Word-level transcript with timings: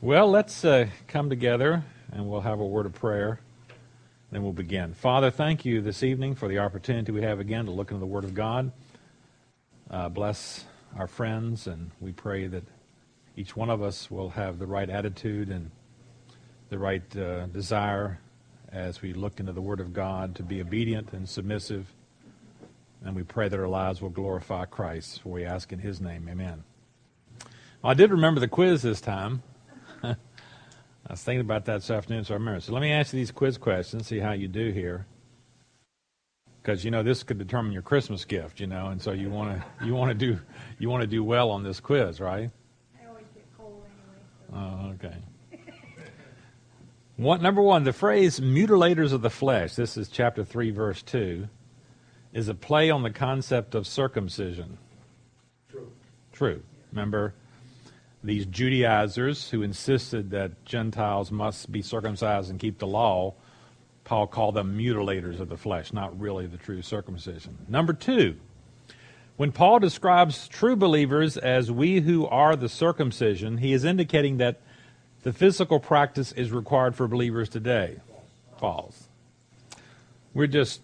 Well, 0.00 0.30
let's 0.30 0.64
uh, 0.64 0.86
come 1.08 1.28
together 1.28 1.82
and 2.12 2.30
we'll 2.30 2.42
have 2.42 2.60
a 2.60 2.64
word 2.64 2.86
of 2.86 2.92
prayer. 2.92 3.40
Then 4.30 4.44
we'll 4.44 4.52
begin. 4.52 4.94
Father, 4.94 5.28
thank 5.28 5.64
you 5.64 5.80
this 5.80 6.04
evening 6.04 6.36
for 6.36 6.46
the 6.46 6.60
opportunity 6.60 7.10
we 7.10 7.22
have 7.22 7.40
again 7.40 7.64
to 7.64 7.72
look 7.72 7.90
into 7.90 7.98
the 7.98 8.06
Word 8.06 8.22
of 8.22 8.32
God. 8.32 8.70
Uh, 9.90 10.08
bless 10.08 10.66
our 10.96 11.08
friends, 11.08 11.66
and 11.66 11.90
we 11.98 12.12
pray 12.12 12.46
that 12.46 12.62
each 13.36 13.56
one 13.56 13.70
of 13.70 13.82
us 13.82 14.08
will 14.08 14.30
have 14.30 14.60
the 14.60 14.68
right 14.68 14.88
attitude 14.88 15.48
and 15.48 15.72
the 16.68 16.78
right 16.78 17.16
uh, 17.16 17.46
desire 17.46 18.20
as 18.70 19.02
we 19.02 19.12
look 19.12 19.40
into 19.40 19.52
the 19.52 19.60
Word 19.60 19.80
of 19.80 19.92
God 19.92 20.36
to 20.36 20.44
be 20.44 20.60
obedient 20.60 21.12
and 21.12 21.28
submissive. 21.28 21.92
And 23.04 23.16
we 23.16 23.24
pray 23.24 23.48
that 23.48 23.58
our 23.58 23.66
lives 23.66 24.00
will 24.00 24.10
glorify 24.10 24.64
Christ. 24.66 25.22
For 25.22 25.30
we 25.30 25.44
ask 25.44 25.72
in 25.72 25.80
His 25.80 26.00
name. 26.00 26.28
Amen. 26.30 26.62
Well, 27.82 27.90
I 27.90 27.94
did 27.94 28.12
remember 28.12 28.38
the 28.38 28.46
quiz 28.46 28.82
this 28.82 29.00
time. 29.00 29.42
I 31.08 31.12
was 31.12 31.22
thinking 31.22 31.40
about 31.40 31.64
that 31.64 31.78
this 31.78 31.90
afternoon, 31.90 32.24
so 32.24 32.34
I 32.34 32.36
remember. 32.36 32.60
So 32.60 32.72
let 32.72 32.82
me 32.82 32.92
ask 32.92 33.14
you 33.14 33.18
these 33.18 33.30
quiz 33.30 33.56
questions, 33.56 34.06
see 34.06 34.18
how 34.18 34.32
you 34.32 34.46
do 34.46 34.70
here. 34.70 35.06
Because 36.60 36.84
you 36.84 36.90
know 36.90 37.02
this 37.02 37.22
could 37.22 37.38
determine 37.38 37.72
your 37.72 37.80
Christmas 37.80 38.26
gift, 38.26 38.60
you 38.60 38.66
know, 38.66 38.88
and 38.88 39.00
so 39.00 39.12
you 39.12 39.30
want 39.30 39.58
to 39.58 39.86
you 39.86 39.94
want 39.94 40.10
to 40.10 40.14
do 40.14 40.38
you 40.78 40.90
want 40.90 41.00
to 41.00 41.06
do 41.06 41.24
well 41.24 41.50
on 41.50 41.62
this 41.62 41.80
quiz, 41.80 42.20
right? 42.20 42.50
I 43.00 43.08
always 43.08 43.24
get 43.34 43.46
cold 43.56 43.84
anyway. 44.50 44.50
So. 44.50 44.54
Oh, 44.54 44.94
okay. 44.96 45.16
What 47.16 47.40
number 47.40 47.62
one? 47.62 47.84
The 47.84 47.94
phrase 47.94 48.38
"mutilators 48.38 49.14
of 49.14 49.22
the 49.22 49.30
flesh." 49.30 49.76
This 49.76 49.96
is 49.96 50.08
chapter 50.08 50.44
three, 50.44 50.70
verse 50.70 51.02
two. 51.02 51.48
Is 52.34 52.48
a 52.48 52.54
play 52.54 52.90
on 52.90 53.02
the 53.02 53.10
concept 53.10 53.74
of 53.74 53.86
circumcision. 53.86 54.76
True. 55.70 55.90
True. 56.32 56.62
Remember, 56.92 57.32
these 58.28 58.46
Judaizers 58.46 59.48
who 59.50 59.62
insisted 59.62 60.30
that 60.30 60.64
Gentiles 60.64 61.30
must 61.30 61.72
be 61.72 61.82
circumcised 61.82 62.50
and 62.50 62.60
keep 62.60 62.78
the 62.78 62.86
law, 62.86 63.34
Paul 64.04 64.26
called 64.26 64.54
them 64.54 64.76
mutilators 64.76 65.40
of 65.40 65.48
the 65.48 65.56
flesh, 65.56 65.92
not 65.92 66.18
really 66.20 66.46
the 66.46 66.56
true 66.56 66.82
circumcision. 66.82 67.56
Number 67.68 67.92
two, 67.92 68.36
when 69.36 69.52
Paul 69.52 69.78
describes 69.78 70.48
true 70.48 70.76
believers 70.76 71.36
as 71.36 71.70
we 71.70 72.00
who 72.00 72.26
are 72.26 72.56
the 72.56 72.68
circumcision, 72.68 73.58
he 73.58 73.72
is 73.72 73.84
indicating 73.84 74.38
that 74.38 74.60
the 75.22 75.32
physical 75.32 75.80
practice 75.80 76.32
is 76.32 76.50
required 76.50 76.96
for 76.96 77.08
believers 77.08 77.48
today. 77.48 77.98
False. 78.58 79.08
We're 80.34 80.48
just 80.48 80.80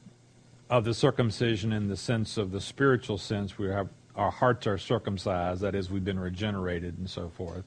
of 0.70 0.84
the 0.84 0.94
circumcision 0.94 1.72
in 1.72 1.88
the 1.88 1.97
sense 1.97 2.36
of 2.36 2.52
the 2.52 2.60
spiritual 2.60 3.19
sense. 3.19 3.58
We 3.58 3.69
have 3.69 3.88
our 4.16 4.30
hearts 4.30 4.66
are 4.66 4.78
circumcised, 4.78 5.62
that 5.62 5.74
is, 5.74 5.90
we've 5.90 6.04
been 6.04 6.18
regenerated 6.18 6.98
and 6.98 7.08
so 7.10 7.28
forth. 7.28 7.64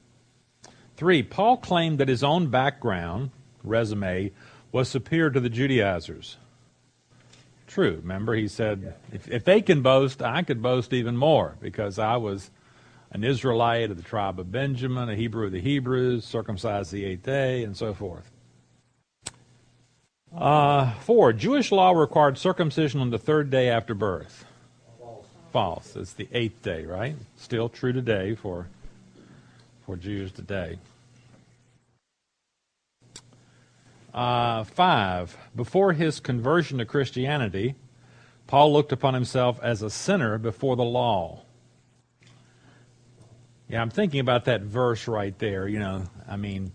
Three, 0.96 1.22
Paul 1.22 1.58
claimed 1.58 1.98
that 1.98 2.08
his 2.08 2.24
own 2.24 2.48
background, 2.48 3.30
resume, 3.62 4.32
was 4.72 4.88
superior 4.88 5.30
to 5.30 5.40
the 5.40 5.50
Judaizers. 5.50 6.36
True. 7.66 7.98
Remember, 8.02 8.34
he 8.34 8.48
said, 8.48 8.94
if, 9.12 9.28
if 9.28 9.44
they 9.44 9.60
can 9.60 9.82
boast, 9.82 10.22
I 10.22 10.42
could 10.42 10.62
boast 10.62 10.92
even 10.92 11.16
more 11.16 11.56
because 11.60 11.98
I 11.98 12.16
was 12.16 12.50
an 13.10 13.24
Israelite 13.24 13.90
of 13.90 13.96
the 13.96 14.02
tribe 14.02 14.40
of 14.40 14.50
Benjamin, 14.50 15.08
a 15.08 15.14
Hebrew 15.14 15.46
of 15.46 15.52
the 15.52 15.60
Hebrews, 15.60 16.24
circumcised 16.24 16.92
the 16.92 17.04
eighth 17.04 17.24
day, 17.24 17.62
and 17.62 17.76
so 17.76 17.94
forth. 17.94 18.30
Uh, 20.34 20.92
four, 21.00 21.32
Jewish 21.32 21.72
law 21.72 21.92
required 21.92 22.38
circumcision 22.38 23.00
on 23.00 23.10
the 23.10 23.18
third 23.18 23.50
day 23.50 23.68
after 23.68 23.94
birth 23.94 24.44
false. 25.52 25.96
It's 25.96 26.12
the 26.12 26.28
eighth 26.32 26.62
day, 26.62 26.84
right? 26.84 27.16
Still 27.36 27.68
true 27.68 27.92
today 27.92 28.34
for 28.34 28.68
for 29.86 29.96
Jews 29.96 30.32
today. 30.32 30.78
Uh, 34.12 34.64
five. 34.64 35.36
Before 35.54 35.92
his 35.92 36.20
conversion 36.20 36.78
to 36.78 36.84
Christianity, 36.84 37.74
Paul 38.46 38.72
looked 38.72 38.92
upon 38.92 39.14
himself 39.14 39.60
as 39.62 39.82
a 39.82 39.90
sinner 39.90 40.38
before 40.38 40.76
the 40.76 40.84
law. 40.84 41.42
Yeah, 43.68 43.82
I'm 43.82 43.90
thinking 43.90 44.20
about 44.20 44.46
that 44.46 44.62
verse 44.62 45.06
right 45.06 45.38
there. 45.38 45.68
You 45.68 45.78
know, 45.78 46.04
I 46.26 46.36
mean, 46.36 46.72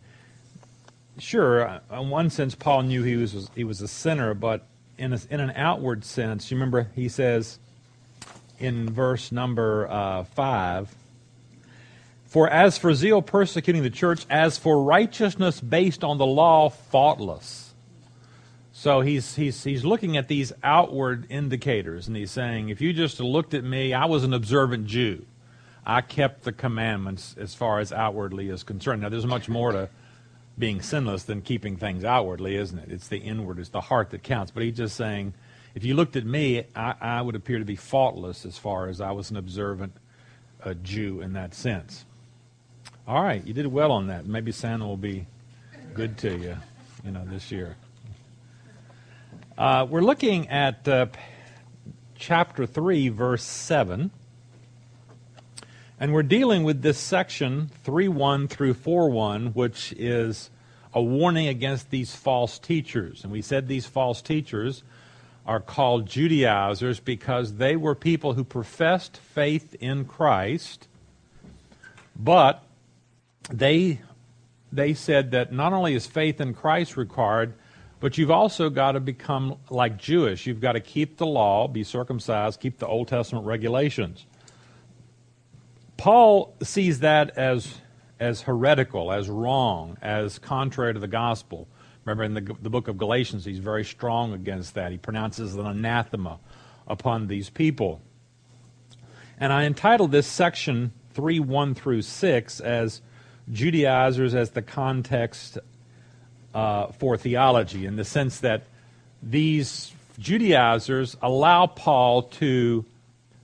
sure, 1.17 1.81
in 1.91 2.09
one 2.09 2.29
sense, 2.29 2.55
Paul 2.55 2.83
knew 2.83 3.03
he 3.03 3.15
was 3.15 3.49
he 3.55 3.63
was 3.63 3.81
a 3.81 3.87
sinner, 3.87 4.33
but 4.33 4.67
in 4.97 5.13
a, 5.13 5.19
in 5.29 5.39
an 5.39 5.51
outward 5.55 6.05
sense, 6.05 6.49
you 6.51 6.57
remember 6.57 6.89
he 6.95 7.09
says 7.09 7.59
in 8.59 8.89
verse 8.89 9.31
number 9.31 9.87
uh, 9.89 10.23
5. 10.23 10.95
For 12.25 12.49
as 12.49 12.77
for 12.77 12.93
zeal 12.93 13.21
persecuting 13.21 13.83
the 13.83 13.89
church, 13.89 14.25
as 14.29 14.57
for 14.57 14.81
righteousness 14.81 15.61
based 15.61 16.03
on 16.03 16.17
the 16.17 16.25
law, 16.25 16.69
faultless. 16.69 17.73
So 18.71 19.01
he's, 19.01 19.35
he's, 19.35 19.63
he's 19.63 19.85
looking 19.85 20.17
at 20.17 20.27
these 20.27 20.51
outward 20.63 21.27
indicators, 21.29 22.07
and 22.07 22.17
he's 22.17 22.31
saying, 22.31 22.69
if 22.69 22.81
you 22.81 22.91
just 22.91 23.19
looked 23.19 23.53
at 23.53 23.63
me, 23.63 23.93
I 23.93 24.05
was 24.05 24.23
an 24.23 24.33
observant 24.33 24.87
Jew. 24.87 25.25
I 25.85 26.01
kept 26.01 26.43
the 26.43 26.51
commandments 26.51 27.35
as 27.37 27.53
far 27.53 27.79
as 27.79 27.91
outwardly 27.91 28.49
is 28.49 28.63
concerned. 28.63 29.03
Now, 29.03 29.09
there's 29.09 29.27
much 29.27 29.47
more 29.47 29.71
to 29.71 29.89
being 30.57 30.81
sinless 30.81 31.23
than 31.23 31.41
keeping 31.41 31.77
things 31.77 32.03
outwardly, 32.03 32.55
isn't 32.55 32.79
it? 32.79 32.91
It's 32.91 33.07
the 33.07 33.17
inward, 33.17 33.59
it's 33.59 33.69
the 33.69 33.81
heart 33.81 34.09
that 34.11 34.23
counts. 34.23 34.51
But 34.51 34.63
he's 34.63 34.77
just 34.77 34.95
saying, 34.95 35.33
if 35.75 35.83
you 35.83 35.95
looked 35.95 36.15
at 36.15 36.25
me, 36.25 36.63
I, 36.75 36.95
I 37.01 37.21
would 37.21 37.35
appear 37.35 37.59
to 37.59 37.65
be 37.65 37.75
faultless 37.75 38.45
as 38.45 38.57
far 38.57 38.87
as 38.87 39.01
I 39.01 39.11
was 39.11 39.31
an 39.31 39.37
observant 39.37 39.93
uh, 40.63 40.73
Jew 40.75 41.21
in 41.21 41.33
that 41.33 41.53
sense. 41.53 42.05
All 43.07 43.23
right, 43.23 43.45
you 43.45 43.53
did 43.53 43.67
well 43.67 43.91
on 43.91 44.07
that. 44.07 44.25
Maybe 44.25 44.51
Santa 44.51 44.85
will 44.85 44.97
be 44.97 45.25
good 45.93 46.17
to 46.19 46.37
you, 46.37 46.57
you 47.03 47.11
know, 47.11 47.25
this 47.25 47.51
year. 47.51 47.75
Uh, 49.57 49.85
we're 49.89 50.01
looking 50.01 50.49
at 50.49 50.87
uh, 50.87 51.07
chapter 52.15 52.65
3, 52.65 53.09
verse 53.09 53.43
7. 53.43 54.11
And 55.99 56.13
we're 56.13 56.23
dealing 56.23 56.63
with 56.63 56.81
this 56.81 56.97
section 56.97 57.69
3 57.83 58.07
1 58.07 58.47
through 58.47 58.73
4 58.73 59.09
1, 59.09 59.47
which 59.53 59.93
is 59.93 60.49
a 60.93 61.01
warning 61.01 61.47
against 61.47 61.89
these 61.89 62.15
false 62.15 62.59
teachers. 62.59 63.23
And 63.23 63.31
we 63.31 63.41
said 63.41 63.67
these 63.67 63.85
false 63.85 64.21
teachers 64.21 64.83
are 65.45 65.59
called 65.59 66.05
Judaizers 66.05 66.99
because 66.99 67.55
they 67.55 67.75
were 67.75 67.95
people 67.95 68.33
who 68.33 68.43
professed 68.43 69.17
faith 69.17 69.75
in 69.79 70.05
Christ, 70.05 70.87
but 72.15 72.63
they 73.49 73.99
they 74.71 74.93
said 74.93 75.31
that 75.31 75.51
not 75.51 75.71
only 75.71 75.93
is 75.93 76.07
faith 76.07 76.41
in 76.41 76.53
Christ 76.53 76.97
required, 76.97 77.53
but 77.99 78.17
you've 78.17 78.31
also 78.31 78.69
got 78.69 78.93
to 78.93 78.99
become 78.99 79.57
like 79.69 79.97
Jewish. 79.97 80.47
You've 80.47 80.61
got 80.61 80.73
to 80.73 80.79
keep 80.79 81.17
the 81.17 81.27
law, 81.27 81.67
be 81.67 81.83
circumcised, 81.83 82.59
keep 82.59 82.79
the 82.79 82.87
Old 82.87 83.07
Testament 83.07 83.45
regulations. 83.45 84.25
Paul 85.97 86.55
sees 86.61 87.01
that 87.01 87.37
as 87.37 87.79
as 88.19 88.41
heretical, 88.41 89.11
as 89.11 89.29
wrong, 89.29 89.97
as 90.01 90.39
contrary 90.39 90.93
to 90.93 90.99
the 90.99 91.07
gospel. 91.07 91.67
Remember 92.05 92.23
in 92.23 92.33
the, 92.33 92.55
the 92.61 92.69
book 92.69 92.87
of 92.87 92.97
Galatians, 92.97 93.45
he's 93.45 93.59
very 93.59 93.85
strong 93.85 94.33
against 94.33 94.73
that. 94.73 94.91
He 94.91 94.97
pronounces 94.97 95.55
an 95.55 95.65
anathema 95.65 96.39
upon 96.87 97.27
these 97.27 97.49
people. 97.49 98.01
And 99.39 99.53
I 99.53 99.63
entitled 99.63 100.11
this 100.11 100.27
section 100.27 100.91
3 101.13 101.39
1 101.39 101.75
through 101.75 102.01
6 102.01 102.59
as 102.59 103.01
Judaizers 103.51 104.35
as 104.35 104.51
the 104.51 104.61
context 104.61 105.57
uh, 106.53 106.87
for 106.87 107.17
theology, 107.17 107.85
in 107.85 107.95
the 107.95 108.05
sense 108.05 108.39
that 108.41 108.63
these 109.21 109.91
Judaizers 110.19 111.15
allow 111.21 111.67
Paul 111.67 112.23
to, 112.23 112.85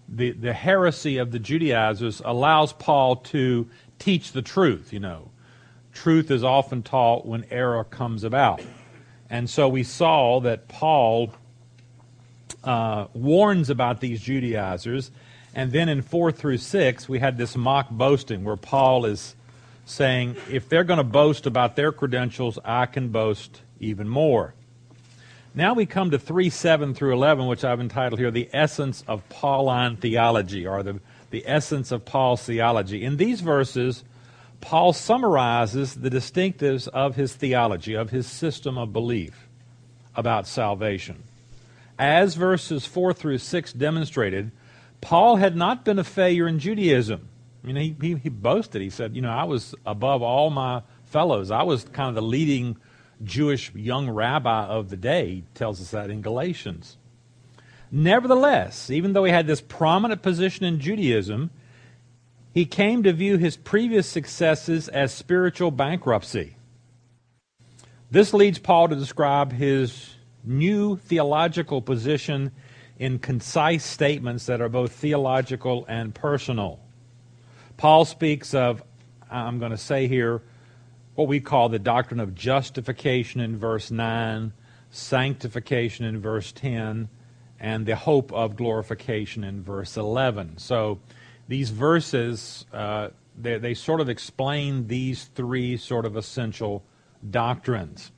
the, 0.08 0.32
the 0.32 0.54
heresy 0.54 1.18
of 1.18 1.32
the 1.32 1.40
Judaizers 1.40 2.22
allows 2.24 2.74
Paul 2.74 3.16
to 3.18 3.68
teach 3.98 4.32
the 4.34 4.42
truth, 4.42 4.94
you 4.94 5.00
know 5.00 5.30
truth 6.00 6.32
is 6.32 6.46
often 6.46 6.82
taught 6.82 7.26
when 7.26 7.46
error 7.52 7.84
comes 7.84 8.24
about. 8.24 8.62
And 9.30 9.50
so 9.50 9.68
we 9.68 9.84
saw 9.84 10.40
that 10.40 10.70
Paul 10.70 11.34
uh, 12.64 13.08
warns 13.14 13.70
about 13.70 14.00
these 14.00 14.22
Judaizers. 14.22 15.12
And 15.54 15.74
then 15.74 15.90
in 15.90 16.02
4 16.02 16.32
through 16.32 16.60
6, 16.60 17.10
we 17.10 17.20
had 17.20 17.38
this 17.38 17.58
mock 17.58 17.90
boasting 17.90 18.46
where 18.46 18.56
Paul 18.56 19.06
is 19.06 19.36
saying, 19.86 20.38
if 20.50 20.70
they're 20.70 20.86
going 20.86 21.00
to 21.00 21.04
boast 21.04 21.46
about 21.46 21.76
their 21.76 21.92
credentials, 21.92 22.58
I 22.64 22.86
can 22.86 23.10
boast 23.10 23.62
even 23.82 24.08
more. 24.08 24.54
Now 25.54 25.74
we 25.74 25.86
come 25.86 26.12
to 26.12 26.20
3 26.20 26.50
7 26.50 26.94
through 26.94 27.14
11, 27.14 27.46
which 27.48 27.66
I've 27.66 27.82
entitled 27.82 28.20
here, 28.20 28.32
The 28.32 28.50
Essence 28.54 29.04
of 29.06 29.28
Pauline 29.28 29.98
Theology, 29.98 30.66
or 30.66 30.82
the, 30.82 31.02
the 31.30 31.44
Essence 31.46 31.92
of 31.92 32.06
Paul's 32.06 32.44
Theology. 32.44 33.04
In 33.04 33.18
these 33.18 33.42
verses, 33.42 34.06
Paul 34.62 34.94
summarizes 34.94 35.96
the 35.96 36.10
distinctives 36.10 36.88
of 36.90 37.16
his 37.16 37.34
theology, 37.34 37.94
of 37.94 38.10
his 38.10 38.28
system 38.28 38.78
of 38.78 38.94
belief 38.94 39.48
about 40.16 40.48
salvation. 40.48 41.24
As 41.98 42.36
verses 42.36 42.86
4 42.86 43.14
through 43.14 43.38
6 43.38 43.74
demonstrated, 43.74 44.52
Paul 45.02 45.38
had 45.38 45.56
not 45.56 45.86
been 45.86 46.00
a 46.00 46.04
failure 46.04 46.48
in 46.48 46.60
Judaism. 46.60 47.28
I 47.64 47.68
mean, 47.68 47.76
he, 47.76 47.96
he, 48.00 48.16
he 48.16 48.30
boasted. 48.30 48.82
He 48.82 48.90
said, 48.90 49.16
You 49.16 49.22
know, 49.22 49.32
I 49.32 49.44
was 49.44 49.76
above 49.86 50.22
all 50.22 50.50
my 50.50 50.82
fellows. 51.06 51.52
I 51.52 51.64
was 51.64 51.84
kind 51.86 52.10
of 52.10 52.16
the 52.16 52.22
leading 52.22 52.78
Jewish 53.24 53.74
young 53.74 54.10
rabbi 54.10 54.66
of 54.66 54.90
the 54.90 54.98
day. 54.98 55.28
He 55.28 55.44
tells 55.54 55.82
us 55.82 55.92
that 55.92 56.10
in 56.10 56.22
Galatians. 56.22 56.98
Nevertheless, 57.92 58.90
even 58.90 59.14
though 59.14 59.24
he 59.24 59.32
had 59.32 59.48
this 59.48 59.62
prominent 59.62 60.22
position 60.22 60.66
in 60.66 60.80
Judaism, 60.80 61.50
he 62.54 62.66
came 62.66 63.04
to 63.04 63.14
view 63.14 63.38
his 63.38 63.58
previous 63.58 64.08
successes 64.08 64.88
as 64.88 65.14
spiritual 65.14 65.72
bankruptcy. 65.72 66.56
This 68.12 68.34
leads 68.34 68.58
Paul 68.58 68.90
to 68.90 68.96
describe 68.96 69.52
his 69.52 70.16
new 70.44 70.98
theological 70.98 71.82
position 71.82 72.52
in 72.98 73.20
concise 73.20 73.86
statements 73.86 74.48
that 74.48 74.62
are 74.62 74.70
both 74.70 74.92
theological 74.92 75.86
and 75.88 76.14
personal. 76.14 76.80
Paul 77.78 78.04
speaks 78.04 78.54
of, 78.54 78.84
I'm 79.30 79.60
going 79.60 79.72
to 79.72 79.78
say 79.78 80.08
here, 80.08 80.42
what 81.16 81.28
we 81.28 81.40
call 81.40 81.70
the 81.70 81.80
doctrine 81.80 82.20
of 82.20 82.34
justification 82.34 83.42
in 83.42 83.58
verse 83.58 83.92
9, 83.92 84.54
sanctification 84.90 86.06
in 86.06 86.20
verse 86.20 86.52
10, 86.52 87.10
and 87.60 87.86
the 87.86 87.96
hope 87.96 88.34
of 88.34 88.56
glorification 88.56 89.44
in 89.44 89.62
verse 89.62 89.98
11. 89.98 90.58
So 90.58 91.00
these 91.50 91.72
verses, 91.72 92.64
uh, 92.72 93.10
they, 93.36 93.58
they 93.58 93.74
sort 93.74 94.02
of 94.02 94.08
explain 94.08 94.88
these 94.88 95.26
three 95.26 95.78
sort 95.78 96.06
of 96.06 96.16
essential 96.16 96.84
doctrines. 97.28 98.12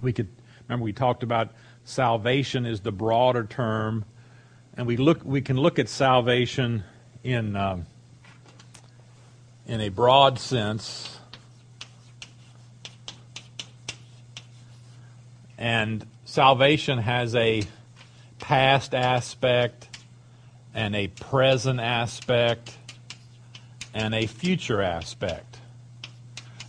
We 0.00 0.14
could 0.14 0.28
remember 0.66 0.84
we 0.84 0.94
talked 0.94 1.22
about 1.22 1.52
salvation 1.84 2.64
is 2.64 2.80
the 2.80 2.92
broader 2.92 3.44
term, 3.44 4.06
and 4.74 4.86
we 4.86 4.96
look 4.96 5.22
we 5.22 5.42
can 5.42 5.58
look 5.58 5.78
at 5.78 5.90
salvation 5.90 6.82
in 7.22 7.54
uh, 7.54 7.82
in 9.66 9.82
a 9.82 9.90
broad 9.90 10.38
sense, 10.38 11.18
and 15.58 16.06
salvation 16.24 16.98
has 16.98 17.34
a 17.34 17.64
past 18.38 18.94
aspect 18.94 19.87
and 20.74 20.94
a 20.94 21.08
present 21.08 21.80
aspect 21.80 22.76
and 23.94 24.14
a 24.14 24.26
future 24.26 24.82
aspect. 24.82 25.58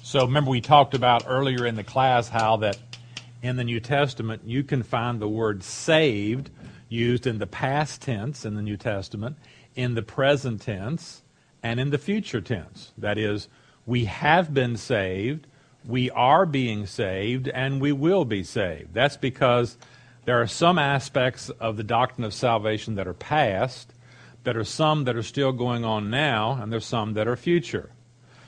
So 0.02 0.26
remember 0.26 0.50
we 0.50 0.62
talked 0.62 0.94
about 0.94 1.26
earlier 1.28 1.66
in 1.66 1.76
the 1.76 1.84
class 1.84 2.30
how 2.30 2.58
that 2.58 2.78
in 3.42 3.56
the 3.56 3.64
New 3.64 3.80
Testament 3.80 4.42
you 4.46 4.64
can 4.64 4.84
find 4.84 5.20
the 5.20 5.28
word 5.28 5.64
saved 5.64 6.50
used 6.90 7.28
in 7.28 7.38
the 7.38 7.48
past 7.48 8.02
tense 8.02 8.46
in 8.46 8.56
the 8.56 8.62
New 8.62 8.78
Testament, 8.78 9.38
in 9.76 9.94
the 9.94 10.02
present 10.02 10.62
tense, 10.62 11.22
and 11.62 11.80
in 11.80 11.92
the 11.92 11.98
future 11.98 12.42
tense. 12.42 12.92
That 12.98 13.18
is, 13.18 13.48
we 13.86 14.06
have 14.06 14.54
been 14.54 14.76
saved, 14.76 15.46
we 15.86 16.10
are 16.12 16.46
being 16.46 16.86
saved, 16.86 17.48
and 17.48 17.80
we 17.80 17.92
will 17.92 18.26
be 18.26 18.44
saved. 18.44 18.94
That's 18.94 19.18
because 19.18 19.78
there 20.26 20.42
are 20.42 20.48
some 20.48 20.78
aspects 20.78 21.50
of 21.50 21.78
the 21.78 21.84
doctrine 21.84 22.26
of 22.26 22.34
salvation 22.34 22.96
that 22.96 23.08
are 23.08 23.14
past, 23.14 23.94
there 24.44 24.58
are 24.58 24.64
some 24.64 25.04
that 25.04 25.16
are 25.16 25.24
still 25.24 25.52
going 25.52 25.84
on 25.84 26.10
now, 26.10 26.60
and 26.62 26.72
there's 26.72 26.86
some 26.86 27.14
that 27.14 27.28
are 27.28 27.36
future. 27.36 27.92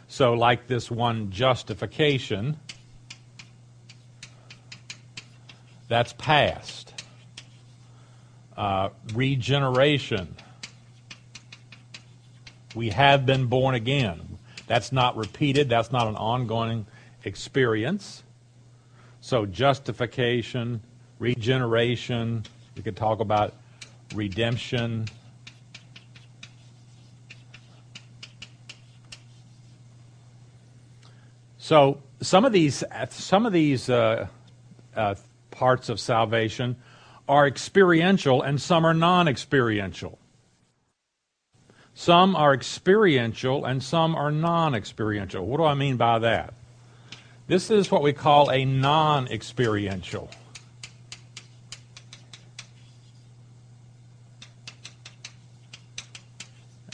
So, 0.07 0.33
like 0.33 0.67
this 0.67 0.91
one 0.91 1.31
justification, 1.31 2.57
that's 5.87 6.13
past. 6.13 6.93
Uh, 8.57 8.89
regeneration, 9.13 10.35
we 12.75 12.89
have 12.89 13.25
been 13.25 13.47
born 13.47 13.75
again. 13.75 14.37
That's 14.67 14.91
not 14.91 15.17
repeated, 15.17 15.69
that's 15.69 15.91
not 15.91 16.07
an 16.07 16.15
ongoing 16.15 16.85
experience. 17.23 18.23
So, 19.19 19.45
justification, 19.45 20.81
regeneration, 21.21 22.43
we 22.75 22.81
could 22.81 22.97
talk 22.97 23.19
about 23.19 23.53
redemption. 24.15 25.07
So 31.59 32.01
some 32.21 32.43
of 32.43 32.51
these 32.51 32.83
some 33.11 33.45
of 33.45 33.53
these 33.53 33.87
uh, 33.87 34.27
uh, 34.95 35.15
parts 35.51 35.89
of 35.89 35.99
salvation 35.99 36.75
are 37.29 37.47
experiential, 37.47 38.41
and 38.41 38.59
some 38.59 38.83
are 38.83 38.95
non-experiential. 38.95 40.17
Some 41.93 42.35
are 42.35 42.53
experiential, 42.53 43.63
and 43.63 43.83
some 43.83 44.15
are 44.15 44.31
non-experiential. 44.31 45.45
What 45.45 45.57
do 45.57 45.65
I 45.65 45.75
mean 45.75 45.97
by 45.97 46.17
that? 46.19 46.55
This 47.47 47.69
is 47.69 47.91
what 47.91 48.01
we 48.01 48.11
call 48.11 48.49
a 48.49 48.65
non-experiential. 48.65 50.29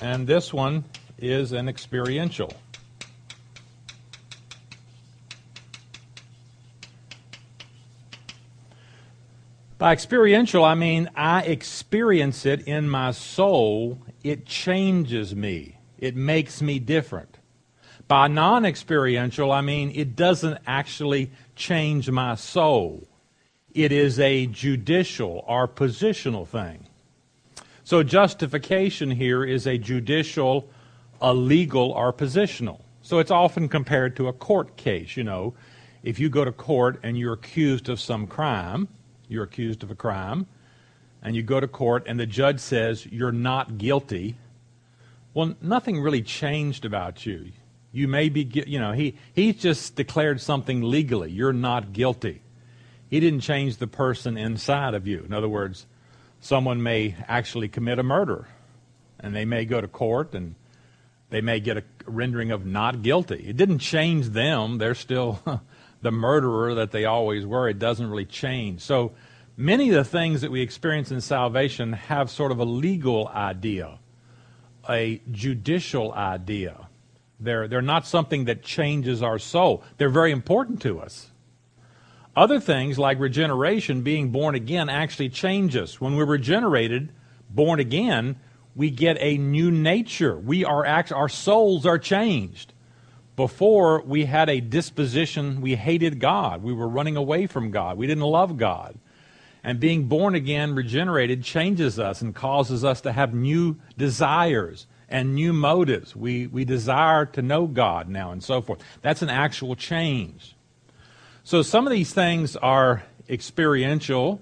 And 0.01 0.27
this 0.27 0.53
one 0.53 0.83
is 1.17 1.51
an 1.51 1.67
experiential. 1.67 2.51
By 9.77 9.93
experiential, 9.93 10.65
I 10.65 10.73
mean 10.75 11.09
I 11.15 11.43
experience 11.43 12.45
it 12.45 12.67
in 12.67 12.89
my 12.89 13.11
soul. 13.11 13.99
It 14.23 14.45
changes 14.45 15.35
me. 15.35 15.77
It 15.99 16.15
makes 16.15 16.61
me 16.61 16.79
different. 16.79 17.37
By 18.07 18.27
non 18.27 18.65
experiential, 18.65 19.51
I 19.51 19.61
mean 19.61 19.91
it 19.93 20.15
doesn't 20.15 20.59
actually 20.65 21.31
change 21.55 22.09
my 22.09 22.35
soul. 22.35 23.07
It 23.73 23.91
is 23.91 24.19
a 24.19 24.47
judicial 24.47 25.43
or 25.47 25.67
positional 25.67 26.47
thing. 26.47 26.86
So 27.87 28.03
justification 28.03 29.11
here 29.11 29.45
is 29.45 29.65
a 29.65 29.77
judicial, 29.77 30.69
a 31.21 31.33
legal, 31.33 31.91
or 31.91 32.11
positional. 32.11 32.81
So 33.01 33.19
it's 33.19 33.31
often 33.31 33.69
compared 33.69 34.17
to 34.17 34.27
a 34.27 34.33
court 34.33 34.75
case. 34.75 35.15
You 35.15 35.23
know, 35.23 35.53
if 36.03 36.19
you 36.19 36.27
go 36.27 36.43
to 36.43 36.51
court 36.51 36.99
and 37.01 37.17
you're 37.17 37.31
accused 37.31 37.87
of 37.87 38.01
some 38.01 38.27
crime, 38.27 38.89
you're 39.29 39.45
accused 39.45 39.83
of 39.83 39.91
a 39.91 39.95
crime, 39.95 40.47
and 41.23 41.33
you 41.33 41.43
go 41.43 41.61
to 41.61 41.67
court 41.69 42.03
and 42.07 42.19
the 42.19 42.25
judge 42.25 42.59
says 42.59 43.05
you're 43.05 43.31
not 43.31 43.77
guilty, 43.77 44.35
well, 45.33 45.55
nothing 45.61 46.01
really 46.01 46.21
changed 46.21 46.83
about 46.83 47.25
you. 47.25 47.53
You 47.93 48.09
may 48.09 48.27
be, 48.27 48.51
you 48.67 48.81
know, 48.81 48.91
he, 48.91 49.15
he 49.33 49.53
just 49.53 49.95
declared 49.95 50.41
something 50.41 50.81
legally. 50.81 51.31
You're 51.31 51.53
not 51.53 51.93
guilty. 51.93 52.41
He 53.09 53.21
didn't 53.21 53.39
change 53.39 53.77
the 53.77 53.87
person 53.87 54.35
inside 54.35 54.93
of 54.93 55.07
you. 55.07 55.23
In 55.23 55.31
other 55.31 55.47
words, 55.47 55.85
someone 56.39 56.81
may 56.81 57.15
actually 57.27 57.67
commit 57.67 57.99
a 57.99 58.03
murder, 58.03 58.47
and 59.19 59.35
they 59.35 59.45
may 59.45 59.65
go 59.65 59.81
to 59.81 59.87
court 59.87 60.33
and 60.33 60.55
they 61.29 61.41
may 61.41 61.59
get 61.59 61.77
a 61.77 61.83
rendering 62.05 62.51
of 62.51 62.65
not 62.65 63.01
guilty. 63.01 63.45
It 63.47 63.57
didn't 63.57 63.79
change 63.79 64.27
them. 64.29 64.77
They're 64.77 64.95
still 64.95 65.39
the 66.01 66.11
murderer 66.11 66.75
that 66.75 66.91
they 66.91 67.05
always 67.05 67.45
were. 67.45 67.67
It 67.67 67.79
doesn't 67.79 68.09
really 68.09 68.25
change. 68.25 68.81
So 68.81 69.13
many 69.57 69.89
of 69.89 69.95
the 69.95 70.05
things 70.05 70.41
that 70.41 70.51
we 70.51 70.61
experience 70.61 71.11
in 71.11 71.19
salvation 71.19 71.93
have 71.93 72.29
sort 72.29 72.51
of 72.51 72.59
a 72.59 72.65
legal 72.65 73.27
idea, 73.27 73.99
a 74.89 75.21
judicial 75.31 76.13
idea. 76.13 76.87
They're, 77.39 77.67
they're 77.67 77.81
not 77.81 78.07
something 78.07 78.45
that 78.45 78.63
changes 78.63 79.21
our 79.21 79.37
soul. 79.37 79.83
They're 79.97 80.09
very 80.09 80.31
important 80.31 80.81
to 80.83 80.99
us. 80.99 81.31
Other 82.37 82.59
things 82.59 82.99
like 82.99 83.19
regeneration, 83.19 84.03
being 84.03 84.29
born 84.29 84.53
again, 84.53 84.89
actually 84.89 85.29
change 85.29 85.75
us. 85.75 85.99
When 85.99 86.15
we're 86.15 86.25
regenerated, 86.25 87.11
born 87.49 87.79
again, 87.79 88.35
we 88.75 88.91
get 88.91 89.17
a 89.19 89.39
new 89.39 89.71
nature. 89.71 90.37
We 90.37 90.63
are 90.63 90.85
act- 90.85 91.11
our 91.11 91.29
souls 91.29 91.83
are 91.87 91.97
changed. 91.97 92.73
Before 93.35 94.03
we 94.03 94.25
had 94.25 94.51
a 94.51 94.59
disposition, 94.59 95.61
we 95.61 95.73
hated 95.73 96.19
God. 96.19 96.61
We 96.61 96.73
were 96.73 96.87
running 96.87 97.17
away 97.17 97.47
from 97.47 97.71
God. 97.71 97.97
We 97.97 98.05
didn't 98.05 98.23
love 98.23 98.55
God. 98.55 98.99
And 99.63 99.79
being 99.79 100.07
born 100.07 100.35
again, 100.35 100.75
regenerated, 100.75 101.43
changes 101.43 101.97
us 101.97 102.21
and 102.21 102.35
causes 102.35 102.83
us 102.85 103.01
to 103.01 103.13
have 103.13 103.33
new 103.33 103.77
desires 103.97 104.85
and 105.09 105.33
new 105.33 105.53
motives. 105.53 106.15
We, 106.15 106.45
we 106.45 106.65
desire 106.65 107.25
to 107.25 107.41
know 107.41 107.65
God 107.65 108.07
now 108.07 108.31
and 108.31 108.43
so 108.43 108.61
forth. 108.61 108.83
That's 109.01 109.23
an 109.23 109.29
actual 109.29 109.75
change. 109.75 110.55
So 111.47 111.61
some 111.61 111.87
of 111.87 111.93
these 111.93 112.11
things 112.11 112.57
are 112.57 113.03
experiential, 113.29 114.41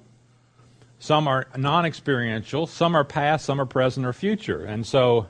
some 0.97 1.27
are 1.27 1.45
non 1.55 1.85
experiential, 1.85 2.65
some 2.65 2.95
are 2.95 3.03
past, 3.03 3.45
some 3.45 3.61
are 3.61 3.67
present 3.67 4.07
or 4.07 4.11
future. 4.11 4.65
And 4.65 4.87
so 4.87 5.29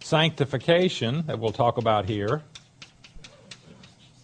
sanctification, 0.00 1.24
that 1.24 1.38
we'll 1.38 1.50
talk 1.50 1.78
about 1.78 2.04
here, 2.04 2.42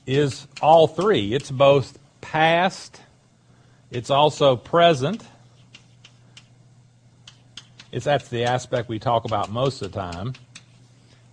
is 0.07 0.47
all 0.61 0.87
three. 0.89 1.33
It's 1.33 1.51
both 1.51 1.99
past, 2.21 3.01
it's 3.91 4.11
also 4.11 4.55
present. 4.55 5.23
It's 7.93 8.05
that's 8.05 8.29
the 8.29 8.45
aspect 8.45 8.91
we 8.91 8.99
talk 8.99 9.25
about 9.25 9.51
most 9.51 9.81
of 9.81 9.91
the 9.91 9.99
time. 9.99 10.35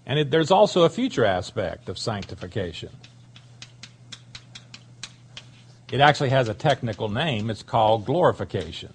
And 0.06 0.18
it, 0.18 0.32
there's 0.32 0.50
also 0.50 0.84
a 0.84 0.90
future 0.90 1.26
aspect 1.26 1.90
of 1.90 1.98
sanctification. 1.98 2.92
It 5.92 6.00
actually 6.02 6.30
has 6.30 6.50
a 6.50 6.54
technical 6.54 7.10
name. 7.10 7.50
It's 7.50 7.64
called 7.64 8.06
glorification. 8.06 8.94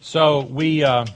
So 0.00 0.40
we. 0.42 0.84
Uh, 0.84 1.06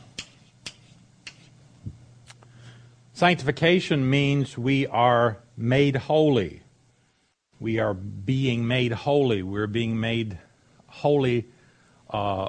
sanctification 3.12 4.09
means 4.09 4.56
we 4.56 4.87
are 4.87 5.37
made 5.54 5.94
holy. 5.94 6.62
We 7.61 7.78
are 7.78 7.92
being 7.92 8.66
made 8.66 8.92
holy. 8.92 9.42
We're 9.42 9.66
being 9.66 10.00
made 10.00 10.38
holy. 10.87 11.47
Uh, 12.09 12.49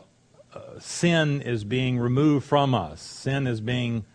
uh, 0.54 0.80
sin 0.80 1.42
is 1.42 1.66
being 1.66 2.00
removed 2.00 2.46
from 2.46 2.74
us. 2.74 3.02
Sin 3.02 3.48
is 3.48 3.60
being, 3.60 4.06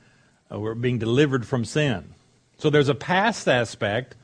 uh, 0.51 0.59
we're 0.59 0.75
being 0.75 0.99
delivered 0.99 1.47
from 1.47 1.67
sin. 1.67 2.15
So 2.57 2.71
there's 2.71 2.89
a 2.89 2.95
past 2.95 3.47
aspect 3.47 4.17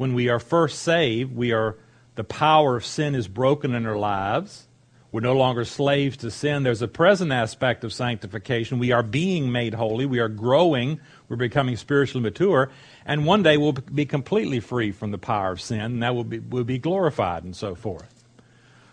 when 0.00 0.14
we 0.14 0.30
are 0.30 0.38
first 0.38 0.78
saved. 0.78 1.36
We 1.36 1.52
are, 1.52 1.76
the 2.14 2.24
power 2.24 2.76
of 2.76 2.86
sin 2.86 3.14
is 3.14 3.28
broken 3.28 3.74
in 3.74 3.84
our 3.84 3.98
lives. 3.98 4.66
We're 5.12 5.20
no 5.20 5.34
longer 5.34 5.66
slaves 5.66 6.16
to 6.18 6.30
sin. 6.30 6.62
There's 6.62 6.80
a 6.80 6.88
present 6.88 7.32
aspect 7.32 7.84
of 7.84 7.92
sanctification. 7.92 8.78
We 8.78 8.92
are 8.92 9.02
being 9.02 9.52
made 9.52 9.74
holy. 9.74 10.06
We 10.06 10.18
are 10.20 10.30
growing. 10.30 11.02
We're 11.28 11.36
becoming 11.36 11.76
spiritually 11.76 12.22
mature. 12.22 12.70
And 13.04 13.26
one 13.26 13.42
day 13.42 13.58
we'll 13.58 13.72
be 13.72 14.06
completely 14.06 14.58
free 14.58 14.90
from 14.90 15.10
the 15.10 15.18
power 15.18 15.52
of 15.52 15.60
sin, 15.60 15.80
and 15.80 16.02
that 16.02 16.14
will 16.14 16.24
be, 16.24 16.38
will 16.38 16.64
be 16.64 16.78
glorified 16.78 17.44
and 17.44 17.54
so 17.54 17.74
forth. 17.74 18.24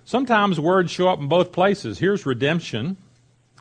Sometimes 0.04 0.60
words 0.60 0.92
show 0.92 1.08
up 1.08 1.20
in 1.20 1.30
both 1.30 1.54
places. 1.54 2.00
Here's 2.00 2.26
redemption. 2.26 2.98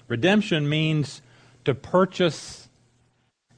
Redemption 0.09 0.69
means 0.69 1.23
to 1.65 1.76
purchase 1.76 2.66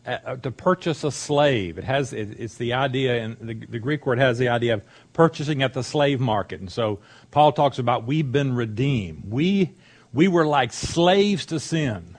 uh, 0.09 0.37
to 0.37 0.51
purchase 0.51 1.05
a 1.05 1.13
slave. 1.13 1.77
It 1.77 1.85
has 1.85 2.15
it, 2.15 2.41
it's 2.41 2.57
the 2.57 2.73
idea, 2.73 3.23
and 3.23 3.37
the, 3.41 3.55
the 3.55 3.79
Greek 3.79 4.07
word 4.07 4.19
has 4.19 4.39
the 4.39 4.49
idea 4.49 4.75
of 4.75 4.83
purchasing 5.13 5.63
at 5.63 5.75
the 5.75 5.83
slave 5.83 6.19
market. 6.19 6.61
And 6.61 6.73
so 6.73 7.01
Paul 7.31 7.53
talks 7.53 7.79
about 7.79 8.07
we've 8.07 8.33
been 8.33 8.55
redeemed. 8.55 9.25
We 9.29 9.75
we 10.15 10.27
were 10.27 10.47
like 10.47 10.73
slaves 10.73 11.45
to 11.47 11.61
sin, 11.61 12.17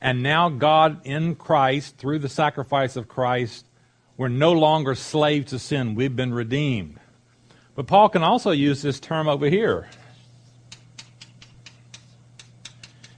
and 0.00 0.22
now 0.22 0.50
God 0.50 1.00
in 1.04 1.34
Christ 1.34 1.96
through 1.96 2.20
the 2.20 2.28
sacrifice 2.28 2.94
of 2.94 3.08
Christ, 3.08 3.66
we're 4.16 4.28
no 4.28 4.52
longer 4.52 4.94
slaves 4.94 5.50
to 5.50 5.58
sin. 5.58 5.96
We've 5.96 6.14
been 6.14 6.32
redeemed. 6.32 7.00
But 7.74 7.88
Paul 7.88 8.08
can 8.08 8.22
also 8.22 8.52
use 8.52 8.82
this 8.82 9.00
term 9.00 9.26
over 9.26 9.46
here. 9.46 9.88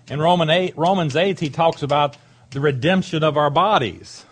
In 0.09 0.19
Roman 0.19 0.49
8, 0.49 0.79
Romans 0.79 1.15
8, 1.15 1.41
he 1.41 1.51
talks 1.51 1.83
about 1.83 2.17
the 2.52 2.61
redemption 2.61 3.25
of 3.25 3.37
our 3.37 3.50
bodies. 3.50 4.25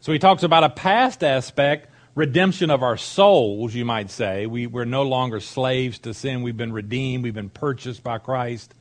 So 0.00 0.12
he 0.12 0.18
talks 0.18 0.42
about 0.42 0.64
a 0.64 0.68
past 0.68 1.24
aspect, 1.24 1.88
redemption 2.14 2.70
of 2.70 2.82
our 2.82 2.96
souls, 2.96 3.74
you 3.74 3.84
might 3.84 4.10
say. 4.10 4.46
We, 4.46 4.66
we're 4.66 4.84
no 4.84 5.02
longer 5.02 5.40
slaves 5.40 5.98
to 6.00 6.14
sin. 6.14 6.42
We've 6.42 6.56
been 6.56 6.72
redeemed. 6.72 7.24
We've 7.24 7.34
been 7.34 7.50
purchased 7.50 8.02
by 8.02 8.18
Christ. 8.18 8.74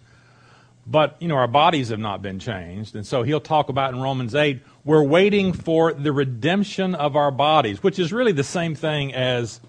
But, 0.88 1.16
you 1.20 1.28
know, 1.28 1.36
our 1.36 1.48
bodies 1.48 1.90
have 1.90 2.00
not 2.00 2.22
been 2.22 2.38
changed. 2.38 2.96
And 2.96 3.06
so 3.08 3.24
he'll 3.24 3.40
talk 3.40 3.70
about 3.70 3.94
in 3.94 4.02
Romans 4.02 4.36
8, 4.36 4.62
we're 4.84 5.04
waiting 5.04 5.52
for 5.52 5.94
the 5.94 6.12
redemption 6.12 6.94
of 6.94 7.16
our 7.16 7.32
bodies, 7.32 7.82
which 7.82 7.98
is 7.98 8.14
really 8.14 8.32
the 8.32 8.44
same 8.44 8.76
thing 8.76 9.14
as 9.14 9.60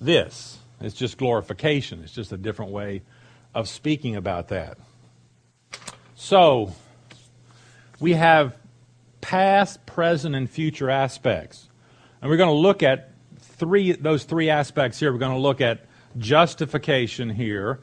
this. 0.00 0.58
It's 0.80 0.94
just 0.94 1.18
glorification. 1.18 2.02
It's 2.02 2.12
just 2.12 2.32
a 2.32 2.38
different 2.38 2.72
way 2.72 3.02
of 3.54 3.68
speaking 3.68 4.16
about 4.16 4.48
that. 4.48 4.78
So, 6.14 6.74
we 8.04 8.12
have 8.12 8.58
past, 9.22 9.86
present, 9.86 10.34
and 10.34 10.50
future 10.50 10.90
aspects. 10.90 11.70
And 12.20 12.30
we're 12.30 12.36
going 12.36 12.54
to 12.54 12.60
look 12.60 12.82
at 12.82 13.12
three 13.38 13.92
those 13.92 14.24
three 14.24 14.50
aspects 14.50 15.00
here. 15.00 15.10
We're 15.10 15.18
going 15.18 15.32
to 15.32 15.38
look 15.38 15.62
at 15.62 15.86
justification 16.18 17.30
here, 17.30 17.80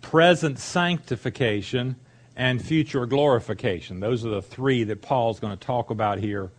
present 0.00 0.58
sanctification, 0.58 1.94
and 2.34 2.60
future 2.60 3.06
glorification. 3.06 4.00
Those 4.00 4.26
are 4.26 4.30
the 4.30 4.42
three 4.42 4.82
that 4.82 5.02
Paul's 5.02 5.38
going 5.38 5.56
to 5.56 5.64
talk 5.64 5.90
about 5.90 6.18
here 6.18 6.50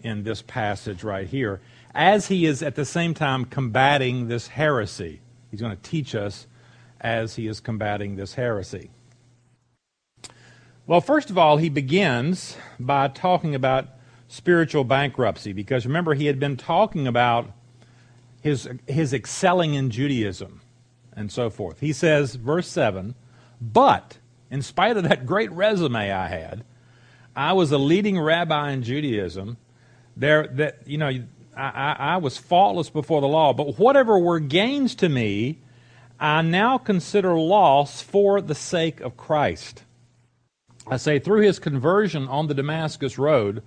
in 0.00 0.22
this 0.22 0.40
passage 0.40 1.02
right 1.02 1.26
here, 1.26 1.60
as 1.96 2.28
he 2.28 2.46
is 2.46 2.62
at 2.62 2.76
the 2.76 2.84
same 2.84 3.12
time 3.12 3.44
combating 3.44 4.28
this 4.28 4.46
heresy. 4.46 5.20
He's 5.50 5.60
going 5.60 5.76
to 5.76 5.82
teach 5.82 6.14
us 6.14 6.46
as 7.00 7.34
he 7.34 7.48
is 7.48 7.58
combating 7.58 8.14
this 8.14 8.34
heresy. 8.34 8.90
Well, 10.84 11.00
first 11.00 11.30
of 11.30 11.38
all, 11.38 11.58
he 11.58 11.68
begins 11.68 12.56
by 12.80 13.06
talking 13.06 13.54
about 13.54 13.86
spiritual 14.26 14.82
bankruptcy 14.82 15.52
because 15.52 15.86
remember, 15.86 16.14
he 16.14 16.26
had 16.26 16.40
been 16.40 16.56
talking 16.56 17.06
about 17.06 17.52
his, 18.40 18.68
his 18.88 19.12
excelling 19.12 19.74
in 19.74 19.90
Judaism 19.90 20.60
and 21.14 21.30
so 21.30 21.50
forth. 21.50 21.78
He 21.78 21.92
says, 21.92 22.34
verse 22.34 22.66
7 22.66 23.14
But 23.60 24.18
in 24.50 24.60
spite 24.60 24.96
of 24.96 25.04
that 25.04 25.24
great 25.24 25.52
resume 25.52 26.10
I 26.10 26.26
had, 26.26 26.64
I 27.36 27.52
was 27.52 27.70
a 27.70 27.78
leading 27.78 28.18
rabbi 28.18 28.72
in 28.72 28.82
Judaism. 28.82 29.58
There, 30.16 30.48
that 30.48 30.80
you 30.84 30.98
know, 30.98 31.10
I, 31.56 31.96
I 31.98 32.16
was 32.16 32.38
faultless 32.38 32.90
before 32.90 33.20
the 33.20 33.28
law. 33.28 33.52
But 33.52 33.78
whatever 33.78 34.18
were 34.18 34.40
gains 34.40 34.96
to 34.96 35.08
me, 35.08 35.58
I 36.18 36.42
now 36.42 36.76
consider 36.76 37.34
loss 37.34 38.02
for 38.02 38.40
the 38.40 38.54
sake 38.56 39.00
of 39.00 39.16
Christ. 39.16 39.84
I 40.86 40.96
say, 40.96 41.18
through 41.18 41.42
his 41.42 41.58
conversion 41.58 42.26
on 42.28 42.48
the 42.48 42.54
Damascus 42.54 43.18
Road, 43.18 43.62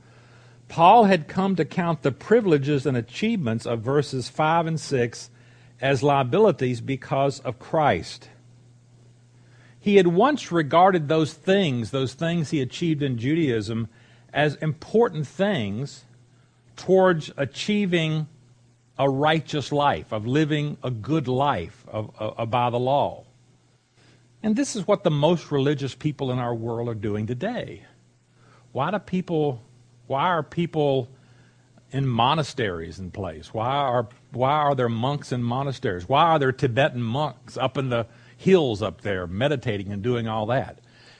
Paul 0.68 1.06
had 1.06 1.28
come 1.28 1.56
to 1.56 1.66
count 1.66 2.02
the 2.02 2.12
privileges 2.12 2.86
and 2.86 2.98
achievements 2.98 3.66
of 3.66 3.82
verses 3.82 4.30
5 4.30 4.68
and 4.68 4.80
6 4.80 5.30
as 5.80 6.04
liabilities 6.04 6.82
because 6.82 7.40
of 7.42 7.60
Christ. 7.60 8.30
He 9.80 9.98
had 9.98 10.08
once 10.08 10.52
regarded 10.52 11.08
those 11.08 11.34
things, 11.34 11.92
those 11.92 12.14
things 12.14 12.50
he 12.50 12.60
achieved 12.60 13.04
in 13.04 13.18
Judaism, 13.18 13.88
as 14.34 14.56
important 14.56 15.28
things 15.28 16.06
towards 16.76 17.32
achieving 17.38 18.28
a 18.98 19.10
righteous 19.10 19.72
life, 19.72 20.12
of 20.12 20.26
living 20.26 20.78
a 20.84 20.90
good 20.90 21.28
life 21.28 21.86
of, 21.88 22.10
of, 22.18 22.40
of 22.40 22.50
by 22.50 22.70
the 22.70 22.80
law. 22.80 23.25
And 24.46 24.56
this 24.56 24.76
is 24.76 24.86
what 24.86 25.04
the 25.04 25.10
most 25.10 25.52
religious 25.52 25.96
people 25.96 26.32
in 26.32 26.38
our 26.38 26.54
world 26.54 26.88
are 26.88 26.94
doing 26.94 27.26
today. 27.26 27.82
Why 28.74 28.92
do 28.92 29.00
people 29.00 29.64
why 30.06 30.28
are 30.28 30.44
people 30.44 31.10
in 31.90 32.06
monasteries 32.06 33.00
in 33.00 33.10
place? 33.10 33.56
Why 33.56 33.76
are 33.76 34.08
why 34.34 34.52
are 34.52 34.76
there 34.76 34.88
monks 34.88 35.32
in 35.32 35.42
monasteries? 35.42 36.08
Why 36.08 36.26
are 36.26 36.38
there 36.38 36.52
Tibetan 36.52 37.02
monks 37.02 37.58
up 37.58 37.76
in 37.76 37.90
the 37.90 38.06
hills 38.38 38.84
up 38.84 39.02
there 39.02 39.26
meditating 39.26 39.92
and 39.92 40.04
doing 40.04 40.28
all 40.28 40.46
that? 40.46 40.78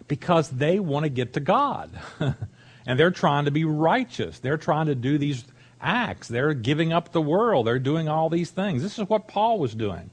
Because 0.08 0.52
they 0.52 0.80
want 0.80 1.06
to 1.06 1.10
get 1.10 1.34
to 1.34 1.40
God. 1.40 2.00
and 2.86 3.00
they're 3.00 3.10
trying 3.10 3.46
to 3.46 3.52
be 3.52 3.66
righteous. 3.66 4.38
They're 4.38 4.56
trying 4.56 4.86
to 4.86 4.94
do 4.94 5.18
these 5.18 5.46
acts. 5.82 6.28
They're 6.28 6.54
giving 6.54 6.94
up 6.94 7.12
the 7.12 7.22
world. 7.22 7.66
They're 7.66 7.80
doing 7.80 8.08
all 8.08 8.30
these 8.30 8.52
things. 8.52 8.84
This 8.84 9.00
is 9.00 9.10
what 9.10 9.28
Paul 9.28 9.58
was 9.58 9.74
doing. 9.74 10.12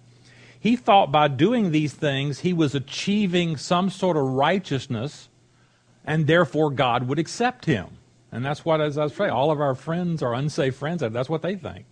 He 0.62 0.76
thought 0.76 1.10
by 1.10 1.26
doing 1.26 1.72
these 1.72 1.92
things, 1.92 2.38
he 2.38 2.52
was 2.52 2.72
achieving 2.72 3.56
some 3.56 3.90
sort 3.90 4.16
of 4.16 4.22
righteousness, 4.22 5.28
and 6.04 6.28
therefore 6.28 6.70
God 6.70 7.08
would 7.08 7.18
accept 7.18 7.64
him. 7.64 7.98
And 8.30 8.44
that's 8.44 8.64
what, 8.64 8.80
as 8.80 8.96
I 8.96 9.08
say, 9.08 9.28
all 9.28 9.50
of 9.50 9.60
our 9.60 9.74
friends, 9.74 10.22
are 10.22 10.32
unsafe 10.32 10.76
friends, 10.76 11.02
that's 11.02 11.28
what 11.28 11.42
they 11.42 11.56
think. 11.56 11.86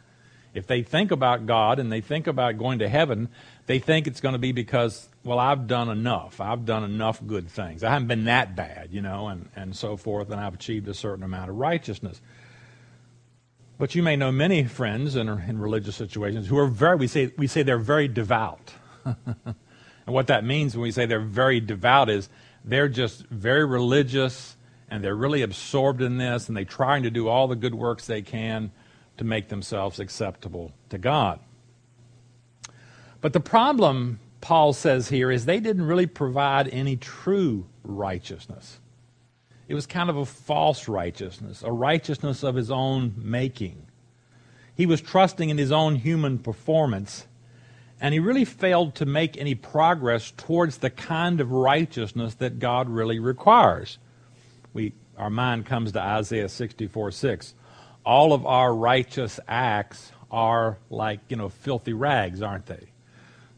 If 0.54 0.68
they 0.68 0.84
think 0.84 1.10
about 1.10 1.46
God 1.46 1.80
and 1.80 1.90
they 1.90 2.00
think 2.00 2.28
about 2.28 2.58
going 2.58 2.78
to 2.78 2.88
heaven, 2.88 3.28
they 3.66 3.80
think 3.80 4.06
it's 4.06 4.20
going 4.20 4.34
to 4.34 4.38
be 4.38 4.52
because, 4.52 5.08
well, 5.24 5.40
I've 5.40 5.66
done 5.66 5.88
enough. 5.88 6.40
I've 6.40 6.64
done 6.64 6.84
enough 6.84 7.20
good 7.26 7.48
things. 7.48 7.82
I 7.82 7.90
haven't 7.90 8.06
been 8.06 8.24
that 8.26 8.54
bad, 8.54 8.90
you 8.92 9.02
know, 9.02 9.26
and, 9.26 9.48
and 9.56 9.74
so 9.74 9.96
forth, 9.96 10.30
and 10.30 10.40
I've 10.40 10.54
achieved 10.54 10.86
a 10.86 10.94
certain 10.94 11.24
amount 11.24 11.50
of 11.50 11.56
righteousness. 11.56 12.20
But 13.80 13.94
you 13.94 14.02
may 14.02 14.14
know 14.14 14.30
many 14.30 14.64
friends 14.64 15.16
in, 15.16 15.26
in 15.26 15.58
religious 15.58 15.96
situations 15.96 16.48
who 16.48 16.58
are 16.58 16.66
very, 16.66 16.96
we 16.96 17.06
say, 17.06 17.32
we 17.38 17.46
say 17.46 17.62
they're 17.62 17.78
very 17.78 18.08
devout. 18.08 18.74
and 19.06 19.54
what 20.04 20.26
that 20.26 20.44
means 20.44 20.74
when 20.74 20.82
we 20.82 20.90
say 20.90 21.06
they're 21.06 21.18
very 21.18 21.60
devout 21.60 22.10
is 22.10 22.28
they're 22.62 22.90
just 22.90 23.24
very 23.28 23.64
religious 23.64 24.58
and 24.90 25.02
they're 25.02 25.16
really 25.16 25.40
absorbed 25.40 26.02
in 26.02 26.18
this 26.18 26.46
and 26.46 26.54
they're 26.54 26.64
trying 26.66 27.04
to 27.04 27.10
do 27.10 27.28
all 27.28 27.48
the 27.48 27.56
good 27.56 27.74
works 27.74 28.06
they 28.06 28.20
can 28.20 28.70
to 29.16 29.24
make 29.24 29.48
themselves 29.48 29.98
acceptable 29.98 30.72
to 30.90 30.98
God. 30.98 31.40
But 33.22 33.32
the 33.32 33.40
problem, 33.40 34.20
Paul 34.42 34.74
says 34.74 35.08
here, 35.08 35.30
is 35.30 35.46
they 35.46 35.58
didn't 35.58 35.86
really 35.86 36.06
provide 36.06 36.68
any 36.68 36.98
true 36.98 37.64
righteousness. 37.82 38.78
It 39.70 39.74
was 39.74 39.86
kind 39.86 40.10
of 40.10 40.16
a 40.16 40.26
false 40.26 40.88
righteousness, 40.88 41.62
a 41.62 41.70
righteousness 41.70 42.42
of 42.42 42.56
his 42.56 42.72
own 42.72 43.14
making. 43.16 43.86
He 44.74 44.84
was 44.84 45.00
trusting 45.00 45.48
in 45.48 45.58
his 45.58 45.70
own 45.70 45.94
human 45.94 46.40
performance, 46.40 47.28
and 48.00 48.12
he 48.12 48.18
really 48.18 48.44
failed 48.44 48.96
to 48.96 49.06
make 49.06 49.38
any 49.38 49.54
progress 49.54 50.32
towards 50.36 50.78
the 50.78 50.90
kind 50.90 51.40
of 51.40 51.52
righteousness 51.52 52.34
that 52.34 52.58
God 52.58 52.88
really 52.88 53.20
requires. 53.20 53.98
We, 54.72 54.92
our 55.16 55.30
mind 55.30 55.66
comes 55.66 55.92
to 55.92 56.02
Isaiah 56.02 56.48
64 56.48 57.12
6. 57.12 57.54
All 58.04 58.32
of 58.32 58.44
our 58.44 58.74
righteous 58.74 59.38
acts 59.46 60.10
are 60.32 60.78
like, 60.90 61.20
you 61.28 61.36
know, 61.36 61.48
filthy 61.48 61.92
rags, 61.92 62.42
aren't 62.42 62.66
they? 62.66 62.88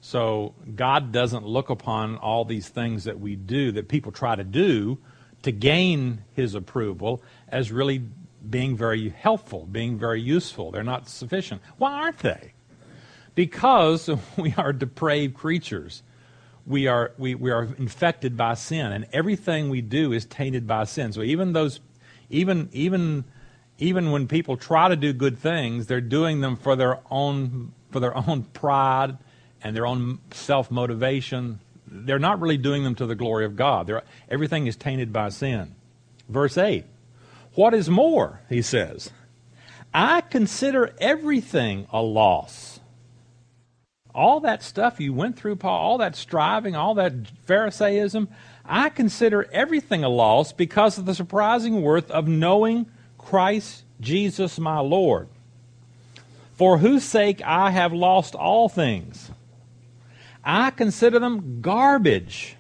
So 0.03 0.55
God 0.75 1.11
doesn't 1.11 1.47
look 1.47 1.71
upon 1.71 2.19
all 2.19 2.45
these 2.45 2.69
things 2.69 3.05
that 3.05 3.19
we 3.19 3.35
do, 3.35 3.73
that 3.73 3.89
people 3.89 4.13
try 4.13 4.37
to 4.37 4.45
do 4.45 4.99
to 5.43 5.53
gain 5.53 6.25
His 6.35 6.55
approval, 6.55 7.23
as 7.49 7.71
really 7.71 8.03
being 8.49 8.77
very 8.77 9.11
helpful, 9.11 9.67
being 9.67 9.99
very 9.99 10.21
useful. 10.21 10.71
They're 10.71 10.83
not 10.83 11.09
sufficient. 11.09 11.63
Why 11.79 11.93
aren't 11.93 12.19
they? 12.19 12.53
Because 13.35 14.11
we 14.37 14.55
are 14.57 14.73
depraved 14.73 15.35
creatures. 15.35 16.03
We 16.67 16.87
are, 16.87 17.13
we, 17.19 17.35
we 17.35 17.51
are 17.51 17.65
infected 17.79 18.37
by 18.37 18.55
sin, 18.55 18.93
and 18.93 19.07
everything 19.13 19.69
we 19.69 19.81
do 19.81 20.13
is 20.13 20.25
tainted 20.25 20.67
by 20.67 20.85
sin. 20.85 21.13
So 21.13 21.23
even 21.23 21.53
those, 21.53 21.81
even, 22.31 22.69
even, 22.73 23.25
even 23.79 24.13
when 24.13 24.29
people 24.29 24.57
try 24.57 24.89
to 24.89 24.95
do 24.95 25.13
good 25.13 25.39
things, 25.39 25.87
they're 25.87 26.01
doing 26.01 26.41
them 26.41 26.57
for 26.57 26.77
their 26.77 27.01
own, 27.11 27.73
for 27.91 27.99
their 27.99 28.17
own 28.17 28.45
pride 28.45 29.19
and 29.63 29.75
their 29.75 29.87
own 29.87 30.21
self 30.31 30.71
motivation. 30.71 31.59
They're 31.95 32.19
not 32.19 32.41
really 32.41 32.57
doing 32.57 32.85
them 32.85 32.95
to 32.97 33.07
the 33.07 33.15
glory 33.15 33.45
of 33.45 33.55
God. 33.55 33.87
They're, 33.87 34.03
everything 34.29 34.67
is 34.67 34.77
tainted 34.77 35.13
by 35.13 35.29
sin. 35.29 35.75
Verse 36.29 36.57
8 36.57 36.85
What 37.55 37.75
is 37.75 37.91
more, 37.91 38.41
he 38.49 38.63
says, 38.63 39.11
I 39.93 40.23
consider 40.23 40.95
everything 41.01 41.87
a 41.93 42.01
loss. 42.01 42.81
All 44.15 44.41
that 44.41 44.63
stuff 44.63 45.01
you 45.01 45.13
went 45.13 45.37
through, 45.37 45.57
Paul, 45.57 45.79
all 45.79 45.99
that 45.99 46.17
striving, 46.17 46.77
all 46.77 46.95
that 46.95 47.15
Pharisaism, 47.47 48.29
I 48.65 48.91
consider 48.91 49.49
everything 49.53 50.05
a 50.05 50.09
loss 50.09 50.53
because 50.53 50.99
of 50.99 51.07
the 51.07 51.15
surprising 51.15 51.83
worth 51.83 52.11
of 52.11 52.29
knowing 52.29 52.87
Christ 53.19 53.85
Jesus 54.01 54.59
my 54.59 54.81
Lord, 54.81 55.29
for 56.55 56.79
whose 56.79 57.05
sake 57.05 57.41
I 57.43 57.71
have 57.71 57.93
lost 57.93 58.35
all 58.35 58.69
things. 58.69 59.31
I 60.45 60.71
consider 60.71 61.19
them 61.19 61.61
garbage 61.61 62.57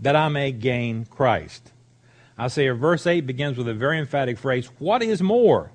that 0.00 0.16
I 0.16 0.28
may 0.28 0.52
gain 0.52 1.06
Christ. 1.06 1.72
I 2.36 2.48
say 2.48 2.68
verse 2.68 3.06
8 3.06 3.22
begins 3.22 3.58
with 3.58 3.68
a 3.68 3.74
very 3.74 3.98
emphatic 3.98 4.38
phrase, 4.38 4.66
What 4.78 5.02
is 5.02 5.22
more? 5.22 5.72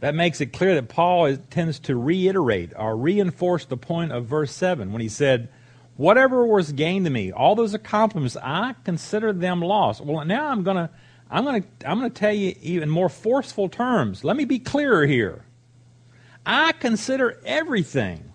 That 0.00 0.14
makes 0.14 0.40
it 0.40 0.46
clear 0.46 0.74
that 0.74 0.88
Paul 0.88 1.36
tends 1.50 1.78
to 1.80 1.96
reiterate 1.96 2.72
or 2.76 2.96
reinforce 2.96 3.66
the 3.66 3.76
point 3.76 4.12
of 4.12 4.26
verse 4.26 4.52
7 4.52 4.92
when 4.92 5.02
he 5.02 5.08
said, 5.08 5.48
Whatever 5.96 6.46
was 6.46 6.72
gained 6.72 7.04
to 7.04 7.10
me, 7.10 7.30
all 7.30 7.54
those 7.54 7.74
accomplishments, 7.74 8.36
I 8.42 8.74
consider 8.84 9.32
them 9.32 9.60
lost. 9.60 10.00
Well, 10.00 10.24
now 10.24 10.48
I'm 10.48 10.62
going 10.62 10.78
to 10.78 10.90
I'm 11.30 11.44
going 11.44 11.62
to 11.62 11.88
I'm 11.88 11.98
going 11.98 12.10
to 12.10 12.18
tell 12.18 12.32
you 12.32 12.54
even 12.60 12.88
more 12.88 13.08
forceful 13.08 13.68
terms. 13.68 14.24
Let 14.24 14.36
me 14.36 14.44
be 14.44 14.58
clearer 14.58 15.06
here. 15.06 15.44
I 16.44 16.72
consider 16.72 17.38
everything 17.44 18.32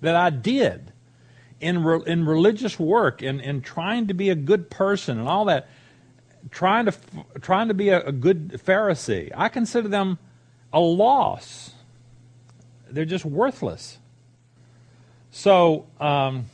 that 0.00 0.16
I 0.16 0.30
did 0.30 0.92
in 1.60 1.84
re, 1.84 2.00
in 2.06 2.26
religious 2.26 2.78
work 2.78 3.22
and 3.22 3.40
in, 3.40 3.56
in 3.56 3.60
trying 3.62 4.06
to 4.08 4.14
be 4.14 4.30
a 4.30 4.34
good 4.34 4.70
person 4.70 5.18
and 5.18 5.28
all 5.28 5.46
that, 5.46 5.68
trying 6.50 6.86
to 6.86 6.94
trying 7.40 7.68
to 7.68 7.74
be 7.74 7.88
a, 7.88 8.06
a 8.06 8.12
good 8.12 8.60
Pharisee. 8.64 9.30
I 9.34 9.48
consider 9.48 9.88
them 9.88 10.18
a 10.72 10.80
loss. 10.80 11.72
They're 12.90 13.04
just 13.04 13.24
worthless. 13.24 13.98
So 15.30 15.86
um, 16.00 16.46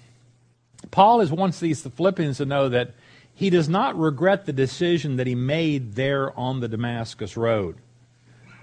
Paul 0.90 1.21
is 1.21 1.30
wants 1.30 1.61
these 1.61 1.82
the 1.82 1.90
Philippians 1.90 2.38
to 2.38 2.47
know 2.47 2.68
that 2.68 2.94
he 3.35 3.50
does 3.50 3.68
not 3.68 3.99
regret 3.99 4.47
the 4.47 4.52
decision 4.52 5.16
that 5.16 5.26
he 5.26 5.35
made 5.35 5.94
there 5.94 6.37
on 6.38 6.61
the 6.61 6.68
Damascus 6.68 7.37
Road. 7.37 7.76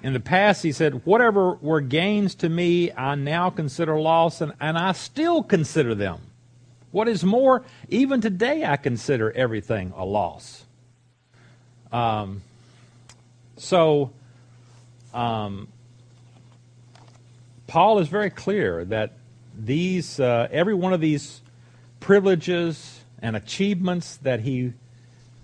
In 0.02 0.14
the 0.14 0.20
past, 0.20 0.64
he 0.64 0.72
said, 0.72 1.06
Whatever 1.06 1.56
were 1.56 1.82
gains 1.82 2.36
to 2.36 2.50
me, 2.50 2.92
I 2.94 3.16
now 3.16 3.50
consider 3.50 4.00
loss, 4.00 4.40
and, 4.40 4.54
and 4.60 4.78
I 4.78 4.94
still 4.94 5.44
consider 5.44 5.94
them. 5.94 6.22
What 6.92 7.08
is 7.08 7.24
more, 7.24 7.64
even 7.90 8.22
today, 8.22 8.66
I 8.66 8.78
consider 8.78 9.32
everything 9.32 9.94
a 9.96 10.06
loss. 10.06 10.66
Um, 11.92 12.42
so, 13.58 14.12
um, 15.14 15.68
Paul 17.68 18.00
is 18.00 18.08
very 18.08 18.30
clear 18.30 18.86
that 18.86 19.14
these, 19.58 20.20
uh, 20.20 20.48
every 20.52 20.74
one 20.74 20.94
of 20.94 21.02
these 21.02 21.42
privileges, 22.00 23.00
and 23.22 23.36
achievements 23.36 24.18
that 24.18 24.42
he 24.42 24.74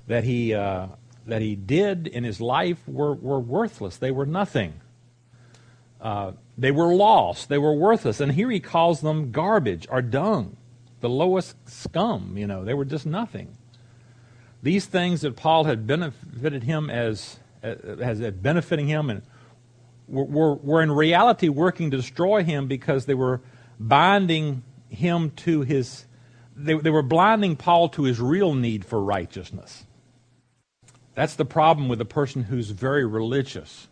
that 0.07 0.23
he 0.23 0.53
uh, 0.53 0.87
that 1.25 1.41
he 1.41 1.55
did 1.55 2.07
in 2.07 2.23
his 2.23 2.39
life 2.39 2.77
were, 2.87 3.13
were 3.13 3.39
worthless. 3.39 3.97
They 3.97 4.11
were 4.11 4.25
nothing. 4.25 4.73
Uh, 5.99 6.33
they 6.57 6.71
were 6.71 6.93
lost. 6.93 7.49
They 7.49 7.57
were 7.57 7.73
worthless. 7.73 8.19
And 8.19 8.31
here 8.31 8.49
he 8.51 8.59
calls 8.59 9.01
them 9.01 9.31
garbage 9.31 9.87
or 9.89 10.01
dung, 10.01 10.55
the 11.01 11.09
lowest 11.09 11.55
scum. 11.67 12.37
You 12.37 12.47
know, 12.47 12.63
they 12.63 12.73
were 12.73 12.85
just 12.85 13.05
nothing. 13.05 13.57
These 14.63 14.85
things 14.85 15.21
that 15.21 15.35
Paul 15.35 15.65
had 15.65 15.85
benefited 15.85 16.63
him 16.63 16.89
as 16.89 17.39
uh, 17.63 17.75
as 17.99 18.19
benefiting 18.31 18.87
him 18.87 19.09
and 19.09 19.21
were, 20.07 20.55
were 20.55 20.81
in 20.81 20.91
reality 20.91 21.49
working 21.49 21.91
to 21.91 21.97
destroy 21.97 22.43
him 22.43 22.67
because 22.67 23.05
they 23.05 23.13
were 23.13 23.41
binding 23.79 24.63
him 24.89 25.31
to 25.31 25.61
his 25.61 26.05
they, 26.55 26.73
they 26.75 26.89
were 26.89 27.01
blinding 27.01 27.55
Paul 27.55 27.89
to 27.89 28.03
his 28.03 28.19
real 28.19 28.53
need 28.53 28.85
for 28.85 29.03
righteousness. 29.03 29.85
That's 31.13 31.35
the 31.35 31.45
problem 31.45 31.89
with 31.89 31.99
a 32.01 32.05
person 32.05 32.43
who's 32.43 32.69
very 32.69 33.05
religious. 33.05 33.87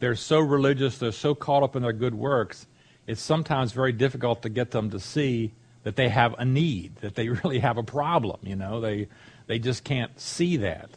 They're 0.00 0.16
so 0.16 0.40
religious, 0.40 0.98
they're 0.98 1.12
so 1.12 1.34
caught 1.34 1.62
up 1.62 1.76
in 1.76 1.82
their 1.82 1.92
good 1.92 2.14
works, 2.14 2.66
it's 3.06 3.22
sometimes 3.22 3.72
very 3.72 3.92
difficult 3.92 4.42
to 4.42 4.48
get 4.48 4.72
them 4.72 4.90
to 4.90 4.98
see 4.98 5.54
that 5.86 5.94
they 5.94 6.08
have 6.08 6.34
a 6.36 6.44
need, 6.44 6.96
that 6.96 7.14
they 7.14 7.28
really 7.44 7.60
have 7.60 7.78
a 7.78 7.82
problem, 7.84 8.40
you 8.42 8.56
know. 8.56 8.80
They 8.80 9.06
they 9.46 9.60
just 9.60 9.84
can't 9.84 10.18
see 10.20 10.56
that. 10.56 10.90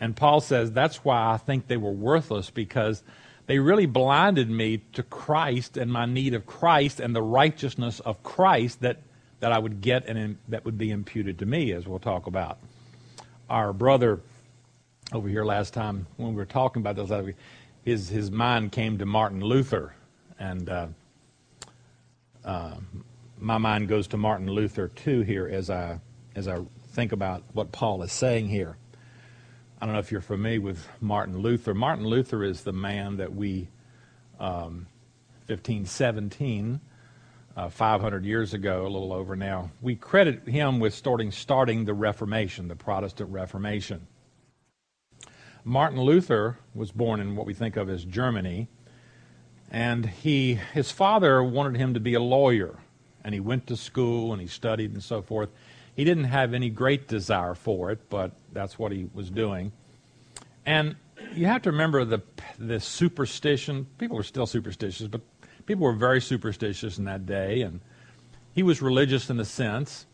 And 0.00 0.16
Paul 0.16 0.40
says 0.40 0.72
that's 0.72 1.04
why 1.04 1.34
I 1.34 1.36
think 1.36 1.66
they 1.66 1.76
were 1.76 1.92
worthless 1.92 2.48
because 2.48 3.02
they 3.44 3.58
really 3.58 3.84
blinded 3.84 4.48
me 4.48 4.78
to 4.94 5.02
Christ 5.02 5.76
and 5.76 5.92
my 5.92 6.06
need 6.06 6.32
of 6.32 6.46
Christ 6.46 7.00
and 7.00 7.14
the 7.14 7.20
righteousness 7.20 8.00
of 8.00 8.22
Christ 8.22 8.80
that 8.80 8.96
that 9.40 9.52
I 9.52 9.58
would 9.58 9.82
get 9.82 10.06
and 10.06 10.38
that 10.48 10.64
would 10.64 10.78
be 10.78 10.90
imputed 10.90 11.40
to 11.40 11.46
me, 11.46 11.72
as 11.72 11.86
we'll 11.86 11.98
talk 11.98 12.26
about. 12.26 12.56
Our 13.50 13.74
brother 13.74 14.20
over 15.12 15.28
here 15.28 15.44
last 15.44 15.74
time 15.74 16.06
when 16.16 16.30
we 16.30 16.36
were 16.36 16.46
talking 16.46 16.80
about 16.80 16.96
this, 16.96 17.34
his 17.82 18.08
his 18.08 18.30
mind 18.30 18.72
came 18.72 18.96
to 18.96 19.04
Martin 19.04 19.42
Luther, 19.42 19.94
and 20.38 20.70
uh, 20.70 20.86
uh, 22.42 22.76
my 23.44 23.58
mind 23.58 23.88
goes 23.88 24.08
to 24.08 24.16
Martin 24.16 24.46
Luther 24.46 24.88
too 24.88 25.20
here 25.20 25.46
as 25.46 25.68
I 25.68 26.00
as 26.34 26.48
I 26.48 26.60
think 26.88 27.12
about 27.12 27.44
what 27.52 27.72
Paul 27.72 28.02
is 28.02 28.10
saying 28.10 28.48
here. 28.48 28.78
I 29.80 29.84
don't 29.84 29.92
know 29.92 30.00
if 30.00 30.10
you're 30.10 30.22
familiar 30.22 30.62
with 30.62 30.88
Martin 31.00 31.38
Luther. 31.38 31.74
Martin 31.74 32.06
Luther 32.06 32.42
is 32.42 32.62
the 32.62 32.72
man 32.72 33.18
that 33.18 33.34
we, 33.34 33.68
um, 34.40 34.86
1517, 35.46 36.80
uh, 37.54 37.68
500 37.68 38.24
years 38.24 38.54
ago, 38.54 38.86
a 38.86 38.88
little 38.88 39.12
over 39.12 39.36
now. 39.36 39.70
We 39.82 39.94
credit 39.94 40.48
him 40.48 40.80
with 40.80 40.94
starting, 40.94 41.30
starting 41.30 41.84
the 41.84 41.92
Reformation, 41.92 42.68
the 42.68 42.76
Protestant 42.76 43.30
Reformation. 43.30 44.06
Martin 45.64 46.00
Luther 46.00 46.58
was 46.74 46.90
born 46.92 47.20
in 47.20 47.36
what 47.36 47.46
we 47.46 47.52
think 47.52 47.76
of 47.76 47.90
as 47.90 48.04
Germany, 48.04 48.68
and 49.70 50.06
he, 50.06 50.54
his 50.54 50.90
father 50.90 51.42
wanted 51.42 51.76
him 51.76 51.94
to 51.94 52.00
be 52.00 52.14
a 52.14 52.20
lawyer, 52.20 52.78
and 53.24 53.34
he 53.34 53.40
went 53.40 53.66
to 53.68 53.76
school 53.76 54.32
and 54.32 54.40
he 54.40 54.46
studied 54.46 54.92
and 54.92 55.02
so 55.02 55.22
forth. 55.22 55.48
He 55.96 56.04
didn't 56.04 56.24
have 56.24 56.54
any 56.54 56.70
great 56.70 57.08
desire 57.08 57.54
for 57.54 57.90
it, 57.90 58.10
but 58.10 58.32
that's 58.52 58.78
what 58.78 58.92
he 58.92 59.08
was 59.14 59.30
doing. 59.30 59.72
And 60.66 60.96
you 61.34 61.46
have 61.46 61.62
to 61.62 61.70
remember 61.70 62.04
the 62.04 62.22
the 62.58 62.80
superstition. 62.80 63.86
People 63.98 64.18
are 64.18 64.24
still 64.24 64.46
superstitious, 64.46 65.08
but 65.08 65.20
people 65.66 65.84
were 65.84 65.92
very 65.92 66.20
superstitious 66.20 66.98
in 66.98 67.04
that 67.04 67.26
day, 67.26 67.62
and 67.62 67.80
he 68.54 68.62
was 68.62 68.82
religious 68.82 69.30
in 69.30 69.40
a 69.40 69.44
sense, 69.44 70.06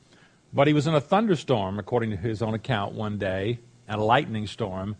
but 0.52 0.66
he 0.66 0.72
was 0.72 0.86
in 0.86 0.94
a 0.94 1.00
thunderstorm, 1.00 1.78
according 1.78 2.10
to 2.10 2.16
his 2.16 2.42
own 2.42 2.54
account, 2.54 2.94
one 2.94 3.18
day, 3.18 3.58
and 3.88 4.00
a 4.00 4.04
lightning 4.04 4.46
storm, 4.46 4.96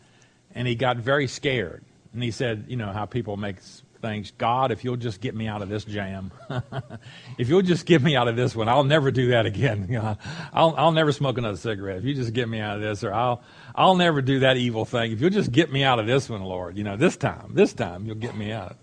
and 0.55 0.67
he 0.67 0.75
got 0.75 0.97
very 0.97 1.27
scared. 1.27 1.85
And 2.13 2.23
he 2.23 2.31
said, 2.31 2.65
you 2.69 2.77
know, 2.77 2.93
how 2.93 3.07
people 3.07 3.37
make 3.37 3.57
things, 4.01 4.33
God, 4.33 4.73
if 4.73 4.85
you'll 4.85 4.97
just 4.97 5.21
get 5.21 5.35
me 5.35 5.47
out 5.47 5.63
of 5.63 5.69
this 5.69 5.85
jam, 5.85 6.31
if 7.39 7.49
you'll 7.49 7.63
just 7.63 7.87
get 7.87 8.03
me 8.03 8.17
out 8.17 8.29
of 8.29 8.37
this 8.37 8.55
one, 8.55 8.69
I'll 8.69 8.85
never 8.85 9.11
do 9.11 9.29
that 9.29 9.47
again. 9.47 9.89
I'll, 10.53 10.75
I'll 10.77 10.93
never 10.93 11.13
smoke 11.13 11.39
another 11.39 11.57
cigarette. 11.57 11.99
If 11.99 12.05
you 12.05 12.15
just 12.15 12.33
get 12.33 12.49
me 12.49 12.61
out 12.61 12.77
of 12.77 12.83
this, 12.83 13.05
or 13.05 13.13
I'll, 13.13 13.43
I'll 13.75 13.97
never 13.97 14.23
do 14.23 14.41
that 14.41 14.57
evil 14.57 14.85
thing. 14.85 15.13
If 15.13 15.21
you'll 15.21 15.31
just 15.31 15.53
get 15.53 15.73
me 15.73 15.85
out 15.85 15.99
of 15.99 16.07
this 16.07 16.29
one, 16.29 16.43
Lord, 16.43 16.77
you 16.77 16.85
know, 16.85 16.97
this 16.97 17.17
time, 17.17 17.53
this 17.55 17.73
time, 17.73 18.07
you'll 18.07 18.17
get 18.17 18.37
me 18.37 18.53
out. 18.53 18.77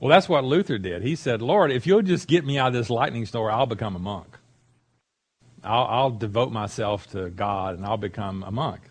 Well, 0.00 0.10
that's 0.10 0.28
what 0.28 0.44
Luther 0.44 0.78
did. 0.78 1.02
He 1.02 1.16
said, 1.16 1.40
Lord, 1.40 1.72
if 1.72 1.86
you'll 1.86 2.02
just 2.02 2.28
get 2.28 2.44
me 2.44 2.58
out 2.58 2.68
of 2.68 2.74
this 2.74 2.90
lightning 2.90 3.24
storm, 3.24 3.54
I'll 3.54 3.66
become 3.66 3.96
a 3.96 4.00
monk. 4.00 4.36
I'll, 5.64 5.86
I'll 5.86 6.10
devote 6.10 6.52
myself 6.52 7.10
to 7.12 7.30
God 7.30 7.76
and 7.76 7.84
I'll 7.84 7.96
become 7.96 8.42
a 8.42 8.50
monk. 8.50 8.82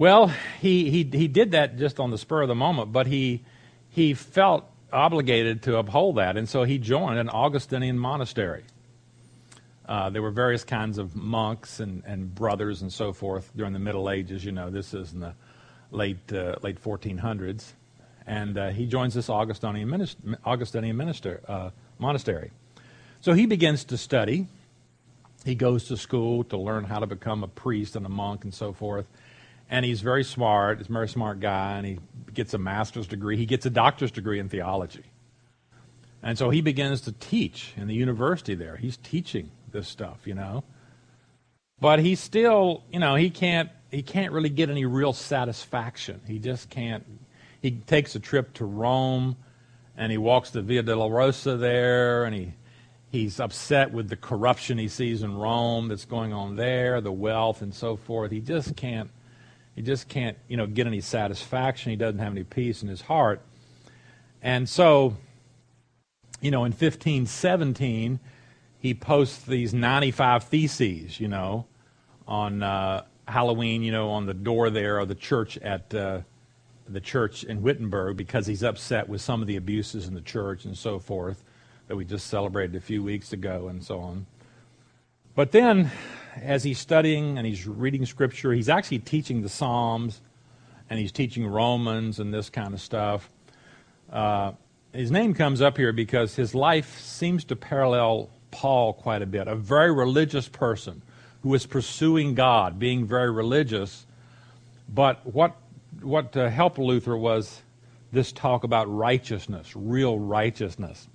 Well, 0.00 0.28
he, 0.62 0.88
he, 0.88 1.04
he 1.04 1.28
did 1.28 1.50
that 1.50 1.76
just 1.76 2.00
on 2.00 2.10
the 2.10 2.16
spur 2.16 2.40
of 2.40 2.48
the 2.48 2.54
moment, 2.54 2.90
but 2.90 3.06
he, 3.06 3.44
he 3.90 4.14
felt 4.14 4.64
obligated 4.90 5.64
to 5.64 5.76
uphold 5.76 6.16
that, 6.16 6.38
and 6.38 6.48
so 6.48 6.62
he 6.62 6.78
joined 6.78 7.18
an 7.18 7.28
Augustinian 7.28 7.98
monastery. 7.98 8.64
Uh, 9.86 10.08
there 10.08 10.22
were 10.22 10.30
various 10.30 10.64
kinds 10.64 10.96
of 10.96 11.14
monks 11.14 11.80
and, 11.80 12.02
and 12.06 12.34
brothers 12.34 12.80
and 12.80 12.90
so 12.90 13.12
forth 13.12 13.52
during 13.54 13.74
the 13.74 13.78
Middle 13.78 14.08
Ages. 14.08 14.42
You 14.42 14.52
know, 14.52 14.70
this 14.70 14.94
is 14.94 15.12
in 15.12 15.20
the 15.20 15.34
late 15.90 16.32
uh, 16.32 16.56
late 16.62 16.82
1400s, 16.82 17.72
and 18.26 18.56
uh, 18.56 18.70
he 18.70 18.86
joins 18.86 19.12
this 19.12 19.28
Augustinian, 19.28 20.08
Augustinian 20.46 20.96
minister, 20.96 21.42
uh, 21.46 21.70
monastery. 21.98 22.52
So 23.20 23.34
he 23.34 23.44
begins 23.44 23.84
to 23.84 23.98
study. 23.98 24.46
He 25.44 25.54
goes 25.54 25.88
to 25.88 25.98
school 25.98 26.42
to 26.44 26.56
learn 26.56 26.84
how 26.84 27.00
to 27.00 27.06
become 27.06 27.44
a 27.44 27.48
priest 27.48 27.96
and 27.96 28.06
a 28.06 28.10
monk 28.10 28.44
and 28.44 28.54
so 28.54 28.72
forth. 28.72 29.04
And 29.70 29.86
he's 29.86 30.02
very 30.02 30.24
smart. 30.24 30.78
He's 30.78 30.88
a 30.88 30.92
very 30.92 31.08
smart 31.08 31.40
guy, 31.40 31.78
and 31.78 31.86
he 31.86 31.98
gets 32.34 32.52
a 32.52 32.58
master's 32.58 33.06
degree. 33.06 33.36
He 33.36 33.46
gets 33.46 33.64
a 33.64 33.70
doctor's 33.70 34.10
degree 34.10 34.38
in 34.38 34.48
theology. 34.48 35.04
And 36.22 36.36
so 36.36 36.50
he 36.50 36.60
begins 36.60 37.00
to 37.02 37.12
teach 37.12 37.72
in 37.76 37.86
the 37.86 37.94
university 37.94 38.54
there. 38.54 38.76
He's 38.76 38.96
teaching 38.98 39.50
this 39.72 39.88
stuff, 39.88 40.18
you 40.26 40.34
know. 40.34 40.64
But 41.80 42.00
he 42.00 42.14
still, 42.14 42.82
you 42.92 42.98
know, 42.98 43.14
he 43.14 43.30
can't 43.30 43.70
he 43.90 44.02
can't 44.02 44.32
really 44.32 44.50
get 44.50 44.70
any 44.70 44.84
real 44.84 45.12
satisfaction. 45.12 46.20
He 46.26 46.38
just 46.38 46.68
can't. 46.68 47.04
He 47.62 47.70
takes 47.72 48.14
a 48.14 48.20
trip 48.20 48.52
to 48.54 48.64
Rome, 48.64 49.36
and 49.96 50.12
he 50.12 50.18
walks 50.18 50.50
the 50.50 50.62
Via 50.62 50.82
Dolorosa 50.82 51.58
there, 51.58 52.24
and 52.24 52.34
he 52.34 52.52
he's 53.10 53.40
upset 53.40 53.92
with 53.92 54.08
the 54.08 54.16
corruption 54.16 54.78
he 54.78 54.88
sees 54.88 55.22
in 55.22 55.36
Rome 55.36 55.88
that's 55.88 56.04
going 56.04 56.32
on 56.32 56.56
there, 56.56 57.00
the 57.00 57.12
wealth 57.12 57.62
and 57.62 57.74
so 57.74 57.96
forth. 57.96 58.30
He 58.30 58.40
just 58.40 58.76
can't. 58.76 59.10
He 59.74 59.82
just 59.82 60.08
can't, 60.08 60.36
you 60.48 60.56
know, 60.56 60.66
get 60.66 60.86
any 60.86 61.00
satisfaction. 61.00 61.90
He 61.90 61.96
doesn't 61.96 62.18
have 62.18 62.32
any 62.32 62.44
peace 62.44 62.82
in 62.82 62.88
his 62.88 63.02
heart, 63.02 63.42
and 64.42 64.68
so, 64.68 65.16
you 66.40 66.50
know, 66.50 66.64
in 66.64 66.72
1517 66.72 68.20
he 68.80 68.94
posts 68.94 69.44
these 69.44 69.74
95 69.74 70.44
theses, 70.44 71.20
you 71.20 71.28
know, 71.28 71.66
on 72.26 72.62
uh, 72.62 73.04
Halloween, 73.28 73.82
you 73.82 73.92
know, 73.92 74.10
on 74.10 74.24
the 74.24 74.34
door 74.34 74.70
there 74.70 74.98
of 74.98 75.08
the 75.08 75.14
church 75.14 75.58
at 75.58 75.94
uh, 75.94 76.20
the 76.88 77.00
church 77.00 77.44
in 77.44 77.60
Wittenberg 77.60 78.16
because 78.16 78.46
he's 78.46 78.62
upset 78.62 79.08
with 79.08 79.20
some 79.20 79.42
of 79.42 79.46
the 79.46 79.56
abuses 79.56 80.08
in 80.08 80.14
the 80.14 80.20
church 80.22 80.64
and 80.64 80.76
so 80.76 80.98
forth 80.98 81.44
that 81.88 81.96
we 81.96 82.06
just 82.06 82.26
celebrated 82.26 82.74
a 82.74 82.80
few 82.80 83.02
weeks 83.02 83.34
ago 83.34 83.68
and 83.68 83.84
so 83.84 84.00
on. 84.00 84.26
But 85.34 85.52
then, 85.52 85.90
as 86.36 86.64
he's 86.64 86.78
studying 86.78 87.38
and 87.38 87.46
he's 87.46 87.66
reading 87.66 88.06
scripture, 88.06 88.52
he's 88.52 88.68
actually 88.68 89.00
teaching 89.00 89.42
the 89.42 89.48
Psalms 89.48 90.20
and 90.88 90.98
he's 90.98 91.12
teaching 91.12 91.46
Romans 91.46 92.18
and 92.18 92.32
this 92.32 92.50
kind 92.50 92.74
of 92.74 92.80
stuff. 92.80 93.30
Uh, 94.12 94.52
his 94.92 95.10
name 95.10 95.34
comes 95.34 95.60
up 95.60 95.76
here 95.76 95.92
because 95.92 96.34
his 96.34 96.54
life 96.54 96.98
seems 97.00 97.44
to 97.44 97.56
parallel 97.56 98.28
Paul 98.50 98.92
quite 98.92 99.22
a 99.22 99.26
bit, 99.26 99.46
a 99.46 99.54
very 99.54 99.92
religious 99.92 100.48
person 100.48 101.02
who 101.42 101.50
was 101.50 101.66
pursuing 101.66 102.34
God, 102.34 102.78
being 102.78 103.06
very 103.06 103.30
religious. 103.30 104.06
But 104.88 105.24
what, 105.24 105.56
what 106.02 106.36
uh, 106.36 106.48
helped 106.48 106.78
Luther 106.78 107.16
was 107.16 107.62
this 108.12 108.32
talk 108.32 108.64
about 108.64 108.92
righteousness, 108.92 109.72
real 109.76 110.18
righteousness. 110.18 111.08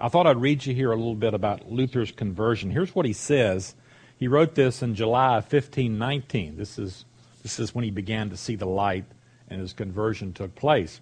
I 0.00 0.08
thought 0.08 0.26
I'd 0.26 0.36
read 0.36 0.66
you 0.66 0.74
here 0.74 0.92
a 0.92 0.96
little 0.96 1.14
bit 1.14 1.32
about 1.32 1.70
Luther's 1.70 2.12
conversion. 2.12 2.70
Here's 2.70 2.94
what 2.94 3.06
he 3.06 3.12
says. 3.12 3.74
He 4.22 4.28
wrote 4.28 4.54
this 4.54 4.82
in 4.82 4.94
July 4.94 5.38
of 5.38 5.52
1519. 5.52 6.56
This 6.56 6.78
is, 6.78 7.04
this 7.42 7.58
is 7.58 7.74
when 7.74 7.82
he 7.82 7.90
began 7.90 8.30
to 8.30 8.36
see 8.36 8.54
the 8.54 8.66
light 8.66 9.04
and 9.48 9.60
his 9.60 9.72
conversion 9.72 10.32
took 10.32 10.54
place. 10.54 11.00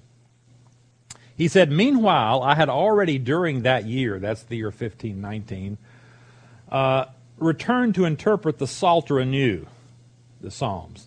He 1.36 1.46
said, 1.46 1.70
Meanwhile, 1.70 2.42
I 2.42 2.54
had 2.54 2.70
already 2.70 3.18
during 3.18 3.60
that 3.60 3.84
year, 3.84 4.18
that's 4.18 4.44
the 4.44 4.56
year 4.56 4.68
1519, 4.68 5.76
uh, 6.72 7.04
returned 7.36 7.94
to 7.96 8.06
interpret 8.06 8.56
the 8.56 8.66
Psalter 8.66 9.18
anew, 9.18 9.66
the 10.40 10.50
Psalms. 10.50 11.06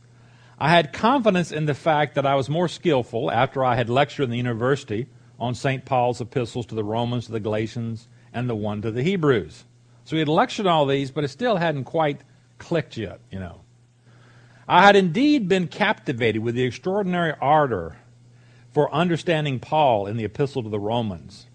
I 0.60 0.70
had 0.70 0.94
confidence 0.94 1.52
in 1.52 1.66
the 1.66 1.74
fact 1.74 2.14
that 2.14 2.28
I 2.28 2.36
was 2.36 2.48
more 2.48 2.68
skillful 2.68 3.32
after 3.32 3.66
I 3.66 3.74
had 3.74 3.90
lectured 3.90 4.26
in 4.26 4.30
the 4.30 4.38
university 4.38 5.08
on 5.40 5.56
St. 5.56 5.84
Paul's 5.84 6.22
epistles 6.22 6.68
to 6.68 6.76
the 6.76 6.84
Romans, 6.84 7.26
to 7.26 7.32
the 7.32 7.40
Galatians, 7.40 8.08
and 8.32 8.48
the 8.48 8.54
one 8.54 8.84
to 8.84 8.92
the 8.92 9.02
Hebrews. 9.02 9.64
So 10.06 10.16
he 10.16 10.20
had 10.20 10.28
lectured 10.28 10.68
all 10.68 10.86
these, 10.86 11.12
but 11.12 11.24
it 11.24 11.30
still 11.30 11.58
hadn't 11.58 11.86
quite 11.86 12.22
clicked 12.58 12.98
yet, 12.98 13.20
you 13.32 13.40
know. 13.40 13.62
I 14.68 14.86
had 14.86 14.96
indeed 14.96 15.48
been 15.48 15.68
captivated 15.68 16.42
with 16.42 16.56
the 16.56 16.64
extraordinary 16.64 17.34
ardor 17.42 17.98
for 18.72 18.94
understanding 18.94 19.60
Paul 19.60 20.08
in 20.08 20.18
the 20.18 20.26
Epistle 20.26 20.64
to 20.64 20.70
the 20.70 20.80
Romans. 20.80 21.48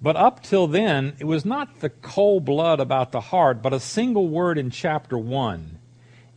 But 0.00 0.16
up 0.16 0.42
till 0.42 0.66
then, 0.66 1.14
it 1.18 1.24
was 1.24 1.44
not 1.44 1.80
the 1.80 1.90
cold 1.90 2.44
blood 2.44 2.80
about 2.80 3.12
the 3.12 3.20
heart, 3.20 3.62
but 3.62 3.72
a 3.72 3.80
single 3.80 4.28
word 4.28 4.58
in 4.58 4.70
chapter 4.70 5.18
1. 5.18 5.78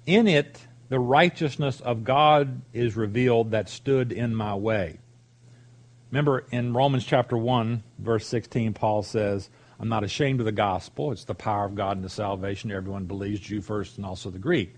In 0.06 0.28
it, 0.28 0.68
the 0.90 1.00
righteousness 1.00 1.80
of 1.80 2.04
God 2.04 2.62
is 2.74 2.96
revealed 2.96 3.52
that 3.52 3.70
stood 3.70 4.12
in 4.12 4.36
my 4.36 4.56
way. 4.56 5.00
Remember 6.12 6.46
in 6.52 6.74
Romans 6.74 7.06
chapter 7.06 7.38
1, 7.38 7.84
verse 8.00 8.28
16, 8.28 8.74
Paul 8.74 9.04
says, 9.04 9.50
I'm 9.82 9.90
not 9.90 10.04
ashamed 10.04 10.40
of 10.40 10.46
the 10.46 10.52
gospel. 10.52 11.12
It's 11.12 11.24
the 11.24 11.34
power 11.34 11.66
of 11.66 11.74
God 11.74 11.98
and 11.98 12.06
the 12.06 12.10
salvation. 12.10 12.72
Everyone 12.72 13.06
believes, 13.06 13.40
Jew 13.40 13.62
first 13.62 13.98
and 13.98 14.06
also 14.06 14.30
the 14.30 14.38
Greek. 14.38 14.76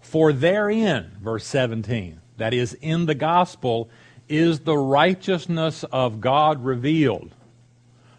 For 0.00 0.32
therein, 0.32 1.12
verse 1.22 1.46
17, 1.46 2.20
that 2.38 2.52
is, 2.52 2.74
in 2.74 3.06
the 3.06 3.14
gospel, 3.14 3.88
is 4.28 4.60
the 4.60 4.76
righteousness 4.76 5.84
of 5.84 6.20
God 6.20 6.64
revealed 6.64 7.32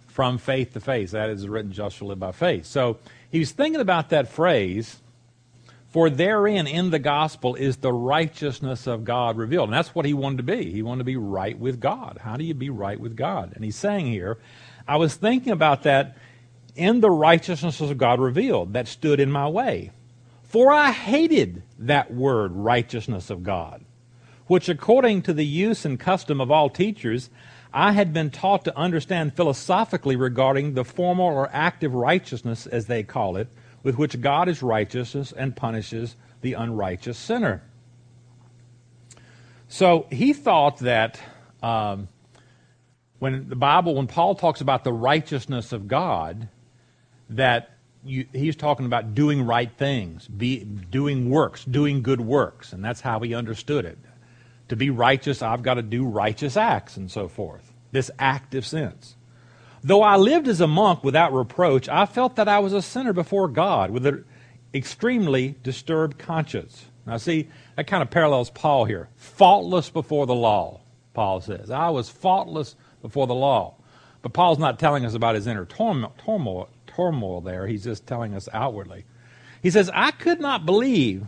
from 0.08 0.38
faith 0.38 0.72
to 0.72 0.80
faith. 0.80 1.12
That 1.12 1.30
is 1.30 1.48
written 1.50 1.74
just 1.74 2.02
by 2.18 2.32
faith. 2.32 2.66
So 2.66 3.00
he 3.30 3.40
was 3.40 3.52
thinking 3.52 3.82
about 3.82 4.10
that 4.10 4.30
phrase, 4.30 5.02
for 5.90 6.10
therein 6.10 6.66
in 6.66 6.92
the 6.92 7.00
gospel 7.00 7.56
is 7.56 7.78
the 7.78 7.92
righteousness 7.92 8.88
of 8.88 9.04
God 9.04 9.36
revealed. 9.36 9.68
And 9.68 9.74
that's 9.74 9.94
what 9.94 10.06
he 10.06 10.14
wanted 10.14 10.38
to 10.38 10.44
be. 10.44 10.72
He 10.72 10.82
wanted 10.82 11.00
to 11.00 11.04
be 11.04 11.18
right 11.18 11.60
with 11.60 11.82
God. 11.82 12.20
How 12.22 12.38
do 12.38 12.46
you 12.46 12.54
be 12.54 12.70
right 12.70 13.00
with 13.00 13.18
God? 13.18 13.52
And 13.54 13.66
he's 13.66 13.76
saying 13.76 14.08
here, 14.08 14.38
I 14.88 14.98
was 14.98 15.16
thinking 15.16 15.52
about 15.52 15.84
that 15.84 16.18
in 16.76 17.02
the 17.02 17.10
righteousness 17.10 17.82
of 17.82 17.98
God 17.98 18.20
revealed 18.20 18.74
that 18.74 18.88
stood 18.88 19.20
in 19.20 19.32
my 19.32 19.48
way. 19.48 19.92
For 20.44 20.72
I 20.72 20.92
hated 20.92 21.64
that 21.80 22.14
word, 22.14 22.54
righteousness 22.54 23.30
of 23.30 23.44
God 23.44 23.84
which 24.48 24.70
according 24.70 25.22
to 25.22 25.34
the 25.34 25.46
use 25.46 25.86
and 25.86 26.00
custom 26.00 26.42
of 26.42 26.50
all 26.50 26.70
teachers, 26.70 27.30
I 27.74 27.92
had 27.92 28.14
been 28.14 28.32
taught 28.32 28.64
to 28.66 28.78
understand 28.78 29.36
philosophically 29.36 30.16
regarding 30.16 30.74
the 30.74 30.86
formal 30.86 31.26
or 31.26 31.50
active 31.52 31.94
righteousness, 31.94 32.66
as 32.66 32.88
they 32.88 33.04
call 33.04 33.36
it, 33.36 33.50
with 33.84 33.98
which 33.98 34.20
God 34.22 34.48
is 34.48 34.64
righteous 34.64 35.32
and 35.32 35.56
punishes 35.56 36.16
the 36.42 36.54
unrighteous 36.54 37.18
sinner. 37.18 37.62
So 39.68 40.08
he 40.10 40.32
thought 40.32 40.80
that 40.80 41.20
um, 41.62 42.08
when 43.20 43.50
the 43.50 43.56
Bible, 43.56 43.96
when 43.96 44.08
Paul 44.08 44.36
talks 44.36 44.62
about 44.62 44.84
the 44.84 44.94
righteousness 44.94 45.72
of 45.72 45.88
God, 45.88 46.50
that 47.30 47.72
you, 48.06 48.26
he's 48.32 48.56
talking 48.56 48.86
about 48.86 49.16
doing 49.16 49.44
right 49.44 49.72
things, 49.78 50.28
be, 50.28 50.64
doing 50.64 51.30
works, 51.30 51.66
doing 51.66 52.02
good 52.02 52.22
works, 52.22 52.74
and 52.74 52.84
that's 52.84 53.02
how 53.02 53.20
he 53.20 53.34
understood 53.34 53.86
it. 53.86 53.98
To 54.70 54.76
be 54.76 54.90
righteous, 54.90 55.42
I've 55.42 55.64
got 55.64 55.76
to 55.76 55.82
do 55.82 56.06
righteous 56.06 56.58
acts 56.58 56.98
and 56.98 57.10
so 57.10 57.28
forth. 57.28 57.74
This 57.92 58.12
active 58.20 58.66
sense. 58.66 59.16
Though 59.84 60.02
I 60.02 60.18
lived 60.18 60.48
as 60.48 60.62
a 60.62 60.68
monk 60.68 61.04
without 61.04 61.34
reproach, 61.34 61.88
I 61.88 62.06
felt 62.06 62.36
that 62.36 62.48
I 62.48 62.60
was 62.60 62.74
a 62.74 62.82
sinner 62.82 63.14
before 63.14 63.48
God 63.48 63.92
with 63.92 64.06
an 64.06 64.26
extremely 64.74 65.56
disturbed 65.64 66.18
conscience. 66.18 66.86
Now, 67.06 67.18
see, 67.18 67.48
that 67.76 67.88
kind 67.88 68.04
of 68.04 68.10
parallels 68.10 68.50
Paul 68.50 68.86
here. 68.86 69.08
Faultless 69.16 69.90
before 69.90 70.26
the 70.26 70.36
law, 70.36 70.82
Paul 71.14 71.40
says. 71.40 71.72
I 71.72 71.90
was 71.90 72.10
faultless 72.10 72.76
before 73.08 73.28
the 73.28 73.34
law. 73.34 73.76
But 74.22 74.34
Paul's 74.34 74.60
not 74.60 74.80
telling 74.80 75.06
us 75.06 75.14
about 75.14 75.36
his 75.36 75.48
inner 75.48 75.66
turmoil, 75.66 76.14
turmoil, 76.26 76.70
turmoil 76.86 77.42
there. 77.42 77.68
He's 77.68 77.84
just 77.84 78.06
telling 78.06 78.36
us 78.36 78.50
outwardly. 78.54 79.06
He 79.64 79.70
says, 79.70 79.90
I 79.94 80.12
could 80.12 80.40
not 80.40 80.66
believe 80.66 81.26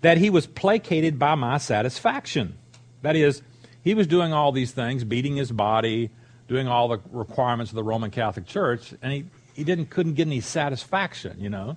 that 0.00 0.18
he 0.18 0.30
was 0.30 0.46
placated 0.46 1.18
by 1.18 1.34
my 1.34 1.58
satisfaction. 1.58 2.58
That 3.02 3.16
is, 3.16 3.42
he 3.82 3.94
was 3.94 4.06
doing 4.06 4.32
all 4.32 4.52
these 4.52 4.72
things, 4.72 5.04
beating 5.04 5.36
his 5.36 5.52
body, 5.52 6.10
doing 6.48 6.66
all 6.66 6.88
the 6.88 6.98
requirements 7.12 7.70
of 7.70 7.76
the 7.76 7.84
Roman 7.84 8.10
Catholic 8.10 8.46
Church, 8.46 8.94
and 9.02 9.12
he, 9.12 9.26
he 9.54 9.64
didn't 9.64 9.86
couldn't 9.90 10.14
get 10.14 10.26
any 10.26 10.40
satisfaction, 10.40 11.36
you 11.40 11.50
know. 11.50 11.76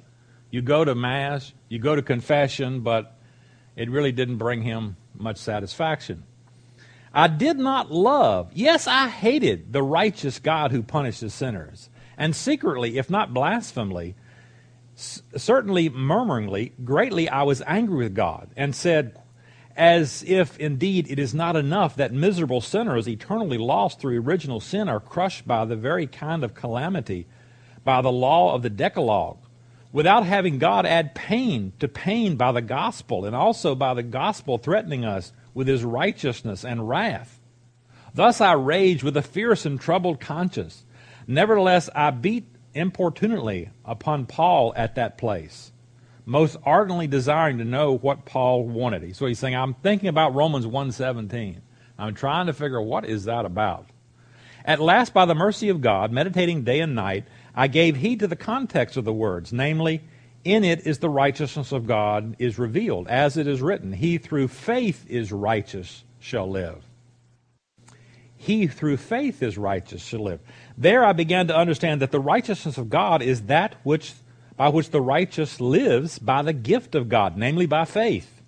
You 0.50 0.62
go 0.62 0.84
to 0.84 0.96
Mass, 0.96 1.54
you 1.70 1.80
go 1.80 1.96
to 1.96 2.02
confession, 2.02 2.82
but 2.82 3.18
it 3.76 3.90
really 3.90 4.12
didn't 4.12 4.38
bring 4.38 4.62
him 4.62 4.98
much 5.16 5.38
satisfaction. 5.38 6.24
I 7.14 7.28
did 7.28 7.58
not 7.58 7.92
love, 7.92 8.52
yes, 8.54 8.88
I 8.88 9.10
hated 9.10 9.74
the 9.74 9.84
righteous 9.84 10.40
God 10.40 10.72
who 10.72 10.82
punishes 10.82 11.34
sinners. 11.34 11.90
And 12.18 12.36
secretly, 12.36 12.98
if 12.98 13.10
not 13.10 13.34
blasphemily, 13.34 14.16
certainly 14.96 15.90
murmuringly, 15.90 16.74
greatly 16.84 17.28
I 17.28 17.44
was 17.44 17.62
angry 17.68 18.06
with 18.06 18.16
God, 18.16 18.50
and 18.56 18.76
said, 18.76 19.20
as 19.76 20.24
if 20.28 20.58
indeed 20.60 21.10
it 21.10 21.18
is 21.18 21.34
not 21.34 21.56
enough 21.56 21.96
that 21.96 22.14
miserable 22.14 22.62
sinners 22.62 23.08
eternally 23.08 23.58
lost 23.58 24.00
through 24.00 24.22
original 24.22 24.60
sin 24.60 24.88
are 24.90 25.00
crushed 25.00 25.48
by 25.48 25.66
the 25.66 25.76
very 25.76 26.08
kind 26.08 26.44
of 26.44 26.54
calamity, 26.54 27.26
by 27.84 28.02
the 28.02 28.12
law 28.12 28.54
of 28.54 28.62
the 28.62 28.70
Decalogue, 28.70 29.38
without 29.92 30.26
having 30.26 30.60
God 30.60 30.86
add 30.86 31.16
pain 31.16 31.74
to 31.80 31.88
pain 31.88 32.36
by 32.36 32.52
the 32.52 32.62
gospel, 32.62 33.26
and 33.26 33.36
also 33.36 33.76
by 33.76 33.94
the 33.94 34.04
gospel 34.04 34.58
threatening 34.58 35.04
us 35.04 35.34
with 35.54 35.68
his 35.68 35.84
righteousness 35.84 36.64
and 36.64 36.88
wrath. 36.88 37.40
Thus 38.14 38.42
I 38.42 38.54
rage 38.54 39.04
with 39.04 39.16
a 39.18 39.22
fierce 39.22 39.66
and 39.66 39.80
troubled 39.80 40.20
conscience. 40.20 40.84
Nevertheless, 41.28 41.90
I 41.96 42.12
beat 42.12 42.46
importunately 42.74 43.70
upon 43.86 44.26
Paul 44.26 44.74
at 44.76 44.96
that 44.96 45.18
place 45.18 45.72
most 46.26 46.58
ardently 46.64 47.08
desiring 47.08 47.58
to 47.58 47.66
know 47.66 47.98
what 47.98 48.26
Paul 48.26 48.64
wanted. 48.64 49.16
So 49.16 49.26
he's 49.26 49.40
saying, 49.40 49.56
I'm 49.56 49.74
thinking 49.76 50.10
about 50.10 50.36
Romans 50.36 50.66
1.17. 50.66 51.58
I'm 51.98 52.16
trying 52.16 52.48
to 52.48 52.54
figure 52.54 52.82
what 52.82 53.06
is 53.06 53.26
that 53.26 53.46
about. 53.46 53.88
At 54.64 54.80
last, 54.80 55.14
by 55.14 55.26
the 55.26 55.36
mercy 55.36 55.70
of 55.70 55.82
God, 55.82 56.12
meditating 56.12 56.64
day 56.64 56.80
and 56.80 56.96
night, 56.96 57.26
I 57.56 57.68
gave 57.68 57.98
heed 57.98 58.20
to 58.20 58.28
the 58.28 58.36
context 58.36 58.96
of 58.96 59.06
the 59.06 59.14
words, 59.14 59.52
namely, 59.52 60.04
in 60.44 60.64
it 60.64 60.86
is 60.88 61.00
the 61.00 61.10
righteousness 61.10 61.72
of 61.72 61.88
God 61.88 62.36
is 62.40 62.60
revealed, 62.60 63.08
as 63.08 63.38
it 63.38 63.48
is 63.48 63.62
written, 63.62 63.94
He 63.94 64.18
through 64.18 64.48
faith 64.48 65.06
is 65.10 65.32
righteous 65.32 66.04
shall 66.20 66.50
live. 66.50 66.84
He 68.38 68.68
through 68.68 68.98
faith 68.98 69.44
is 69.44 69.58
righteous 69.58 70.04
shall 70.04 70.24
live. 70.24 70.40
There 70.78 71.06
I 71.06 71.14
began 71.14 71.48
to 71.48 71.56
understand 71.56 72.02
that 72.02 72.12
the 72.12 72.20
righteousness 72.20 72.78
of 72.78 72.90
God 72.90 73.22
is 73.22 73.44
that 73.44 73.76
which 73.84 74.14
by 74.58 74.70
which 74.70 74.92
the 74.92 75.02
righteous 75.02 75.60
lives 75.60 76.20
by 76.20 76.42
the 76.42 76.54
gift 76.54 76.94
of 76.94 77.10
God, 77.10 77.38
namely 77.38 77.66
by 77.66 77.86
faith. 77.86 78.42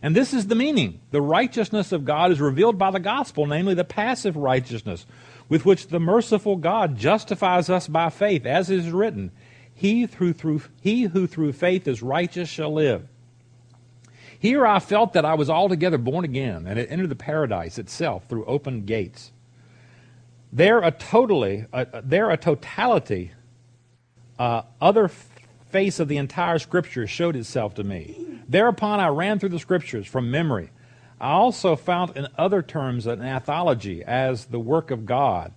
And 0.00 0.14
this 0.14 0.32
is 0.32 0.46
the 0.46 0.54
meaning. 0.54 1.00
The 1.10 1.20
righteousness 1.20 1.92
of 1.92 2.04
God 2.04 2.30
is 2.30 2.40
revealed 2.40 2.78
by 2.78 2.90
the 2.90 3.00
gospel, 3.00 3.46
namely 3.46 3.74
the 3.74 3.84
passive 3.84 4.36
righteousness, 4.36 5.04
with 5.48 5.64
which 5.64 5.88
the 5.88 6.00
merciful 6.00 6.56
God 6.56 6.96
justifies 6.96 7.68
us 7.68 7.88
by 7.88 8.08
faith, 8.08 8.46
as 8.46 8.70
is 8.70 8.90
written, 8.90 9.32
he, 9.78 10.06
through, 10.06 10.32
through, 10.32 10.62
he 10.80 11.04
who 11.04 11.28
through 11.28 11.52
faith 11.52 11.86
is 11.86 12.02
righteous 12.02 12.48
shall 12.48 12.72
live. 12.72 13.06
Here 14.36 14.66
I 14.66 14.80
felt 14.80 15.12
that 15.12 15.24
I 15.24 15.34
was 15.34 15.48
altogether 15.48 15.98
born 15.98 16.24
again 16.24 16.66
and 16.66 16.78
had 16.78 16.88
entered 16.88 17.10
the 17.10 17.14
paradise 17.14 17.78
itself 17.78 18.24
through 18.28 18.44
open 18.46 18.86
gates. 18.86 19.30
There 20.52 20.80
a 20.80 20.90
totally, 20.90 21.66
uh, 21.72 21.84
there 22.02 22.28
a 22.28 22.36
totality, 22.36 23.30
uh, 24.36 24.62
other 24.80 25.12
face 25.70 26.00
of 26.00 26.08
the 26.08 26.16
entire 26.16 26.58
Scripture 26.58 27.06
showed 27.06 27.36
itself 27.36 27.74
to 27.74 27.84
me. 27.84 28.40
Thereupon 28.48 28.98
I 28.98 29.08
ran 29.08 29.38
through 29.38 29.50
the 29.50 29.60
Scriptures 29.60 30.08
from 30.08 30.28
memory. 30.28 30.70
I 31.20 31.30
also 31.30 31.76
found 31.76 32.16
in 32.16 32.26
other 32.36 32.62
terms 32.62 33.06
an 33.06 33.22
anthology 33.22 34.02
as 34.02 34.46
the 34.46 34.58
work 34.58 34.90
of 34.90 35.06
God. 35.06 35.52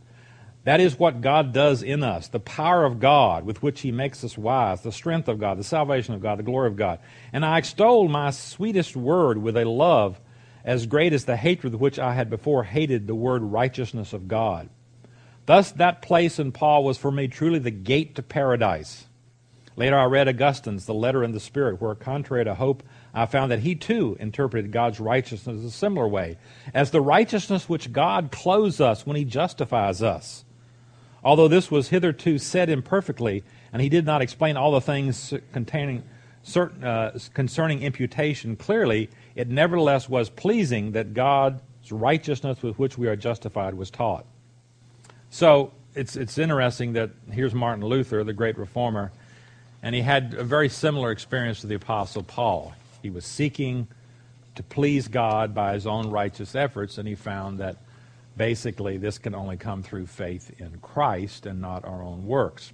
That 0.63 0.79
is 0.79 0.99
what 0.99 1.21
God 1.21 1.53
does 1.53 1.81
in 1.81 2.03
us, 2.03 2.27
the 2.27 2.39
power 2.39 2.85
of 2.85 2.99
God 2.99 3.45
with 3.45 3.63
which 3.63 3.81
He 3.81 3.91
makes 3.91 4.23
us 4.23 4.37
wise, 4.37 4.81
the 4.81 4.91
strength 4.91 5.27
of 5.27 5.39
God, 5.39 5.57
the 5.57 5.63
salvation 5.63 6.13
of 6.13 6.21
God, 6.21 6.37
the 6.37 6.43
glory 6.43 6.67
of 6.67 6.75
God. 6.75 6.99
And 7.33 7.43
I 7.43 7.57
extolled 7.57 8.11
my 8.11 8.29
sweetest 8.29 8.95
word 8.95 9.39
with 9.39 9.57
a 9.57 9.65
love 9.65 10.21
as 10.63 10.85
great 10.85 11.13
as 11.13 11.25
the 11.25 11.35
hatred 11.35 11.73
with 11.73 11.81
which 11.81 11.97
I 11.97 12.13
had 12.13 12.29
before 12.29 12.63
hated 12.63 13.07
the 13.07 13.15
word 13.15 13.41
righteousness 13.41 14.13
of 14.13 14.27
God. 14.27 14.69
Thus, 15.47 15.71
that 15.73 16.03
place 16.03 16.37
in 16.37 16.51
Paul 16.51 16.83
was 16.83 16.99
for 16.99 17.11
me 17.11 17.27
truly 17.27 17.57
the 17.57 17.71
gate 17.71 18.13
to 18.15 18.23
paradise. 18.23 19.05
Later, 19.75 19.97
I 19.97 20.05
read 20.05 20.27
Augustine's 20.27 20.85
The 20.85 20.93
Letter 20.93 21.23
in 21.23 21.31
the 21.31 21.39
Spirit, 21.39 21.81
where, 21.81 21.95
contrary 21.95 22.45
to 22.45 22.53
hope, 22.53 22.83
I 23.13 23.25
found 23.25 23.51
that 23.51 23.61
he 23.61 23.73
too 23.73 24.15
interpreted 24.19 24.71
God's 24.71 24.99
righteousness 24.99 25.63
a 25.63 25.71
similar 25.71 26.07
way, 26.07 26.37
as 26.73 26.91
the 26.91 27.01
righteousness 27.01 27.67
which 27.67 27.91
God 27.91 28.31
clothes 28.31 28.79
us 28.79 29.07
when 29.07 29.15
he 29.15 29.25
justifies 29.25 30.03
us. 30.03 30.45
Although 31.23 31.47
this 31.47 31.69
was 31.69 31.89
hitherto 31.89 32.37
said 32.37 32.69
imperfectly, 32.69 33.43
and 33.71 33.81
he 33.81 33.89
did 33.89 34.05
not 34.05 34.21
explain 34.21 34.57
all 34.57 34.71
the 34.71 34.81
things 34.81 35.33
containing 35.53 36.03
certain, 36.43 36.83
uh, 36.83 37.17
concerning 37.33 37.83
imputation 37.83 38.55
clearly, 38.55 39.09
it 39.35 39.47
nevertheless 39.47 40.09
was 40.09 40.29
pleasing 40.29 40.93
that 40.93 41.13
God's 41.13 41.61
righteousness 41.91 42.61
with 42.63 42.79
which 42.79 42.97
we 42.97 43.07
are 43.07 43.15
justified 43.15 43.75
was 43.75 43.91
taught. 43.91 44.25
So 45.29 45.71
it's, 45.95 46.15
it's 46.15 46.37
interesting 46.37 46.93
that 46.93 47.11
here's 47.31 47.53
Martin 47.53 47.85
Luther, 47.85 48.23
the 48.23 48.33
great 48.33 48.57
reformer, 48.57 49.11
and 49.83 49.93
he 49.93 50.01
had 50.01 50.33
a 50.33 50.43
very 50.43 50.69
similar 50.69 51.11
experience 51.11 51.61
to 51.61 51.67
the 51.67 51.75
Apostle 51.75 52.23
Paul. 52.23 52.73
He 53.01 53.09
was 53.09 53.25
seeking 53.25 53.87
to 54.55 54.63
please 54.63 55.07
God 55.07 55.53
by 55.53 55.73
his 55.73 55.87
own 55.87 56.09
righteous 56.09 56.55
efforts, 56.55 56.97
and 56.97 57.07
he 57.07 57.15
found 57.15 57.59
that 57.59 57.77
basically 58.41 58.97
this 58.97 59.19
can 59.19 59.35
only 59.35 59.55
come 59.55 59.83
through 59.83 60.07
faith 60.07 60.51
in 60.57 60.79
Christ 60.81 61.45
and 61.45 61.61
not 61.61 61.85
our 61.85 62.01
own 62.01 62.25
works. 62.25 62.73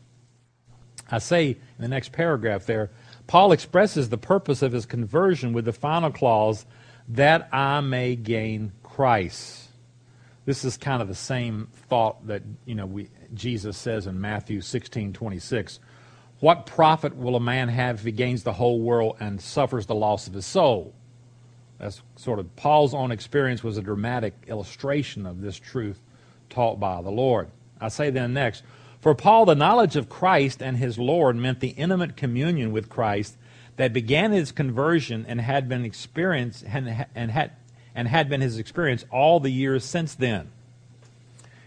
I 1.11 1.17
say 1.17 1.49
in 1.49 1.57
the 1.77 1.89
next 1.89 2.13
paragraph 2.13 2.65
there, 2.65 2.89
Paul 3.27 3.51
expresses 3.51 4.07
the 4.07 4.17
purpose 4.17 4.61
of 4.61 4.71
his 4.71 4.85
conversion 4.85 5.51
with 5.51 5.65
the 5.65 5.73
final 5.73 6.09
clause, 6.09 6.65
that 7.09 7.49
I 7.51 7.81
may 7.81 8.15
gain 8.15 8.71
Christ. 8.81 9.67
This 10.45 10.63
is 10.63 10.77
kind 10.77 11.01
of 11.01 11.09
the 11.09 11.15
same 11.15 11.67
thought 11.89 12.25
that 12.27 12.43
you 12.63 12.75
know 12.75 12.85
we, 12.85 13.09
Jesus 13.33 13.75
says 13.75 14.07
in 14.07 14.21
Matthew 14.21 14.61
16, 14.61 15.11
26, 15.11 15.81
what 16.39 16.65
profit 16.65 17.13
will 17.17 17.35
a 17.35 17.41
man 17.41 17.67
have 17.67 17.97
if 17.97 18.05
he 18.05 18.13
gains 18.13 18.43
the 18.43 18.53
whole 18.53 18.79
world 18.79 19.17
and 19.19 19.41
suffers 19.41 19.85
the 19.85 19.95
loss 19.95 20.27
of 20.27 20.33
his 20.33 20.45
soul? 20.45 20.95
That's 21.79 22.01
sort 22.15 22.39
of 22.39 22.55
Paul's 22.55 22.93
own 22.93 23.11
experience 23.11 23.63
was 23.63 23.77
a 23.77 23.81
dramatic 23.81 24.33
illustration 24.47 25.25
of 25.25 25.41
this 25.41 25.57
truth 25.57 26.01
taught 26.49 26.79
by 26.79 27.01
the 27.01 27.11
Lord. 27.11 27.49
I 27.79 27.89
say 27.89 28.09
then 28.09 28.33
next, 28.33 28.63
for 28.99 29.13
Paul, 29.13 29.45
the 29.45 29.55
knowledge 29.55 29.95
of 29.95 30.09
Christ 30.09 30.61
and 30.61 30.77
his 30.77 30.97
Lord 30.97 31.35
meant 31.35 31.59
the 31.59 31.69
intimate 31.69 32.17
communion 32.17 32.71
with 32.71 32.89
Christ 32.89 33.37
that 33.75 33.93
began 33.93 34.31
his 34.31 34.51
conversion 34.51 35.25
and 35.27 35.39
had 35.39 35.69
been 35.69 35.85
experienced 35.85 36.63
and, 36.67 37.05
and 37.13 37.31
had 37.31 37.51
and 37.93 38.07
had 38.07 38.29
been 38.29 38.41
his 38.41 38.59
experience 38.59 39.05
all 39.11 39.39
the 39.39 39.49
years 39.49 39.83
since 39.83 40.13
then. 40.13 40.51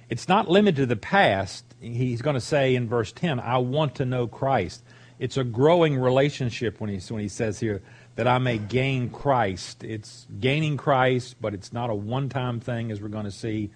It's 0.09 0.29
not 0.29 0.49
limited 0.49 0.77
to 0.77 0.87
the 0.87 0.95
past 0.95 1.65
he's 1.81 2.23
going 2.23 2.35
to 2.35 2.41
say 2.41 2.75
in 2.75 2.89
verse 2.89 3.13
10, 3.13 3.41
I 3.41 3.59
want 3.59 3.97
to 3.97 4.05
know 4.05 4.27
Christ. 4.27 4.83
It's 5.19 5.37
a 5.37 5.45
growing 5.45 5.97
relationship 5.97 6.81
when 6.81 6.91
he, 6.91 6.99
when 7.13 7.23
he 7.23 7.29
says 7.29 7.61
here 7.61 7.83
that 8.21 8.29
I 8.29 8.37
may 8.37 8.59
gain 8.59 9.09
Christ. 9.09 9.83
It's 9.83 10.27
gaining 10.39 10.77
Christ, 10.77 11.37
but 11.41 11.55
it's 11.55 11.73
not 11.73 11.89
a 11.89 11.95
one 11.95 12.29
time 12.29 12.61
thing, 12.61 12.91
as 12.91 13.01
we're 13.01 13.09
going 13.09 13.25
to 13.25 13.31
see. 13.31 13.71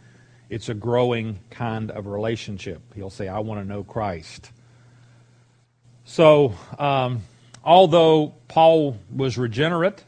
It's 0.51 0.69
a 0.69 0.75
growing 0.75 1.39
kind 1.49 1.91
of 1.91 2.07
relationship. 2.07 2.83
He'll 2.95 3.09
say, 3.09 3.27
I 3.27 3.39
want 3.39 3.63
to 3.63 3.67
know 3.67 3.83
Christ. 3.83 4.51
So, 6.05 6.53
um, 6.79 7.23
although 7.65 8.35
Paul 8.49 8.99
was 9.11 9.39
regenerate, 9.39 10.05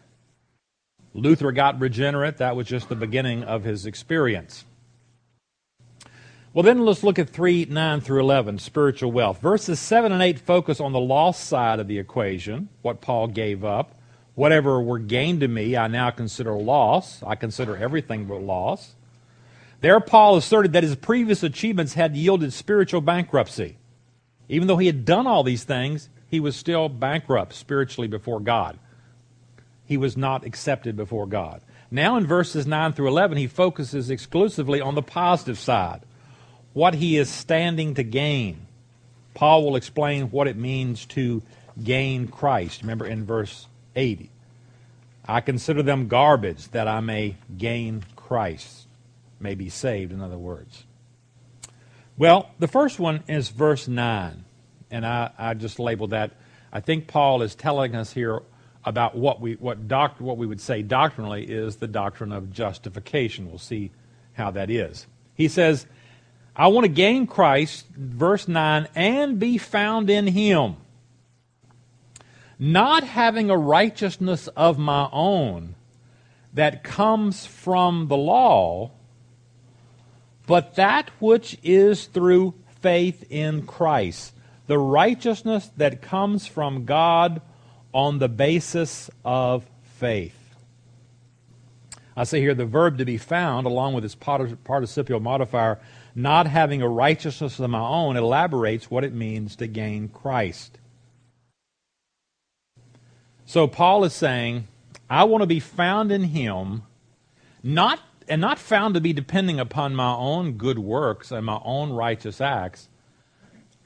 Luther 1.14 1.50
got 1.50 1.80
regenerate, 1.80 2.36
that 2.36 2.56
was 2.56 2.66
just 2.66 2.90
the 2.90 2.94
beginning 2.94 3.42
of 3.42 3.64
his 3.64 3.86
experience. 3.86 4.66
Well, 6.52 6.62
then 6.62 6.84
let's 6.84 7.02
look 7.02 7.18
at 7.18 7.30
3 7.30 7.68
9 7.70 8.00
through 8.02 8.20
11, 8.20 8.58
spiritual 8.58 9.12
wealth. 9.12 9.40
Verses 9.40 9.80
7 9.80 10.12
and 10.12 10.22
8 10.22 10.38
focus 10.38 10.78
on 10.78 10.92
the 10.92 11.00
lost 11.00 11.44
side 11.44 11.80
of 11.80 11.88
the 11.88 11.98
equation, 11.98 12.68
what 12.82 13.00
Paul 13.00 13.28
gave 13.28 13.64
up. 13.64 13.94
Whatever 14.36 14.82
were 14.82 14.98
gained 14.98 15.40
to 15.40 15.48
me, 15.48 15.76
I 15.76 15.88
now 15.88 16.10
consider 16.10 16.52
loss. 16.52 17.22
I 17.22 17.34
consider 17.34 17.74
everything 17.74 18.26
but 18.26 18.42
loss. 18.42 18.94
There, 19.80 19.98
Paul 19.98 20.36
asserted 20.36 20.74
that 20.74 20.82
his 20.82 20.94
previous 20.94 21.42
achievements 21.42 21.94
had 21.94 22.14
yielded 22.14 22.52
spiritual 22.52 23.00
bankruptcy. 23.00 23.78
Even 24.48 24.68
though 24.68 24.76
he 24.76 24.86
had 24.86 25.06
done 25.06 25.26
all 25.26 25.42
these 25.42 25.64
things, 25.64 26.10
he 26.28 26.38
was 26.38 26.54
still 26.54 26.90
bankrupt 26.90 27.54
spiritually 27.54 28.08
before 28.08 28.38
God. 28.38 28.78
He 29.86 29.96
was 29.96 30.18
not 30.18 30.44
accepted 30.44 30.96
before 30.96 31.26
God. 31.26 31.62
Now, 31.90 32.18
in 32.18 32.26
verses 32.26 32.66
9 32.66 32.92
through 32.92 33.08
11, 33.08 33.38
he 33.38 33.46
focuses 33.46 34.10
exclusively 34.10 34.82
on 34.82 34.94
the 34.94 35.02
positive 35.02 35.58
side 35.58 36.02
what 36.74 36.94
he 36.94 37.16
is 37.16 37.30
standing 37.30 37.94
to 37.94 38.02
gain. 38.02 38.66
Paul 39.32 39.64
will 39.64 39.76
explain 39.76 40.30
what 40.30 40.46
it 40.46 40.56
means 40.56 41.06
to 41.06 41.42
gain 41.82 42.28
Christ. 42.28 42.82
Remember 42.82 43.06
in 43.06 43.24
verse 43.24 43.66
80. 43.96 44.30
I 45.26 45.40
consider 45.40 45.82
them 45.82 46.06
garbage 46.06 46.68
that 46.68 46.86
I 46.86 47.00
may 47.00 47.36
gain 47.56 48.04
Christ, 48.14 48.86
may 49.40 49.54
be 49.54 49.68
saved, 49.68 50.12
in 50.12 50.20
other 50.20 50.38
words. 50.38 50.84
Well, 52.16 52.50
the 52.58 52.68
first 52.68 52.98
one 52.98 53.24
is 53.28 53.48
verse 53.48 53.88
9, 53.88 54.44
and 54.90 55.04
I, 55.04 55.30
I 55.36 55.54
just 55.54 55.78
labeled 55.78 56.10
that. 56.10 56.32
I 56.72 56.80
think 56.80 57.08
Paul 57.08 57.42
is 57.42 57.54
telling 57.54 57.94
us 57.94 58.12
here 58.12 58.42
about 58.84 59.16
what 59.16 59.40
we, 59.40 59.54
what, 59.54 59.88
doc, 59.88 60.16
what 60.20 60.38
we 60.38 60.46
would 60.46 60.60
say 60.60 60.80
doctrinally 60.82 61.44
is 61.44 61.76
the 61.76 61.88
doctrine 61.88 62.32
of 62.32 62.52
justification. 62.52 63.48
We'll 63.48 63.58
see 63.58 63.90
how 64.34 64.52
that 64.52 64.70
is. 64.70 65.06
He 65.34 65.48
says, 65.48 65.86
I 66.54 66.68
want 66.68 66.84
to 66.84 66.88
gain 66.88 67.26
Christ, 67.26 67.86
verse 67.94 68.48
9, 68.48 68.88
and 68.94 69.38
be 69.38 69.58
found 69.58 70.08
in 70.08 70.26
him, 70.28 70.76
not 72.58 73.04
having 73.04 73.50
a 73.50 73.56
righteousness 73.56 74.48
of 74.48 74.78
my 74.78 75.08
own 75.12 75.74
that 76.54 76.82
comes 76.82 77.44
from 77.44 78.08
the 78.08 78.16
law, 78.16 78.90
but 80.46 80.76
that 80.76 81.10
which 81.20 81.58
is 81.62 82.06
through 82.06 82.54
faith 82.80 83.24
in 83.30 83.66
Christ, 83.66 84.32
the 84.66 84.78
righteousness 84.78 85.70
that 85.76 86.00
comes 86.00 86.46
from 86.46 86.84
God 86.84 87.42
on 87.92 88.18
the 88.18 88.28
basis 88.28 89.10
of 89.24 89.66
faith. 89.98 90.34
I 92.16 92.24
say 92.24 92.40
here 92.40 92.54
the 92.54 92.64
verb 92.64 92.96
to 92.98 93.04
be 93.04 93.18
found, 93.18 93.66
along 93.66 93.92
with 93.92 94.04
its 94.04 94.14
participial 94.14 95.20
modifier, 95.20 95.78
not 96.14 96.46
having 96.46 96.80
a 96.80 96.88
righteousness 96.88 97.60
of 97.60 97.68
my 97.68 97.86
own, 97.86 98.16
elaborates 98.16 98.90
what 98.90 99.04
it 99.04 99.12
means 99.12 99.56
to 99.56 99.66
gain 99.66 100.08
Christ. 100.08 100.78
So 103.46 103.68
Paul 103.68 104.04
is 104.04 104.12
saying, 104.12 104.66
I 105.08 105.24
want 105.24 105.42
to 105.42 105.46
be 105.46 105.60
found 105.60 106.10
in 106.10 106.24
him, 106.24 106.82
not 107.62 108.00
and 108.28 108.40
not 108.40 108.58
found 108.58 108.94
to 108.94 109.00
be 109.00 109.12
depending 109.12 109.60
upon 109.60 109.94
my 109.94 110.12
own 110.12 110.54
good 110.54 110.80
works 110.80 111.30
and 111.30 111.46
my 111.46 111.60
own 111.64 111.92
righteous 111.92 112.40
acts. 112.40 112.88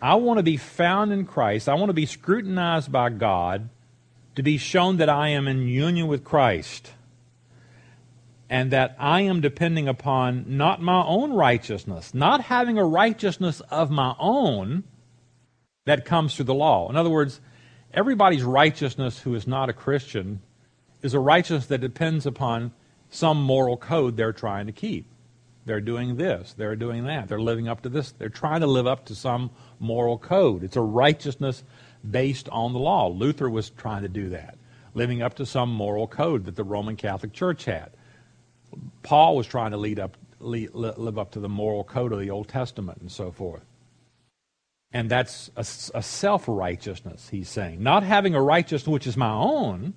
I 0.01 0.15
want 0.15 0.39
to 0.39 0.43
be 0.43 0.57
found 0.57 1.13
in 1.13 1.27
Christ. 1.27 1.69
I 1.69 1.75
want 1.75 1.91
to 1.91 1.95
be 1.95 2.07
scrutinized 2.07 2.91
by 2.91 3.11
God 3.11 3.69
to 4.37 4.43
be 4.43 4.57
shown 4.57 4.97
that 4.97 5.11
I 5.11 5.29
am 5.29 5.47
in 5.47 5.69
union 5.69 6.07
with 6.07 6.25
Christ 6.25 6.93
and 8.49 8.71
that 8.71 8.97
I 8.99 9.21
am 9.21 9.43
depending 9.43 9.89
upon 9.89 10.57
not 10.57 10.81
my 10.81 11.05
own 11.05 11.35
righteousness, 11.35 12.15
not 12.15 12.41
having 12.45 12.79
a 12.79 12.85
righteousness 12.85 13.61
of 13.71 13.91
my 13.91 14.15
own 14.19 14.85
that 15.85 16.07
comes 16.07 16.35
through 16.35 16.47
the 16.47 16.55
law. 16.55 16.89
In 16.89 16.97
other 16.97 17.11
words, 17.11 17.41
everybody's 17.93 18.43
righteousness 18.43 19.19
who 19.19 19.35
is 19.35 19.47
not 19.47 19.69
a 19.69 19.73
Christian 19.73 20.41
is 21.03 21.15
a 21.15 21.21
righteousness 21.21 21.67
that 21.67 21.79
depends 21.79 22.27
upon 22.27 22.73
some 23.11 23.43
moral 23.43 23.77
code 23.77 24.17
they're 24.17 24.33
trying 24.33 24.67
to 24.67 24.73
keep. 24.73 25.07
They're 25.67 25.81
doing 25.81 26.17
this, 26.17 26.55
they're 26.57 26.77
doing 26.77 27.05
that, 27.05 27.29
they're 27.29 27.41
living 27.41 27.69
up 27.69 27.83
to 27.83 27.89
this, 27.89 28.13
they're 28.13 28.29
trying 28.29 28.61
to 28.61 28.67
live 28.67 28.87
up 28.87 29.05
to 29.07 29.15
some 29.15 29.51
moral 29.79 30.19
code. 30.19 30.65
It's 30.65 30.77
a 30.77 30.81
righteousness 30.81 31.63
based 32.09 32.49
on 32.49 32.73
the 32.73 32.79
law. 32.79 33.09
Luther 33.09 33.51
was 33.51 33.71
trying 33.71 34.03
to 34.03 34.09
do 34.09 34.31
that, 34.31 34.57
living 34.95 35.23
up 35.23 35.35
to 35.35 35.47
some 35.47 35.71
moral 35.71 36.07
code 36.07 36.47
that 36.47 36.57
the 36.57 36.65
Roman 36.65 36.97
Catholic 36.97 37.33
Church 37.33 37.67
had. 37.67 37.91
Paul 39.03 39.37
was 39.37 39.47
trying 39.47 39.73
to 39.73 39.77
lead 39.77 39.99
up, 39.99 40.17
live 40.41 41.19
up 41.19 41.33
to 41.33 41.41
the 41.41 41.49
moral 41.49 41.85
code 41.85 42.13
of 42.13 42.21
the 42.21 42.31
Old 42.31 42.49
Testament 42.49 42.99
and 43.01 43.13
so 43.13 43.31
forth. 43.31 43.65
And 44.93 45.11
that's 45.11 45.51
a, 45.57 45.61
a 45.97 46.03
self 46.03 46.45
righteousness, 46.49 47.29
he's 47.29 47.49
saying. 47.49 47.83
Not 47.83 48.03
having 48.03 48.35
a 48.35 48.43
righteousness 48.43 48.93
which 48.93 49.07
is 49.07 49.17
my 49.17 49.33
own, 49.33 49.95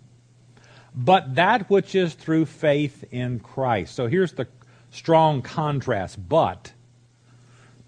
but 0.93 1.35
that 1.35 1.69
which 1.69 1.95
is 1.95 2.13
through 2.13 2.45
faith 2.45 3.03
in 3.11 3.39
Christ. 3.39 3.95
So 3.95 4.07
here's 4.07 4.33
the 4.33 4.47
strong 4.91 5.41
contrast. 5.41 6.29
But 6.29 6.73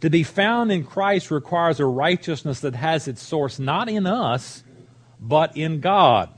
to 0.01 0.09
be 0.09 0.23
found 0.23 0.71
in 0.71 0.83
Christ 0.83 1.29
requires 1.29 1.79
a 1.79 1.85
righteousness 1.85 2.59
that 2.61 2.75
has 2.75 3.07
its 3.07 3.21
source 3.21 3.59
not 3.59 3.87
in 3.87 4.07
us, 4.07 4.63
but 5.19 5.55
in 5.55 5.79
God. 5.79 6.29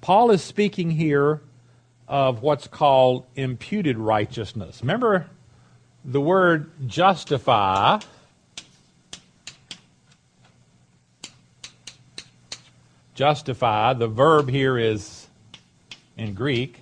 Paul 0.00 0.30
is 0.30 0.42
speaking 0.42 0.90
here 0.90 1.42
of 2.08 2.42
what's 2.42 2.66
called 2.66 3.26
imputed 3.36 3.98
righteousness. 3.98 4.80
Remember 4.80 5.26
the 6.04 6.20
word 6.20 6.70
justify. 6.88 8.00
Justify, 13.20 13.92
the 13.92 14.08
verb 14.08 14.48
here 14.48 14.78
is 14.78 15.28
in 16.16 16.32
Greek. 16.32 16.80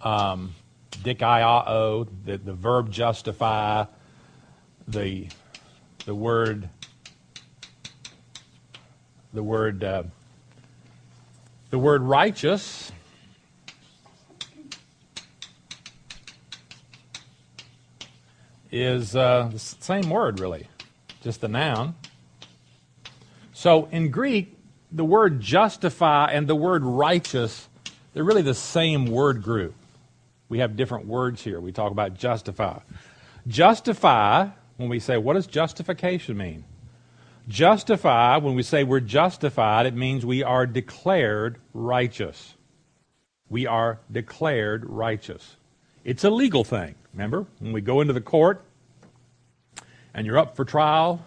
Um, 0.00 0.54
dikaiao, 0.92 2.08
the, 2.24 2.38
the 2.38 2.54
verb 2.54 2.90
justify, 2.90 3.84
the, 4.88 5.28
the 6.06 6.14
word, 6.14 6.70
the 9.34 9.42
word 9.42 9.84
uh, 9.84 10.04
the 11.68 11.78
word 11.78 12.00
righteous 12.00 12.92
is 18.72 19.14
uh, 19.14 19.50
the 19.52 19.58
same 19.58 20.08
word, 20.08 20.40
really, 20.40 20.66
just 21.20 21.42
the 21.42 21.48
noun. 21.48 21.94
So 23.66 23.88
in 23.90 24.12
Greek, 24.12 24.56
the 24.92 25.04
word 25.04 25.40
justify 25.40 26.30
and 26.30 26.46
the 26.46 26.54
word 26.54 26.84
righteous, 26.84 27.68
they're 28.14 28.22
really 28.22 28.42
the 28.42 28.54
same 28.54 29.06
word 29.06 29.42
group. 29.42 29.74
We 30.48 30.60
have 30.60 30.76
different 30.76 31.08
words 31.08 31.42
here. 31.42 31.60
We 31.60 31.72
talk 31.72 31.90
about 31.90 32.14
justify. 32.14 32.78
Justify, 33.48 34.50
when 34.76 34.88
we 34.88 35.00
say, 35.00 35.18
what 35.18 35.32
does 35.32 35.48
justification 35.48 36.36
mean? 36.36 36.62
Justify, 37.48 38.36
when 38.36 38.54
we 38.54 38.62
say 38.62 38.84
we're 38.84 39.00
justified, 39.00 39.84
it 39.86 39.96
means 39.96 40.24
we 40.24 40.44
are 40.44 40.64
declared 40.64 41.58
righteous. 41.74 42.54
We 43.48 43.66
are 43.66 43.98
declared 44.12 44.88
righteous. 44.88 45.56
It's 46.04 46.22
a 46.22 46.30
legal 46.30 46.62
thing. 46.62 46.94
Remember, 47.12 47.46
when 47.58 47.72
we 47.72 47.80
go 47.80 48.00
into 48.00 48.12
the 48.12 48.20
court 48.20 48.62
and 50.14 50.24
you're 50.24 50.38
up 50.38 50.54
for 50.54 50.64
trial 50.64 51.24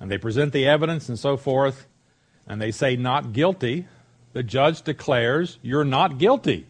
and 0.00 0.10
they 0.10 0.18
present 0.18 0.52
the 0.52 0.66
evidence 0.66 1.08
and 1.08 1.18
so 1.18 1.36
forth 1.36 1.86
and 2.46 2.60
they 2.60 2.70
say 2.70 2.96
not 2.96 3.32
guilty, 3.32 3.86
the 4.32 4.42
judge 4.42 4.82
declares 4.82 5.58
you're 5.62 5.84
not 5.84 6.18
guilty. 6.18 6.66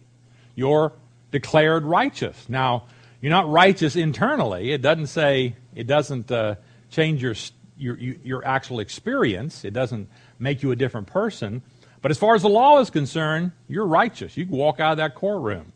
You're 0.55 0.93
declared 1.31 1.85
righteous. 1.85 2.49
Now, 2.49 2.87
you're 3.21 3.31
not 3.31 3.49
righteous 3.49 3.97
internally. 3.97 4.73
It 4.73 4.83
doesn't 4.83 5.07
say, 5.09 5.57
it 5.75 5.87
doesn't 5.87 6.31
uh, 6.31 6.57
change 6.91 7.23
your 7.23 7.35
your, 7.79 7.97
your 7.97 8.45
actual 8.45 8.81
experience. 8.81 9.65
It 9.65 9.73
doesn't 9.73 10.09
make 10.39 10.63
you 10.63 10.73
a 10.73 10.77
different 10.77 11.07
person. 11.07 11.63
But 12.03 12.11
as 12.11 12.19
far 12.19 12.35
as 12.35 12.43
the 12.43 12.49
law 12.49 12.81
is 12.81 12.91
concerned, 12.91 13.53
you're 13.69 13.87
righteous. 13.87 14.37
You 14.37 14.47
can 14.47 14.57
walk 14.57 14.81
out 14.81 14.93
of 14.93 14.99
that 14.99 15.15
courtroom. 15.15 15.73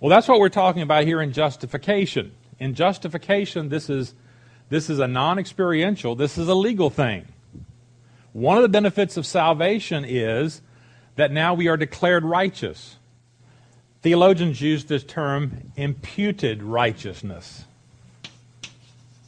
Well, 0.00 0.10
that's 0.10 0.28
what 0.28 0.40
we're 0.40 0.48
talking 0.48 0.82
about 0.82 1.04
here 1.04 1.20
in 1.20 1.32
justification. 1.32 2.32
In 2.58 2.74
justification, 2.74 3.68
this 3.68 3.90
is, 3.90 4.14
this 4.68 4.90
is 4.90 4.98
a 4.98 5.06
non 5.06 5.38
experiential, 5.38 6.14
this 6.14 6.38
is 6.38 6.48
a 6.48 6.54
legal 6.54 6.90
thing. 6.90 7.26
One 8.32 8.58
of 8.58 8.62
the 8.62 8.68
benefits 8.68 9.16
of 9.16 9.24
salvation 9.24 10.04
is 10.06 10.60
that 11.14 11.32
now 11.32 11.54
we 11.54 11.68
are 11.68 11.76
declared 11.76 12.24
righteous. 12.24 12.96
Theologians 14.02 14.60
use 14.60 14.84
this 14.84 15.02
term 15.02 15.72
imputed 15.76 16.62
righteousness. 16.62 17.64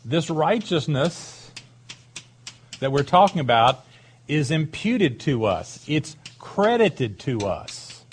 This 0.05 0.31
righteousness 0.31 1.51
that 2.81 2.92
we're 2.92 3.03
talking 3.03 3.40
about 3.40 3.85
is 4.29 4.51
imputed 4.51 5.20
to 5.20 5.46
us, 5.46 5.85
it's 5.88 6.16
credited 6.38 7.18
to 7.20 7.40
us. 7.40 8.05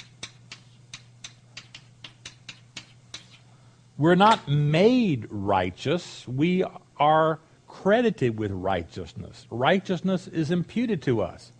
We're 3.97 4.15
not 4.15 4.47
made 4.47 5.27
righteous, 5.29 6.27
we 6.27 6.63
are 6.97 7.39
credited 7.67 8.37
with 8.37 8.51
righteousness. 8.51 9.45
Righteousness 9.49 10.27
is 10.27 10.51
imputed 10.51 11.01
to 11.03 11.21
us. 11.21 11.51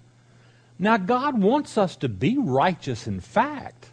Now, 0.78 0.98
God 0.98 1.42
wants 1.42 1.78
us 1.78 1.96
to 1.98 2.10
be 2.10 2.38
righteous 2.38 3.08
in 3.08 3.20
fact. 3.20 3.90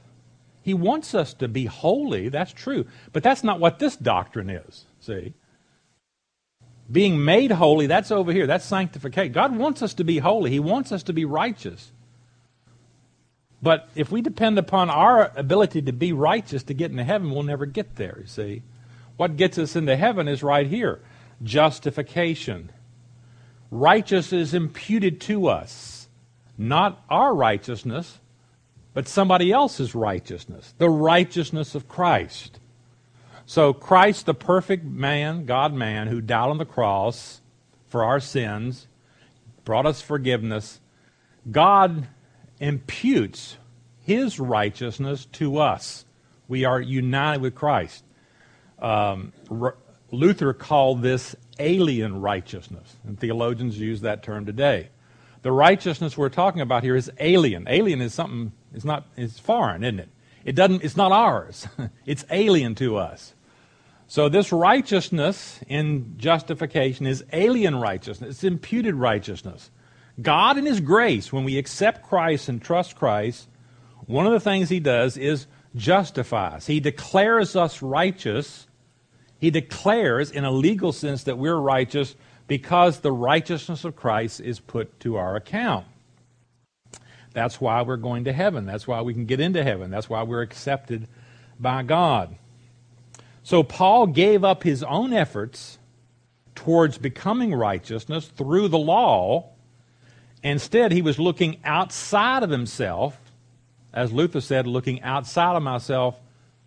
He 0.63 0.75
wants 0.75 1.15
us 1.15 1.35
to 1.35 1.49
be 1.49 1.67
holy, 1.67 2.29
that's 2.29 2.53
true. 2.53 2.87
But 3.13 3.23
that's 3.23 3.43
not 3.43 3.61
what 3.61 3.79
this 3.79 3.97
doctrine 3.97 4.51
is, 4.51 4.85
see? 5.01 5.35
Being 6.91 7.25
made 7.25 7.53
holy, 7.53 7.87
that's 7.87 8.11
over 8.11 8.33
here. 8.33 8.47
That's 8.47 8.65
sanctification. 8.65 9.33
God 9.33 9.57
wants 9.57 9.83
us 9.83 9.95
to 9.95 10.05
be 10.05 10.19
holy, 10.19 10.51
He 10.51 10.61
wants 10.61 10.93
us 10.93 11.03
to 11.05 11.13
be 11.13 11.25
righteous. 11.25 11.93
But 13.61 13.89
if 13.95 14.11
we 14.11 14.23
depend 14.23 14.59
upon 14.59 14.91
our 14.91 15.31
ability 15.37 15.83
to 15.83 15.93
be 15.93 16.13
righteous 16.13 16.65
to 16.65 16.75
get 16.75 16.91
into 16.91 17.05
heaven, 17.05 17.31
we'll 17.31 17.45
never 17.45 17.65
get 17.65 17.95
there, 17.95 18.19
you 18.21 18.27
see. 18.27 18.63
What 19.17 19.37
gets 19.37 19.57
us 19.57 19.77
into 19.77 19.97
heaven 19.97 20.27
is 20.27 20.43
right 20.43 20.67
here 20.67 21.01
justification. 21.43 22.71
Righteousness 23.71 24.49
is 24.49 24.55
imputed 24.55 25.21
to 25.23 25.49
us, 25.49 26.09
not 26.59 27.03
our 27.09 27.35
righteousness, 27.35 28.19
but 28.95 29.09
somebody 29.09 29.51
else's 29.51 29.95
righteousness, 29.95 30.75
the 30.79 30.91
righteousness 30.91 31.75
of 31.75 31.89
Christ. 31.89 32.59
So, 33.47 33.73
Christ, 33.73 34.27
the 34.27 34.35
perfect 34.35 34.85
man, 34.85 35.47
God 35.47 35.73
man, 35.73 36.09
who 36.09 36.21
died 36.21 36.51
on 36.51 36.59
the 36.59 36.65
cross 36.65 37.41
for 37.89 38.05
our 38.05 38.21
sins, 38.21 38.87
brought 39.65 39.87
us 39.87 40.01
forgiveness, 40.01 40.81
God 41.51 42.07
imputes 42.61 43.57
his 44.03 44.39
righteousness 44.39 45.27
to 45.33 45.59
us. 45.59 46.05
We 46.49 46.65
are 46.65 46.81
united 46.81 47.41
with 47.41 47.55
Christ. 47.55 48.05
Um, 48.79 49.33
Luther 50.13 50.53
called 50.53 51.03
this 51.03 51.35
alien 51.59 52.21
righteousness, 52.21 52.97
and 53.05 53.19
theologians 53.19 53.79
use 53.79 54.03
that 54.03 54.23
term 54.23 54.47
today. 54.47 54.91
The 55.43 55.51
righteousness 55.51 56.17
we're 56.17 56.29
talking 56.29 56.61
about 56.61 56.85
here 56.85 56.95
is 56.95 57.11
alien. 57.19 57.67
Alien 57.69 58.01
is 58.01 58.15
something, 58.15 58.53
it's 58.73 58.85
not, 58.85 59.07
it's 59.17 59.41
foreign, 59.41 59.83
isn't 59.83 59.99
it? 59.99 60.09
It 60.45 60.55
doesn't, 60.55 60.85
it's 60.85 60.97
not 60.97 61.13
ours. 61.13 61.67
it's 62.07 62.25
alien 62.31 62.75
to 62.77 62.97
us. 62.97 63.35
So 64.07 64.29
this 64.29 64.53
righteousness 64.53 65.61
in 65.67 66.19
justification 66.19 67.07
is 67.07 67.25
alien 67.33 67.77
righteousness. 67.77 68.37
It's 68.37 68.45
imputed 68.45 68.95
righteousness. 68.95 69.71
God 70.21 70.59
in 70.59 70.67
His 70.67 70.81
grace, 70.81 71.33
when 71.33 71.45
we 71.45 71.57
accept 71.57 72.07
Christ 72.07 72.49
and 72.49 72.61
trust 72.61 72.97
Christ, 72.97 73.49
one 74.07 74.27
of 74.27 74.33
the 74.33 74.41
things 74.41 74.69
He 74.69 74.81
does 74.81 75.17
is 75.17 75.47
justify 75.75 76.57
us. 76.57 76.67
He 76.67 76.79
declares 76.79 77.57
us 77.57 77.81
righteous. 77.81 78.67
He 79.43 79.51
declares, 79.51 80.31
in 80.31 80.45
a 80.45 80.53
legal 80.53 80.93
sense, 80.93 81.25
that 81.25 81.37
we're 81.37 81.57
righteous 81.57 82.15
because 82.47 83.01
the 83.01 83.11
righteousness 83.11 83.85
of 83.85 83.97
Christ 83.97 84.41
is 84.41 84.61
put 84.61 85.01
to 85.01 85.17
our 85.17 85.35
account. 85.35 85.85
That's 87.33 87.61
why 87.61 87.83
we're 87.83 87.97
going 87.97 88.23
to 88.27 88.33
heaven. 88.33 88.67
That's 88.67 88.87
why 88.87 89.03
we 89.03 89.13
can 89.13 89.27
get 89.27 89.41
into 89.41 89.65
heaven. 89.65 89.91
That's 89.91 90.09
why 90.09 90.23
we're 90.23 90.43
accepted 90.43 91.09
by 91.59 91.83
God. 91.83 92.37
So 93.43 93.65
Paul 93.65 94.07
gave 94.07 94.45
up 94.45 94.63
his 94.63 94.85
own 94.85 95.13
efforts 95.13 95.77
towards 96.55 96.97
becoming 96.97 97.53
righteousness 97.53 98.29
through 98.29 98.69
the 98.69 98.79
law. 98.79 99.51
Instead, 100.45 100.93
he 100.93 101.03
was 101.03 101.19
looking 101.19 101.59
outside 101.65 102.45
of 102.45 102.51
himself, 102.51 103.19
as 103.93 104.13
Luther 104.13 104.41
said, 104.41 104.69
looking 104.69 105.03
outside 105.03 105.57
of 105.57 105.65
myself 105.65 106.15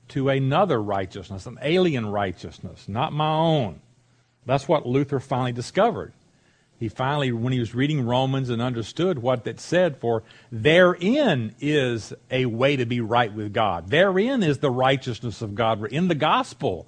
to 0.09 0.29
another 0.29 0.81
righteousness, 0.81 1.45
an 1.45 1.57
alien 1.61 2.05
righteousness, 2.05 2.87
not 2.87 3.13
my 3.13 3.33
own. 3.33 3.81
That's 4.45 4.67
what 4.67 4.85
Luther 4.85 5.19
finally 5.19 5.51
discovered. 5.51 6.13
He 6.77 6.89
finally, 6.89 7.31
when 7.31 7.53
he 7.53 7.59
was 7.59 7.73
reading 7.73 8.05
Romans 8.05 8.49
and 8.49 8.61
understood 8.61 9.19
what 9.19 9.45
that 9.45 9.59
said, 9.59 9.97
for 9.97 10.23
therein 10.51 11.55
is 11.59 12.13
a 12.29 12.45
way 12.45 12.75
to 12.75 12.85
be 12.85 12.99
right 12.99 13.33
with 13.33 13.53
God. 13.53 13.89
Therein 13.89 14.43
is 14.43 14.57
the 14.57 14.69
righteousness 14.69 15.41
of 15.41 15.55
God. 15.55 15.85
In 15.87 16.09
the 16.09 16.15
gospel 16.15 16.85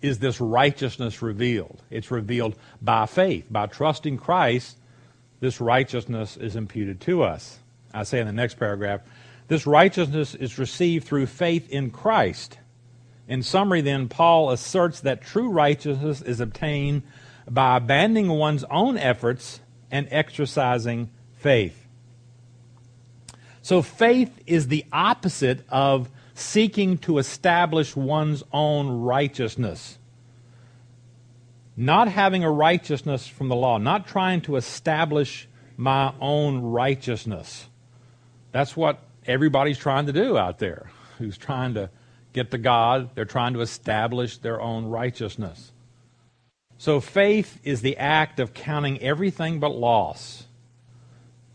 is 0.00 0.20
this 0.20 0.40
righteousness 0.40 1.22
revealed. 1.22 1.82
It's 1.90 2.10
revealed 2.10 2.56
by 2.80 3.06
faith. 3.06 3.46
By 3.50 3.66
trusting 3.66 4.18
Christ, 4.18 4.78
this 5.40 5.60
righteousness 5.60 6.36
is 6.36 6.54
imputed 6.54 7.00
to 7.02 7.24
us. 7.24 7.58
I 7.92 8.04
say 8.04 8.20
in 8.20 8.26
the 8.26 8.32
next 8.32 8.58
paragraph, 8.58 9.00
this 9.48 9.66
righteousness 9.66 10.34
is 10.34 10.58
received 10.58 11.06
through 11.06 11.26
faith 11.26 11.70
in 11.70 11.90
Christ. 11.90 12.58
In 13.28 13.42
summary, 13.42 13.80
then, 13.80 14.08
Paul 14.08 14.50
asserts 14.50 15.00
that 15.00 15.22
true 15.22 15.50
righteousness 15.50 16.22
is 16.22 16.40
obtained 16.40 17.02
by 17.48 17.76
abandoning 17.76 18.28
one's 18.28 18.64
own 18.64 18.96
efforts 18.96 19.60
and 19.90 20.08
exercising 20.10 21.10
faith. 21.38 21.86
So, 23.62 23.82
faith 23.82 24.40
is 24.46 24.68
the 24.68 24.84
opposite 24.92 25.64
of 25.68 26.08
seeking 26.34 26.98
to 26.98 27.18
establish 27.18 27.96
one's 27.96 28.42
own 28.52 29.02
righteousness. 29.02 29.98
Not 31.76 32.08
having 32.08 32.44
a 32.44 32.50
righteousness 32.50 33.26
from 33.26 33.48
the 33.48 33.56
law, 33.56 33.78
not 33.78 34.06
trying 34.06 34.40
to 34.42 34.56
establish 34.56 35.48
my 35.76 36.12
own 36.20 36.62
righteousness. 36.62 37.66
That's 38.52 38.76
what 38.76 39.00
everybody's 39.26 39.78
trying 39.78 40.06
to 40.06 40.12
do 40.12 40.36
out 40.36 40.58
there 40.58 40.90
who's 41.18 41.38
trying 41.38 41.74
to 41.74 41.90
get 42.32 42.50
to 42.50 42.58
God. 42.58 43.10
They're 43.14 43.24
trying 43.24 43.54
to 43.54 43.60
establish 43.60 44.38
their 44.38 44.60
own 44.60 44.86
righteousness. 44.86 45.72
So 46.78 47.00
faith 47.00 47.58
is 47.64 47.80
the 47.80 47.96
act 47.96 48.38
of 48.38 48.52
counting 48.52 49.00
everything 49.00 49.60
but 49.60 49.74
loss. 49.74 50.44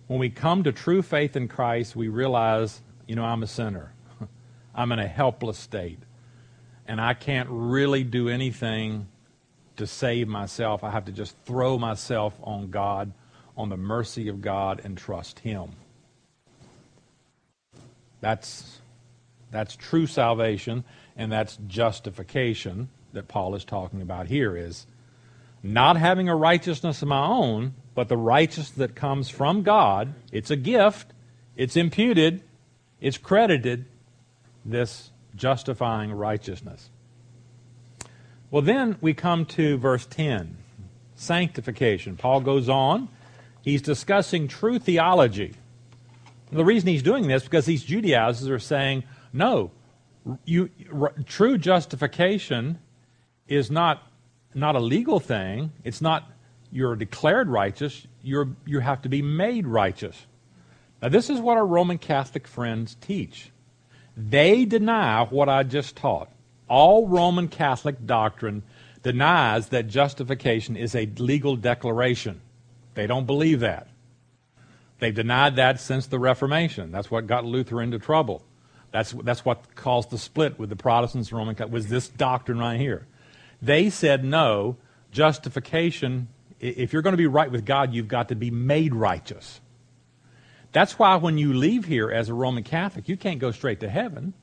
When 0.07 0.19
we 0.19 0.29
come 0.29 0.63
to 0.63 0.71
true 0.71 1.01
faith 1.01 1.35
in 1.35 1.47
Christ, 1.47 1.95
we 1.95 2.07
realize, 2.07 2.81
you 3.07 3.15
know, 3.15 3.23
I'm 3.23 3.43
a 3.43 3.47
sinner. 3.47 3.93
I'm 4.75 4.91
in 4.91 4.99
a 4.99 5.07
helpless 5.07 5.57
state. 5.57 5.99
And 6.87 6.99
I 6.99 7.13
can't 7.13 7.47
really 7.49 8.03
do 8.03 8.27
anything 8.27 9.07
to 9.77 9.87
save 9.87 10.27
myself. 10.27 10.83
I 10.83 10.89
have 10.89 11.05
to 11.05 11.11
just 11.11 11.35
throw 11.45 11.77
myself 11.77 12.33
on 12.43 12.71
God, 12.71 13.13
on 13.55 13.69
the 13.69 13.77
mercy 13.77 14.27
of 14.27 14.41
God, 14.41 14.81
and 14.83 14.97
trust 14.97 15.39
Him. 15.39 15.71
That's, 18.21 18.79
that's 19.51 19.75
true 19.75 20.07
salvation, 20.07 20.83
and 21.17 21.31
that's 21.31 21.57
justification 21.67 22.89
that 23.13 23.27
Paul 23.27 23.55
is 23.55 23.65
talking 23.65 24.01
about 24.01 24.27
here 24.27 24.55
is 24.55 24.85
not 25.63 25.97
having 25.97 26.29
a 26.29 26.35
righteousness 26.35 27.01
of 27.01 27.07
my 27.07 27.25
own, 27.25 27.73
but 27.93 28.07
the 28.07 28.17
righteousness 28.17 28.71
that 28.77 28.95
comes 28.95 29.29
from 29.29 29.63
God. 29.63 30.13
It's 30.31 30.49
a 30.49 30.55
gift, 30.55 31.11
it's 31.55 31.75
imputed, 31.75 32.41
it's 32.99 33.17
credited, 33.17 33.85
this 34.63 35.11
justifying 35.35 36.11
righteousness. 36.11 36.89
Well, 38.49 38.61
then 38.61 38.97
we 39.01 39.13
come 39.13 39.45
to 39.47 39.77
verse 39.77 40.05
10 40.05 40.57
sanctification. 41.15 42.17
Paul 42.17 42.41
goes 42.41 42.67
on, 42.67 43.07
he's 43.61 43.81
discussing 43.81 44.47
true 44.47 44.79
theology. 44.79 45.53
The 46.51 46.65
reason 46.65 46.89
he's 46.89 47.03
doing 47.03 47.27
this 47.27 47.43
because 47.43 47.65
these 47.65 47.83
Judaizers 47.83 48.49
are 48.49 48.59
saying, 48.59 49.03
no, 49.31 49.71
you, 50.45 50.69
r- 50.93 51.13
true 51.25 51.57
justification 51.57 52.79
is 53.47 53.71
not 53.71 54.03
not 54.53 54.75
a 54.75 54.79
legal 54.79 55.19
thing. 55.19 55.71
It's 55.85 56.01
not 56.01 56.29
you're 56.71 56.95
declared 56.95 57.49
righteous. 57.49 58.07
You're, 58.23 58.49
you 58.65 58.79
have 58.79 59.01
to 59.01 59.09
be 59.09 59.21
made 59.21 59.67
righteous. 59.67 60.25
Now, 61.01 61.09
this 61.09 61.29
is 61.29 61.39
what 61.39 61.57
our 61.57 61.65
Roman 61.65 61.97
Catholic 61.97 62.47
friends 62.47 62.95
teach. 63.01 63.51
They 64.15 64.65
deny 64.65 65.25
what 65.25 65.49
I 65.49 65.63
just 65.63 65.95
taught. 65.95 66.29
All 66.67 67.07
Roman 67.07 67.49
Catholic 67.49 68.05
doctrine 68.05 68.63
denies 69.03 69.69
that 69.69 69.87
justification 69.87 70.77
is 70.77 70.95
a 70.95 71.07
legal 71.17 71.55
declaration. 71.55 72.39
They 72.93 73.07
don't 73.07 73.25
believe 73.25 73.59
that. 73.61 73.87
They've 75.01 75.15
denied 75.15 75.55
that 75.55 75.79
since 75.79 76.05
the 76.05 76.19
Reformation. 76.19 76.91
That's 76.91 77.09
what 77.09 77.25
got 77.25 77.43
Luther 77.43 77.81
into 77.81 77.97
trouble. 77.97 78.43
That's, 78.91 79.13
that's 79.13 79.43
what 79.43 79.73
caused 79.73 80.11
the 80.11 80.19
split 80.19 80.59
with 80.59 80.69
the 80.69 80.75
Protestants 80.75 81.29
and 81.29 81.39
Roman 81.39 81.55
Catholics, 81.55 81.73
was 81.73 81.87
this 81.87 82.07
doctrine 82.07 82.59
right 82.59 82.79
here. 82.79 83.07
They 83.63 83.89
said, 83.89 84.23
no, 84.23 84.77
justification, 85.11 86.27
if 86.59 86.93
you're 86.93 87.01
going 87.01 87.13
to 87.13 87.17
be 87.17 87.25
right 87.25 87.49
with 87.49 87.65
God, 87.65 87.95
you've 87.95 88.07
got 88.07 88.29
to 88.29 88.35
be 88.35 88.51
made 88.51 88.93
righteous. 88.93 89.59
That's 90.71 90.99
why 90.99 91.15
when 91.15 91.39
you 91.39 91.51
leave 91.51 91.85
here 91.85 92.11
as 92.11 92.29
a 92.29 92.35
Roman 92.35 92.63
Catholic, 92.63 93.09
you 93.09 93.17
can't 93.17 93.39
go 93.39 93.49
straight 93.49 93.79
to 93.79 93.89
heaven 93.89 94.35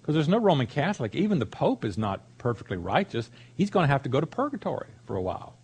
because 0.00 0.14
there's 0.14 0.26
no 0.26 0.38
Roman 0.38 0.68
Catholic. 0.68 1.14
Even 1.14 1.38
the 1.38 1.44
Pope 1.44 1.84
is 1.84 1.98
not 1.98 2.22
perfectly 2.38 2.78
righteous. 2.78 3.30
He's 3.54 3.68
going 3.68 3.84
to 3.84 3.92
have 3.92 4.04
to 4.04 4.08
go 4.08 4.20
to 4.20 4.26
purgatory 4.26 4.88
for 5.04 5.16
a 5.16 5.22
while 5.22 5.58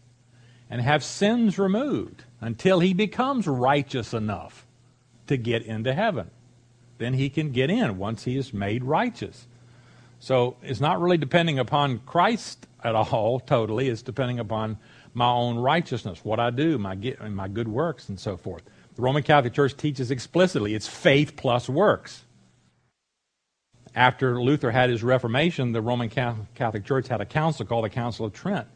and 0.68 0.82
have 0.82 1.02
sins 1.02 1.58
removed 1.58 2.24
until 2.44 2.80
he 2.80 2.92
becomes 2.92 3.46
righteous 3.46 4.12
enough 4.12 4.66
to 5.26 5.38
get 5.38 5.62
into 5.62 5.94
heaven. 5.94 6.30
Then 6.98 7.14
he 7.14 7.30
can 7.30 7.52
get 7.52 7.70
in 7.70 7.96
once 7.96 8.24
he 8.24 8.36
is 8.36 8.52
made 8.52 8.84
righteous. 8.84 9.46
So 10.20 10.56
it's 10.62 10.80
not 10.80 11.00
really 11.00 11.16
depending 11.16 11.58
upon 11.58 12.00
Christ 12.00 12.66
at 12.82 12.94
all, 12.94 13.40
totally. 13.46 13.88
It's 13.88 14.02
depending 14.02 14.38
upon 14.38 14.76
my 15.14 15.30
own 15.30 15.56
righteousness, 15.56 16.20
what 16.22 16.38
I 16.38 16.50
do, 16.50 16.76
my, 16.76 16.96
my 17.30 17.48
good 17.48 17.68
works, 17.68 18.10
and 18.10 18.20
so 18.20 18.36
forth. 18.36 18.62
The 18.96 19.00
Roman 19.00 19.22
Catholic 19.22 19.54
Church 19.54 19.74
teaches 19.74 20.10
explicitly 20.10 20.74
it's 20.74 20.86
faith 20.86 21.36
plus 21.36 21.66
works. 21.66 22.24
After 23.94 24.42
Luther 24.42 24.70
had 24.70 24.90
his 24.90 25.02
Reformation, 25.02 25.72
the 25.72 25.80
Roman 25.80 26.10
Catholic 26.10 26.84
Church 26.84 27.08
had 27.08 27.22
a 27.22 27.26
council 27.26 27.64
called 27.64 27.86
the 27.86 27.90
Council 27.90 28.26
of 28.26 28.34
Trent. 28.34 28.66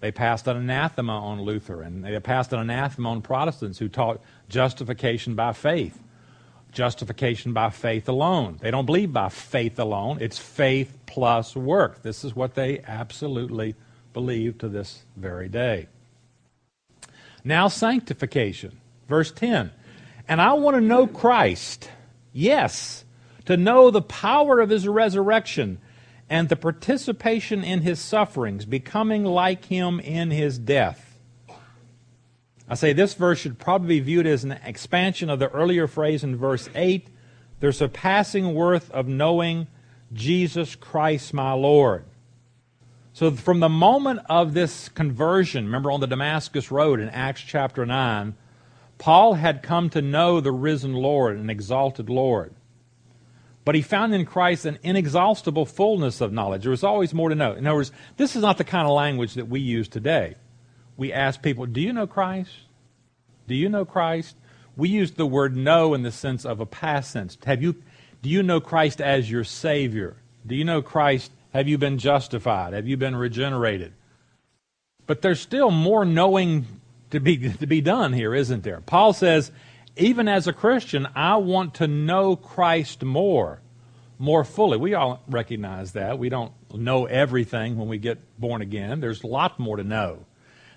They 0.00 0.12
passed 0.12 0.46
an 0.46 0.56
anathema 0.56 1.12
on 1.12 1.42
Luther, 1.42 1.82
and 1.82 2.04
they 2.04 2.18
passed 2.20 2.52
an 2.52 2.60
anathema 2.60 3.10
on 3.10 3.22
Protestants 3.22 3.78
who 3.78 3.88
taught 3.88 4.20
justification 4.48 5.34
by 5.34 5.52
faith. 5.52 6.00
Justification 6.72 7.52
by 7.52 7.70
faith 7.70 8.08
alone. 8.08 8.58
They 8.60 8.70
don't 8.70 8.86
believe 8.86 9.12
by 9.12 9.28
faith 9.28 9.78
alone. 9.78 10.18
It's 10.20 10.38
faith 10.38 10.98
plus 11.06 11.54
work. 11.54 12.02
This 12.02 12.24
is 12.24 12.34
what 12.34 12.54
they 12.54 12.80
absolutely 12.80 13.76
believe 14.12 14.58
to 14.58 14.68
this 14.68 15.04
very 15.16 15.48
day. 15.48 15.88
Now, 17.44 17.68
sanctification. 17.68 18.80
Verse 19.08 19.30
10. 19.30 19.70
And 20.26 20.40
I 20.40 20.54
want 20.54 20.76
to 20.76 20.80
know 20.80 21.06
Christ. 21.06 21.90
Yes, 22.32 23.04
to 23.44 23.56
know 23.56 23.90
the 23.90 24.02
power 24.02 24.60
of 24.60 24.70
his 24.70 24.88
resurrection 24.88 25.78
and 26.34 26.48
the 26.48 26.56
participation 26.56 27.62
in 27.62 27.82
his 27.82 28.00
sufferings, 28.00 28.64
becoming 28.64 29.22
like 29.22 29.66
him 29.66 30.00
in 30.00 30.32
his 30.32 30.58
death. 30.58 31.16
I 32.68 32.74
say 32.74 32.92
this 32.92 33.14
verse 33.14 33.38
should 33.38 33.60
probably 33.60 34.00
be 34.00 34.04
viewed 34.04 34.26
as 34.26 34.42
an 34.42 34.50
expansion 34.50 35.30
of 35.30 35.38
the 35.38 35.48
earlier 35.50 35.86
phrase 35.86 36.24
in 36.24 36.34
verse 36.34 36.68
8 36.74 37.06
the 37.60 37.72
surpassing 37.72 38.52
worth 38.52 38.90
of 38.90 39.06
knowing 39.06 39.68
Jesus 40.12 40.74
Christ 40.74 41.32
my 41.32 41.52
Lord. 41.52 42.04
So, 43.12 43.30
from 43.30 43.60
the 43.60 43.68
moment 43.68 44.18
of 44.28 44.54
this 44.54 44.88
conversion, 44.88 45.66
remember 45.66 45.92
on 45.92 46.00
the 46.00 46.08
Damascus 46.08 46.72
Road 46.72 46.98
in 46.98 47.10
Acts 47.10 47.42
chapter 47.42 47.86
9, 47.86 48.34
Paul 48.98 49.34
had 49.34 49.62
come 49.62 49.88
to 49.90 50.02
know 50.02 50.40
the 50.40 50.50
risen 50.50 50.94
Lord 50.94 51.36
and 51.36 51.48
exalted 51.48 52.10
Lord. 52.10 52.56
But 53.64 53.74
he 53.74 53.82
found 53.82 54.14
in 54.14 54.26
Christ 54.26 54.66
an 54.66 54.78
inexhaustible 54.82 55.64
fullness 55.64 56.20
of 56.20 56.32
knowledge. 56.32 56.62
There 56.62 56.70
was 56.70 56.84
always 56.84 57.14
more 57.14 57.30
to 57.30 57.34
know. 57.34 57.52
In 57.52 57.66
other 57.66 57.76
words, 57.76 57.92
this 58.16 58.36
is 58.36 58.42
not 58.42 58.58
the 58.58 58.64
kind 58.64 58.86
of 58.86 58.92
language 58.92 59.34
that 59.34 59.48
we 59.48 59.60
use 59.60 59.88
today. 59.88 60.34
We 60.96 61.12
ask 61.12 61.40
people, 61.40 61.66
Do 61.66 61.80
you 61.80 61.92
know 61.92 62.06
Christ? 62.06 62.50
Do 63.48 63.54
you 63.54 63.68
know 63.68 63.84
Christ? 63.84 64.36
We 64.76 64.88
use 64.88 65.12
the 65.12 65.26
word 65.26 65.56
know 65.56 65.94
in 65.94 66.02
the 66.02 66.12
sense 66.12 66.44
of 66.44 66.60
a 66.60 66.66
past 66.66 67.10
sense. 67.10 67.38
Have 67.46 67.62
you, 67.62 67.76
do 68.22 68.28
you 68.28 68.42
know 68.42 68.60
Christ 68.60 69.00
as 69.00 69.30
your 69.30 69.44
Savior? 69.44 70.16
Do 70.46 70.54
you 70.54 70.64
know 70.64 70.82
Christ? 70.82 71.30
Have 71.52 71.68
you 71.68 71.78
been 71.78 71.98
justified? 71.98 72.72
Have 72.74 72.88
you 72.88 72.96
been 72.96 73.14
regenerated? 73.14 73.92
But 75.06 75.22
there's 75.22 75.40
still 75.40 75.70
more 75.70 76.04
knowing 76.04 76.66
to 77.10 77.20
be, 77.20 77.50
to 77.50 77.66
be 77.66 77.80
done 77.80 78.12
here, 78.12 78.34
isn't 78.34 78.64
there? 78.64 78.80
Paul 78.80 79.12
says, 79.12 79.52
even 79.96 80.28
as 80.28 80.46
a 80.46 80.52
Christian, 80.52 81.06
I 81.14 81.36
want 81.36 81.74
to 81.74 81.86
know 81.86 82.36
Christ 82.36 83.02
more, 83.04 83.60
more 84.18 84.44
fully. 84.44 84.76
We 84.76 84.94
all 84.94 85.22
recognize 85.28 85.92
that. 85.92 86.18
We 86.18 86.28
don't 86.28 86.52
know 86.72 87.06
everything 87.06 87.76
when 87.76 87.88
we 87.88 87.98
get 87.98 88.18
born 88.38 88.62
again. 88.62 89.00
There's 89.00 89.22
a 89.22 89.28
lot 89.28 89.58
more 89.58 89.76
to 89.76 89.84
know. 89.84 90.24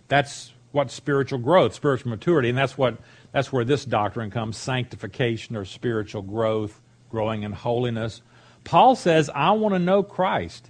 That's 0.07 0.53
what 0.71 0.91
spiritual 0.91 1.39
growth, 1.39 1.73
spiritual 1.73 2.11
maturity, 2.11 2.49
and 2.49 2.57
that's 2.57 2.77
what 2.77 2.97
that's 3.31 3.51
where 3.51 3.65
this 3.65 3.85
doctrine 3.85 4.31
comes, 4.31 4.57
sanctification 4.57 5.55
or 5.55 5.65
spiritual 5.65 6.21
growth, 6.21 6.79
growing 7.09 7.43
in 7.43 7.51
holiness. 7.51 8.21
Paul 8.63 8.95
says, 8.95 9.29
I 9.33 9.51
want 9.51 9.75
to 9.75 9.79
know 9.79 10.03
Christ 10.03 10.69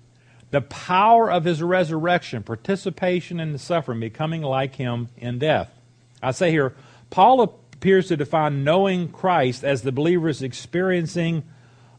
the 0.50 0.62
power 0.62 1.30
of 1.30 1.43
his 1.43 1.62
resurrection, 1.62 2.43
participation 2.43 3.39
in 3.39 3.52
the 3.52 3.60
suffering, 3.60 4.00
becoming 4.00 4.41
like 4.41 4.76
him 4.76 5.10
in 5.18 5.39
death. 5.39 5.70
I 6.22 6.32
say 6.32 6.52
here, 6.52 6.74
Paul 7.10 7.41
appears 7.78 8.07
to 8.07 8.17
define 8.17 8.63
knowing 8.63 9.07
Christ 9.07 9.63
as 9.63 9.84
the 9.84 9.91
believer's 9.91 10.41
experiencing 10.41 11.43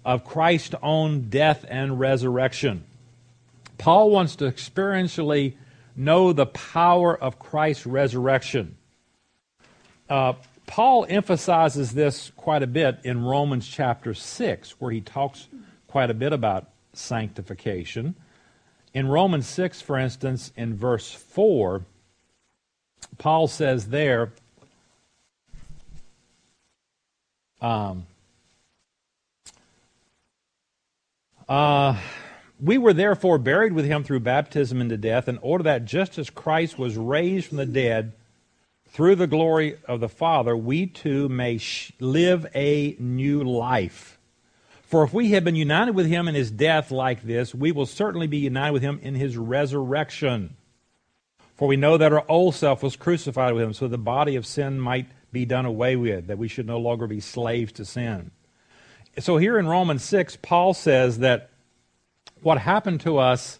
of 0.04 0.24
Christ's 0.24 0.74
own 0.82 1.28
death 1.28 1.64
and 1.68 2.00
resurrection. 2.00 2.82
Paul 3.78 4.10
wants 4.10 4.34
to 4.36 4.46
experientially 4.46 5.54
know 5.94 6.32
the 6.32 6.46
power 6.46 7.16
of 7.16 7.38
Christ's 7.38 7.86
resurrection. 7.86 8.76
Uh, 10.10 10.32
Paul 10.66 11.06
emphasizes 11.08 11.92
this 11.92 12.32
quite 12.34 12.64
a 12.64 12.66
bit 12.66 12.98
in 13.04 13.24
Romans 13.24 13.68
chapter 13.68 14.14
6, 14.14 14.80
where 14.80 14.90
he 14.90 15.00
talks 15.00 15.46
quite 15.86 16.10
a 16.10 16.14
bit 16.14 16.32
about 16.32 16.70
sanctification. 16.92 18.16
In 18.94 19.06
Romans 19.06 19.46
6, 19.46 19.80
for 19.80 19.96
instance, 19.96 20.52
in 20.56 20.74
verse 20.74 21.12
4, 21.12 21.84
Paul 23.16 23.46
says 23.46 23.90
there, 23.90 24.32
um, 27.60 28.06
uh, 31.48 31.98
we 32.60 32.78
were 32.78 32.92
therefore 32.92 33.38
buried 33.38 33.72
with 33.72 33.84
him 33.84 34.04
through 34.04 34.20
baptism 34.20 34.80
into 34.80 34.96
death, 34.96 35.28
in 35.28 35.38
order 35.38 35.64
that 35.64 35.84
just 35.84 36.18
as 36.18 36.30
Christ 36.30 36.78
was 36.78 36.96
raised 36.96 37.48
from 37.48 37.58
the 37.58 37.66
dead 37.66 38.12
through 38.88 39.16
the 39.16 39.26
glory 39.26 39.76
of 39.86 40.00
the 40.00 40.08
Father, 40.08 40.56
we 40.56 40.86
too 40.86 41.28
may 41.28 41.58
sh- 41.58 41.92
live 42.00 42.46
a 42.54 42.96
new 42.98 43.42
life. 43.44 44.18
For 44.82 45.04
if 45.04 45.12
we 45.12 45.32
have 45.32 45.44
been 45.44 45.54
united 45.54 45.94
with 45.94 46.06
him 46.06 46.28
in 46.28 46.34
his 46.34 46.50
death 46.50 46.90
like 46.90 47.22
this, 47.22 47.54
we 47.54 47.72
will 47.72 47.86
certainly 47.86 48.26
be 48.26 48.38
united 48.38 48.72
with 48.72 48.82
him 48.82 48.98
in 49.02 49.14
his 49.14 49.36
resurrection. 49.36 50.56
For 51.56 51.68
we 51.68 51.76
know 51.76 51.98
that 51.98 52.12
our 52.12 52.24
old 52.28 52.54
self 52.54 52.82
was 52.82 52.96
crucified 52.96 53.52
with 53.52 53.64
him, 53.64 53.74
so 53.74 53.86
the 53.86 53.98
body 53.98 54.36
of 54.36 54.46
sin 54.46 54.80
might 54.80 55.06
be 55.32 55.44
done 55.44 55.66
away 55.66 55.96
with, 55.96 56.26
that 56.26 56.38
we 56.38 56.48
should 56.48 56.66
no 56.66 56.78
longer 56.78 57.06
be 57.06 57.20
slaves 57.20 57.72
to 57.72 57.84
sin. 57.84 58.30
So 59.18 59.36
here 59.36 59.58
in 59.58 59.66
Romans 59.66 60.04
6, 60.04 60.38
Paul 60.42 60.74
says 60.74 61.18
that 61.18 61.50
what 62.42 62.58
happened 62.58 63.00
to 63.00 63.18
us 63.18 63.58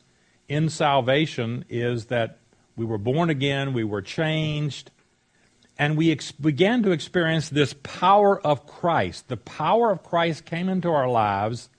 in 0.48 0.68
salvation 0.68 1.64
is 1.68 2.06
that 2.06 2.38
we 2.76 2.84
were 2.84 2.98
born 2.98 3.28
again, 3.28 3.72
we 3.72 3.84
were 3.84 4.02
changed, 4.02 4.90
and 5.78 5.96
we 5.96 6.12
ex- 6.12 6.32
began 6.32 6.82
to 6.84 6.92
experience 6.92 7.48
this 7.48 7.74
power 7.82 8.40
of 8.40 8.66
Christ. 8.66 9.28
The 9.28 9.36
power 9.36 9.90
of 9.90 10.02
Christ 10.02 10.44
came 10.44 10.68
into 10.68 10.90
our 10.90 11.08
lives, 11.08 11.70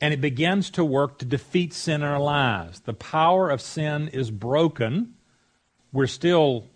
and 0.00 0.14
it 0.14 0.20
begins 0.20 0.70
to 0.70 0.84
work 0.84 1.18
to 1.18 1.24
defeat 1.24 1.72
sin 1.72 2.02
in 2.02 2.08
our 2.08 2.20
lives. 2.20 2.80
The 2.80 2.94
power 2.94 3.50
of 3.50 3.60
sin 3.60 4.08
is 4.08 4.30
broken. 4.30 5.14
We're 5.92 6.06
still 6.06 6.66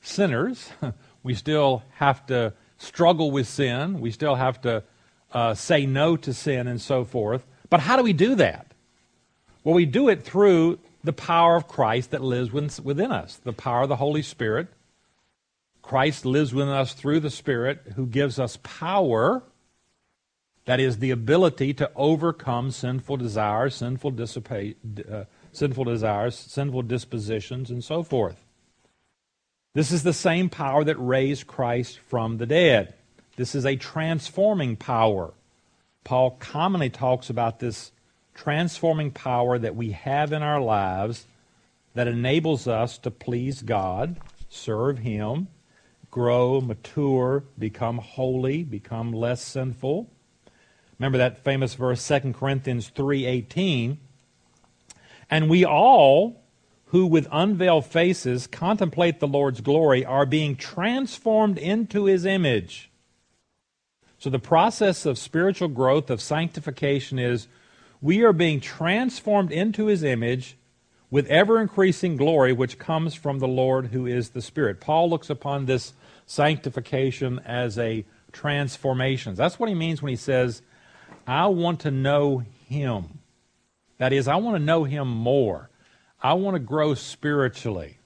sinners. 0.00 0.70
we 1.28 1.34
still 1.34 1.82
have 1.96 2.24
to 2.26 2.54
struggle 2.78 3.30
with 3.30 3.46
sin. 3.46 4.00
We 4.00 4.10
still 4.10 4.34
have 4.34 4.60
to 4.62 4.82
uh, 5.32 5.52
say 5.52 5.84
no 5.84 6.16
to 6.16 6.32
sin 6.32 6.66
and 6.66 6.80
so 6.80 7.04
forth. 7.04 7.46
But 7.68 7.80
how 7.80 7.96
do 7.96 8.02
we 8.02 8.14
do 8.14 8.34
that? 8.36 8.72
Well, 9.62 9.74
we 9.74 9.84
do 9.84 10.08
it 10.08 10.22
through 10.22 10.78
the 11.04 11.12
power 11.12 11.54
of 11.54 11.68
Christ 11.68 12.12
that 12.12 12.22
lives 12.22 12.50
within 12.52 13.12
us, 13.12 13.36
the 13.36 13.52
power 13.52 13.82
of 13.82 13.90
the 13.90 13.96
Holy 13.96 14.22
Spirit 14.22 14.68
Christ 15.88 16.26
lives 16.26 16.52
within 16.52 16.72
us 16.72 16.92
through 16.92 17.20
the 17.20 17.30
Spirit 17.30 17.80
who 17.96 18.06
gives 18.06 18.38
us 18.38 18.58
power, 18.62 19.42
that 20.66 20.80
is, 20.80 20.98
the 20.98 21.10
ability 21.10 21.72
to 21.74 21.90
overcome 21.96 22.70
sinful 22.70 23.16
desires, 23.16 23.76
sinful, 23.76 24.10
dissipate, 24.10 24.76
uh, 25.10 25.24
sinful 25.50 25.84
desires, 25.84 26.36
sinful 26.36 26.82
dispositions, 26.82 27.70
and 27.70 27.82
so 27.82 28.02
forth. 28.02 28.44
This 29.74 29.92
is 29.92 30.02
the 30.02 30.12
same 30.12 30.48
power 30.48 30.82
that 30.84 30.96
raised 30.96 31.46
Christ 31.46 31.98
from 31.98 32.38
the 32.38 32.46
dead. 32.46 32.94
This 33.36 33.54
is 33.54 33.66
a 33.66 33.76
transforming 33.76 34.76
power. 34.76 35.34
Paul 36.04 36.32
commonly 36.32 36.90
talks 36.90 37.28
about 37.30 37.58
this 37.58 37.92
transforming 38.34 39.10
power 39.10 39.58
that 39.58 39.76
we 39.76 39.92
have 39.92 40.32
in 40.32 40.42
our 40.42 40.60
lives 40.60 41.26
that 41.94 42.08
enables 42.08 42.66
us 42.66 42.96
to 42.98 43.10
please 43.10 43.62
God, 43.62 44.18
serve 44.48 44.98
Him, 44.98 45.48
grow, 46.10 46.60
mature, 46.60 47.44
become 47.58 47.98
holy, 47.98 48.62
become 48.64 49.12
less 49.12 49.42
sinful. 49.42 50.08
Remember 50.98 51.18
that 51.18 51.44
famous 51.44 51.74
verse 51.74 52.06
2 52.06 52.32
Corinthians 52.32 52.90
3:18, 52.90 53.98
and 55.30 55.50
we 55.50 55.64
all 55.64 56.42
who 56.88 57.06
with 57.06 57.28
unveiled 57.30 57.84
faces 57.84 58.46
contemplate 58.46 59.20
the 59.20 59.28
Lord's 59.28 59.60
glory 59.60 60.04
are 60.04 60.26
being 60.26 60.56
transformed 60.56 61.58
into 61.58 62.06
his 62.06 62.24
image. 62.24 62.90
So 64.18 64.30
the 64.30 64.38
process 64.38 65.06
of 65.06 65.18
spiritual 65.18 65.68
growth 65.68 66.10
of 66.10 66.20
sanctification 66.20 67.18
is 67.18 67.46
we 68.00 68.22
are 68.22 68.32
being 68.32 68.60
transformed 68.60 69.52
into 69.52 69.86
his 69.86 70.02
image 70.02 70.56
with 71.10 71.26
ever 71.26 71.60
increasing 71.60 72.16
glory 72.16 72.52
which 72.52 72.78
comes 72.78 73.14
from 73.14 73.38
the 73.38 73.48
Lord 73.48 73.86
who 73.86 74.06
is 74.06 74.30
the 74.30 74.42
Spirit. 74.42 74.80
Paul 74.80 75.10
looks 75.10 75.30
upon 75.30 75.66
this 75.66 75.92
sanctification 76.26 77.38
as 77.44 77.78
a 77.78 78.04
transformation. 78.32 79.34
That's 79.34 79.58
what 79.58 79.68
he 79.68 79.74
means 79.74 80.02
when 80.02 80.10
he 80.10 80.16
says, 80.16 80.62
I 81.26 81.46
want 81.46 81.80
to 81.80 81.90
know 81.90 82.44
him. 82.66 83.20
That 83.98 84.12
is, 84.12 84.28
I 84.28 84.36
want 84.36 84.56
to 84.56 84.62
know 84.62 84.84
him 84.84 85.08
more. 85.08 85.70
I 86.20 86.34
want 86.34 86.54
to 86.56 86.60
grow 86.60 86.94
spiritually. 86.94 87.98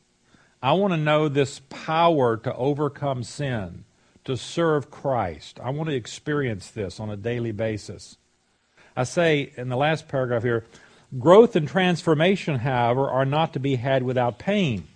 I 0.62 0.74
want 0.74 0.92
to 0.92 0.98
know 0.98 1.28
this 1.28 1.60
power 1.70 2.36
to 2.36 2.54
overcome 2.54 3.24
sin, 3.24 3.84
to 4.24 4.36
serve 4.36 4.90
Christ. 4.90 5.58
I 5.62 5.70
want 5.70 5.88
to 5.88 5.96
experience 5.96 6.70
this 6.70 7.00
on 7.00 7.10
a 7.10 7.16
daily 7.16 7.52
basis. 7.52 8.18
I 8.94 9.04
say 9.04 9.52
in 9.56 9.70
the 9.70 9.76
last 9.76 10.08
paragraph 10.08 10.42
here, 10.42 10.64
growth 11.18 11.56
and 11.56 11.66
transformation, 11.66 12.56
however, 12.56 13.08
are 13.08 13.24
not 13.24 13.54
to 13.54 13.60
be 13.60 13.76
had 13.76 14.02
without 14.02 14.38
pain. 14.38 14.86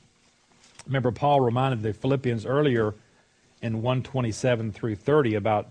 Remember, 0.87 1.11
Paul 1.11 1.41
reminded 1.41 1.83
the 1.83 1.95
Philippians 1.95 2.45
earlier 2.45 2.95
in 3.63 3.83
127 3.83 4.73
through 4.73 4.97
30 4.97 5.35
about 5.35 5.71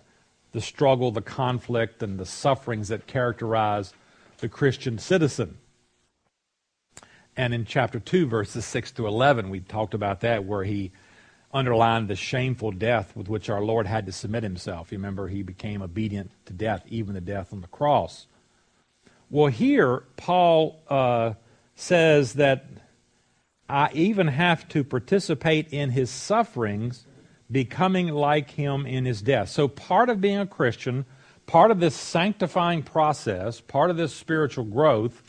the 0.51 0.61
struggle, 0.61 1.11
the 1.11 1.21
conflict, 1.21 2.01
and 2.01 2.17
the 2.19 2.25
sufferings 2.25 2.87
that 2.87 3.07
characterize 3.07 3.93
the 4.39 4.49
Christian 4.49 4.97
citizen. 4.97 5.57
And 7.38 7.53
in 7.53 7.65
chapter 7.65 7.99
2, 7.99 8.27
verses 8.27 8.65
6 8.65 8.91
to 8.93 9.07
11, 9.07 9.49
we 9.49 9.59
talked 9.59 9.93
about 9.93 10.21
that, 10.21 10.45
where 10.45 10.63
he 10.63 10.91
underlined 11.53 12.07
the 12.07 12.15
shameful 12.15 12.71
death 12.71 13.15
with 13.15 13.27
which 13.27 13.49
our 13.49 13.61
Lord 13.61 13.88
had 13.88 14.05
to 14.05 14.11
submit 14.11 14.43
himself. 14.43 14.91
You 14.91 14.97
remember, 14.97 15.27
he 15.27 15.41
became 15.41 15.81
obedient 15.81 16.31
to 16.45 16.53
death, 16.53 16.83
even 16.88 17.13
the 17.13 17.21
death 17.21 17.53
on 17.53 17.61
the 17.61 17.67
cross. 17.67 18.27
Well, 19.29 19.47
here, 19.47 20.03
Paul 20.17 20.79
uh, 20.89 21.33
says 21.75 22.33
that 22.33 22.67
I 23.67 23.89
even 23.93 24.27
have 24.27 24.67
to 24.69 24.83
participate 24.83 25.69
in 25.73 25.89
his 25.89 26.09
sufferings 26.09 27.05
becoming 27.49 28.07
like 28.09 28.51
him 28.51 28.86
in 28.86 29.05
his 29.05 29.21
death. 29.21 29.49
So, 29.49 29.67
part 29.67 30.09
of 30.09 30.21
being 30.21 30.39
a 30.39 30.47
Christian, 30.47 31.05
part 31.47 31.71
of 31.71 31.79
this 31.79 31.95
sanctifying 31.95 32.83
process, 32.83 33.61
part 33.61 33.89
of 33.89 33.97
this 33.97 34.13
spiritual 34.13 34.65
growth, 34.65 35.24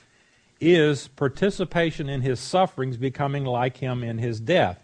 is 0.60 1.08
participation 1.08 2.08
in 2.08 2.22
his 2.22 2.40
sufferings, 2.40 2.96
becoming 2.96 3.44
like 3.44 3.76
him 3.76 4.02
in 4.02 4.18
his 4.18 4.40
death. 4.40 4.82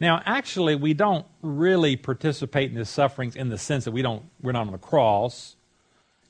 Now, 0.00 0.22
actually, 0.24 0.74
we 0.74 0.94
don't 0.94 1.26
really 1.42 1.96
participate 1.96 2.70
in 2.70 2.76
his 2.76 2.88
sufferings 2.88 3.36
in 3.36 3.48
the 3.48 3.58
sense 3.58 3.84
that 3.84 3.92
we 3.92 4.02
don't, 4.02 4.24
we're 4.42 4.52
not 4.52 4.66
on 4.66 4.72
the 4.72 4.78
cross. 4.78 5.56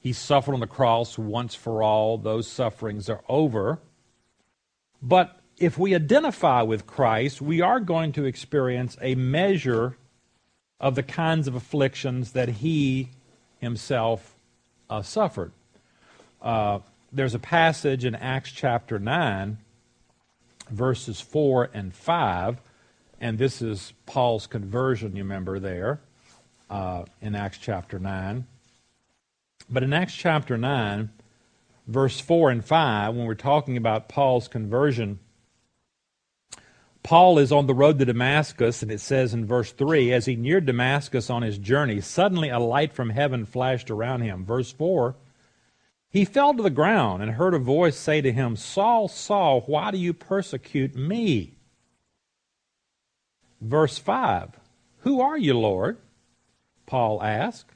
He 0.01 0.13
suffered 0.13 0.55
on 0.55 0.61
the 0.61 0.67
cross 0.67 1.17
once 1.17 1.55
for 1.55 1.83
all. 1.83 2.19
Those 2.19 2.47
sufferings 2.47 3.09
are 3.09 3.23
over. 3.29 3.79
But 5.01 5.41
if 5.59 5.79
we 5.79 5.95
identify 5.95 6.63
with 6.63 6.87
Christ, 6.87 7.41
we 7.41 7.61
are 7.61 7.81
going 7.81 8.13
to 8.13 8.25
experience 8.25 8.97
a 9.01 9.15
measure 9.15 9.97
of 10.81 10.95
the 10.95 11.03
kinds 11.03 11.49
of 11.49 11.55
afflictions 11.55 12.33
that 12.33 12.49
he 12.49 13.11
himself 13.59 14.37
uh, 14.91 15.01
suffered. 15.03 15.53
Uh, 16.43 16.81
there's 17.15 17.35
a 17.35 17.39
passage 17.39 18.05
in 18.05 18.17
Acts 18.17 18.51
chapter 18.51 18.99
9, 18.99 19.59
verses 20.69 21.21
4 21.21 21.71
and 21.73 21.95
5, 21.95 22.61
and 23.21 23.39
this 23.39 23.63
is 23.63 23.93
Paul's 24.05 24.49
conversion, 24.49 25.15
you 25.15 25.23
remember 25.23 25.61
there, 25.61 26.01
uh, 26.69 27.05
in 27.21 27.37
Acts 27.37 27.59
chapter 27.59 28.01
9. 28.01 28.47
But 29.71 29.85
in 29.85 29.93
Acts 29.93 30.15
chapter 30.15 30.59
9, 30.59 31.11
verse 31.87 32.19
4 32.19 32.51
and 32.51 32.65
5, 32.65 33.15
when 33.15 33.27
we're 33.27 33.35
talking 33.35 33.77
about 33.77 34.09
Paul's 34.09 34.49
conversion, 34.49 35.21
Paul 37.05 37.39
is 37.39 37.53
on 37.53 37.69
the 37.69 37.75
road 37.75 38.01
to 38.01 38.05
Damascus, 38.07 38.83
and 38.83 38.91
it 38.91 39.01
says 39.01 39.33
in 39.33 39.47
verse 39.47 39.71
3 39.71 40.13
As 40.13 40.27
he 40.27 40.35
neared 40.35 40.67
Damascus 40.67 41.31
on 41.31 41.43
his 41.43 41.59
journey, 41.59 42.01
suddenly 42.01 42.49
a 42.49 42.59
light 42.59 42.93
from 42.93 43.11
heaven 43.11 43.45
flashed 43.47 43.91
around 43.91 44.23
him. 44.23 44.45
Verse 44.45 44.73
4 44.73 45.15
He 46.15 46.25
fell 46.25 46.55
to 46.55 46.63
the 46.63 46.71
ground 46.71 47.25
and 47.25 47.33
heard 47.33 47.55
a 47.55 47.59
voice 47.59 47.97
say 47.97 48.21
to 48.21 48.31
him, 48.31 48.55
Saul, 48.55 49.09
Saul, 49.09 49.63
why 49.63 49.91
do 49.91 49.99
you 49.99 50.13
persecute 50.13 50.95
me? 50.95 51.57
Verse 53.61 53.99
5 53.99 54.51
Who 54.99 55.21
are 55.21 55.37
you, 55.37 55.59
Lord? 55.59 55.99
Paul 56.87 57.21
asked. 57.21 57.73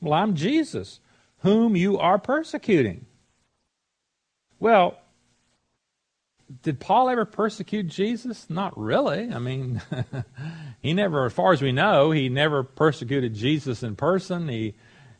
Well, 0.00 0.12
I'm 0.12 0.36
Jesus, 0.36 1.00
whom 1.38 1.74
you 1.74 1.98
are 1.98 2.20
persecuting. 2.20 3.06
Well, 4.60 4.96
did 6.62 6.78
Paul 6.78 7.10
ever 7.10 7.24
persecute 7.24 7.88
Jesus? 7.88 8.48
Not 8.48 8.78
really. 8.78 9.32
I 9.32 9.40
mean, 9.40 9.82
he 10.82 10.94
never, 10.94 11.26
as 11.26 11.32
far 11.32 11.52
as 11.52 11.60
we 11.60 11.72
know, 11.72 12.12
he 12.12 12.28
never 12.28 12.62
persecuted 12.62 13.34
Jesus 13.34 13.82
in 13.82 13.96
person. 13.96 14.46
He, 14.46 14.74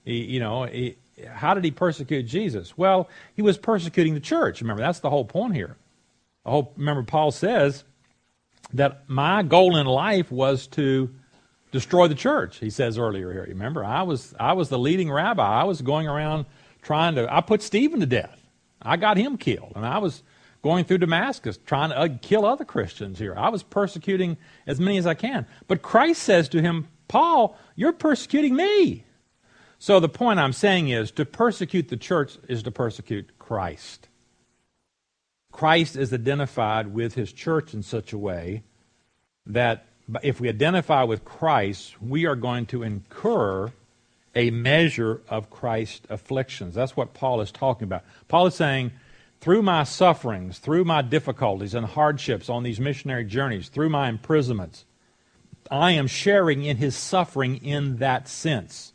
he 0.04 0.22
you 0.22 0.38
know, 0.38 0.62
he, 0.62 0.96
how 1.32 1.54
did 1.54 1.64
he 1.64 1.70
persecute 1.70 2.24
Jesus? 2.24 2.76
Well, 2.76 3.08
he 3.34 3.42
was 3.42 3.58
persecuting 3.58 4.14
the 4.14 4.20
church. 4.20 4.60
Remember, 4.60 4.82
that's 4.82 5.00
the 5.00 5.10
whole 5.10 5.24
point 5.24 5.54
here. 5.54 5.76
Whole, 6.44 6.72
remember, 6.76 7.02
Paul 7.02 7.30
says 7.30 7.84
that 8.72 9.08
my 9.08 9.42
goal 9.42 9.76
in 9.76 9.86
life 9.86 10.32
was 10.32 10.66
to 10.68 11.10
destroy 11.70 12.08
the 12.08 12.14
church. 12.14 12.58
He 12.58 12.70
says 12.70 12.98
earlier 12.98 13.32
here. 13.32 13.44
Remember, 13.48 13.84
I 13.84 14.02
was 14.02 14.34
I 14.38 14.52
was 14.54 14.68
the 14.68 14.78
leading 14.78 15.10
rabbi. 15.10 15.60
I 15.60 15.64
was 15.64 15.82
going 15.82 16.08
around 16.08 16.46
trying 16.82 17.14
to. 17.16 17.32
I 17.32 17.40
put 17.40 17.62
Stephen 17.62 18.00
to 18.00 18.06
death. 18.06 18.38
I 18.80 18.96
got 18.96 19.16
him 19.16 19.36
killed, 19.36 19.72
and 19.76 19.86
I 19.86 19.98
was 19.98 20.22
going 20.62 20.84
through 20.84 20.98
Damascus 20.98 21.58
trying 21.66 21.90
to 21.90 21.98
uh, 21.98 22.08
kill 22.20 22.44
other 22.44 22.64
Christians 22.64 23.18
here. 23.18 23.34
I 23.36 23.48
was 23.48 23.62
persecuting 23.62 24.36
as 24.66 24.80
many 24.80 24.96
as 24.96 25.06
I 25.06 25.14
can. 25.14 25.46
But 25.66 25.82
Christ 25.82 26.22
says 26.22 26.48
to 26.50 26.62
him, 26.62 26.88
Paul, 27.08 27.56
you're 27.74 27.92
persecuting 27.92 28.54
me. 28.54 29.04
So 29.82 29.98
the 29.98 30.08
point 30.08 30.38
I'm 30.38 30.52
saying 30.52 30.90
is 30.90 31.10
to 31.10 31.24
persecute 31.24 31.88
the 31.88 31.96
church 31.96 32.38
is 32.46 32.62
to 32.62 32.70
persecute 32.70 33.36
Christ. 33.40 34.06
Christ 35.50 35.96
is 35.96 36.12
identified 36.12 36.94
with 36.94 37.14
his 37.14 37.32
church 37.32 37.74
in 37.74 37.82
such 37.82 38.12
a 38.12 38.18
way 38.18 38.62
that 39.44 39.86
if 40.22 40.38
we 40.38 40.48
identify 40.48 41.02
with 41.02 41.24
Christ, 41.24 42.00
we 42.00 42.26
are 42.26 42.36
going 42.36 42.66
to 42.66 42.84
incur 42.84 43.72
a 44.36 44.52
measure 44.52 45.20
of 45.28 45.50
Christ's 45.50 46.06
afflictions. 46.08 46.76
That's 46.76 46.96
what 46.96 47.12
Paul 47.12 47.40
is 47.40 47.50
talking 47.50 47.86
about. 47.86 48.04
Paul 48.28 48.46
is 48.46 48.54
saying, 48.54 48.92
through 49.40 49.62
my 49.62 49.82
sufferings, 49.82 50.60
through 50.60 50.84
my 50.84 51.02
difficulties 51.02 51.74
and 51.74 51.86
hardships 51.86 52.48
on 52.48 52.62
these 52.62 52.78
missionary 52.78 53.24
journeys, 53.24 53.68
through 53.68 53.88
my 53.88 54.08
imprisonments, 54.08 54.84
I 55.72 55.90
am 55.90 56.06
sharing 56.06 56.62
in 56.62 56.76
his 56.76 56.94
suffering 56.94 57.56
in 57.56 57.96
that 57.96 58.28
sense, 58.28 58.91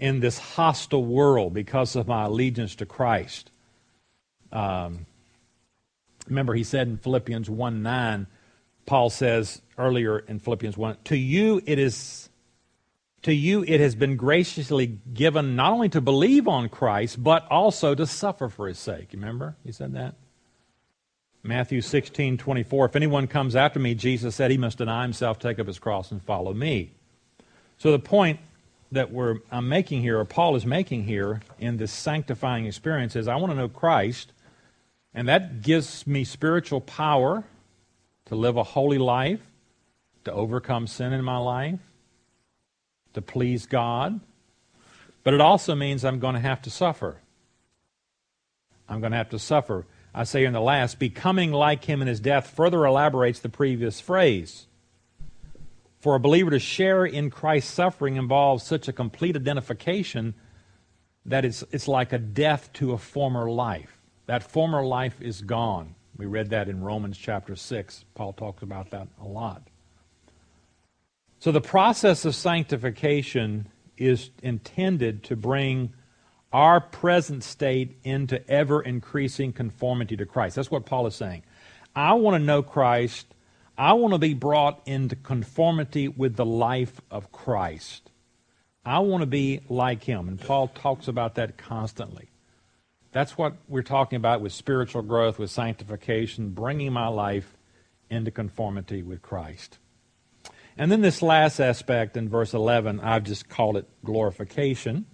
in 0.00 0.20
this 0.20 0.38
hostile 0.38 1.04
world 1.04 1.54
because 1.54 1.94
of 1.94 2.08
my 2.08 2.24
allegiance 2.24 2.74
to 2.76 2.86
Christ. 2.86 3.50
Um, 4.50 5.06
remember, 6.26 6.54
he 6.54 6.64
said 6.64 6.88
in 6.88 6.96
Philippians 6.96 7.48
1 7.48 7.82
9, 7.82 8.26
Paul 8.86 9.10
says 9.10 9.60
earlier 9.78 10.18
in 10.18 10.40
Philippians 10.40 10.76
1, 10.76 10.96
To 11.04 11.16
you 11.16 11.60
it 11.66 11.78
is 11.78 12.30
to 13.22 13.34
you 13.34 13.62
it 13.64 13.80
has 13.80 13.94
been 13.94 14.16
graciously 14.16 14.98
given 15.12 15.54
not 15.54 15.72
only 15.72 15.90
to 15.90 16.00
believe 16.00 16.48
on 16.48 16.70
Christ, 16.70 17.22
but 17.22 17.46
also 17.50 17.94
to 17.94 18.06
suffer 18.06 18.48
for 18.48 18.66
his 18.66 18.78
sake. 18.78 19.10
Remember? 19.12 19.56
He 19.62 19.70
said 19.70 19.92
that? 19.92 20.14
Matthew 21.42 21.82
16, 21.82 22.38
24. 22.38 22.86
If 22.86 22.96
anyone 22.96 23.26
comes 23.26 23.54
after 23.54 23.78
me, 23.78 23.94
Jesus 23.94 24.34
said 24.34 24.50
he 24.50 24.58
must 24.58 24.78
deny 24.78 25.02
himself, 25.02 25.38
take 25.38 25.58
up 25.58 25.66
his 25.66 25.78
cross, 25.78 26.10
and 26.10 26.22
follow 26.22 26.54
me. 26.54 26.92
So 27.78 27.92
the 27.92 27.98
point 27.98 28.40
that 28.92 29.12
we're, 29.12 29.36
I'm 29.50 29.68
making 29.68 30.02
here, 30.02 30.18
or 30.18 30.24
Paul 30.24 30.56
is 30.56 30.66
making 30.66 31.04
here 31.04 31.42
in 31.58 31.76
this 31.76 31.92
sanctifying 31.92 32.66
experience 32.66 33.14
is 33.16 33.28
I 33.28 33.36
want 33.36 33.52
to 33.52 33.56
know 33.56 33.68
Christ, 33.68 34.32
and 35.14 35.28
that 35.28 35.62
gives 35.62 36.06
me 36.06 36.24
spiritual 36.24 36.80
power 36.80 37.44
to 38.26 38.34
live 38.34 38.56
a 38.56 38.62
holy 38.62 38.98
life, 38.98 39.40
to 40.24 40.32
overcome 40.32 40.86
sin 40.86 41.12
in 41.12 41.24
my 41.24 41.38
life 41.38 41.80
to 43.14 43.22
please 43.22 43.66
God, 43.66 44.20
but 45.22 45.34
it 45.34 45.40
also 45.40 45.74
means 45.74 46.04
I'm 46.04 46.20
going 46.20 46.34
to 46.34 46.40
have 46.40 46.62
to 46.62 46.70
suffer. 46.70 47.18
I'm 48.88 49.00
going 49.00 49.12
to 49.12 49.18
have 49.18 49.30
to 49.30 49.38
suffer. 49.38 49.86
I 50.14 50.24
say 50.24 50.44
in 50.44 50.52
the 50.52 50.60
last, 50.60 50.98
becoming 50.98 51.52
like 51.52 51.84
him 51.84 52.02
in 52.02 52.08
his 52.08 52.20
death 52.20 52.50
further 52.50 52.84
elaborates 52.84 53.40
the 53.40 53.48
previous 53.48 54.00
phrase. 54.00 54.66
For 56.00 56.14
a 56.14 56.20
believer 56.20 56.50
to 56.50 56.58
share 56.58 57.04
in 57.04 57.30
Christ's 57.30 57.72
suffering 57.72 58.16
involves 58.16 58.64
such 58.64 58.88
a 58.88 58.92
complete 58.92 59.36
identification 59.36 60.34
that 61.26 61.44
it's, 61.44 61.62
it's 61.70 61.86
like 61.86 62.12
a 62.12 62.18
death 62.18 62.72
to 62.74 62.92
a 62.92 62.98
former 62.98 63.50
life. 63.50 64.00
That 64.26 64.42
former 64.42 64.84
life 64.84 65.20
is 65.20 65.42
gone. 65.42 65.94
We 66.16 66.26
read 66.26 66.50
that 66.50 66.68
in 66.68 66.82
Romans 66.82 67.18
chapter 67.18 67.54
6. 67.54 68.04
Paul 68.14 68.32
talks 68.32 68.62
about 68.62 68.90
that 68.90 69.08
a 69.20 69.26
lot. 69.26 69.62
So 71.38 71.52
the 71.52 71.60
process 71.60 72.24
of 72.24 72.34
sanctification 72.34 73.68
is 73.96 74.30
intended 74.42 75.22
to 75.24 75.36
bring 75.36 75.92
our 76.52 76.80
present 76.80 77.44
state 77.44 77.98
into 78.02 78.46
ever 78.50 78.82
increasing 78.82 79.52
conformity 79.52 80.16
to 80.16 80.26
Christ. 80.26 80.56
That's 80.56 80.70
what 80.70 80.86
Paul 80.86 81.06
is 81.06 81.14
saying. 81.14 81.42
I 81.94 82.14
want 82.14 82.34
to 82.34 82.44
know 82.44 82.62
Christ. 82.62 83.26
I 83.80 83.94
want 83.94 84.12
to 84.12 84.18
be 84.18 84.34
brought 84.34 84.82
into 84.84 85.16
conformity 85.16 86.06
with 86.06 86.36
the 86.36 86.44
life 86.44 87.00
of 87.10 87.32
Christ. 87.32 88.10
I 88.84 88.98
want 88.98 89.22
to 89.22 89.26
be 89.26 89.60
like 89.70 90.04
him. 90.04 90.28
And 90.28 90.38
Paul 90.38 90.68
talks 90.68 91.08
about 91.08 91.36
that 91.36 91.56
constantly. 91.56 92.28
That's 93.12 93.38
what 93.38 93.54
we're 93.68 93.80
talking 93.80 94.18
about 94.18 94.42
with 94.42 94.52
spiritual 94.52 95.00
growth, 95.00 95.38
with 95.38 95.50
sanctification, 95.50 96.50
bringing 96.50 96.92
my 96.92 97.06
life 97.06 97.56
into 98.10 98.30
conformity 98.30 99.02
with 99.02 99.22
Christ. 99.22 99.78
And 100.76 100.92
then 100.92 101.00
this 101.00 101.22
last 101.22 101.58
aspect 101.58 102.18
in 102.18 102.28
verse 102.28 102.52
11, 102.52 103.00
I've 103.00 103.24
just 103.24 103.48
called 103.48 103.78
it 103.78 103.88
glorification 104.04 105.06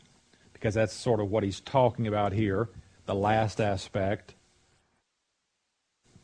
because 0.53 0.75
that's 0.75 0.93
sort 0.93 1.21
of 1.21 1.31
what 1.31 1.45
he's 1.45 1.61
talking 1.61 2.09
about 2.09 2.33
here, 2.33 2.69
the 3.05 3.15
last 3.15 3.61
aspect. 3.61 4.35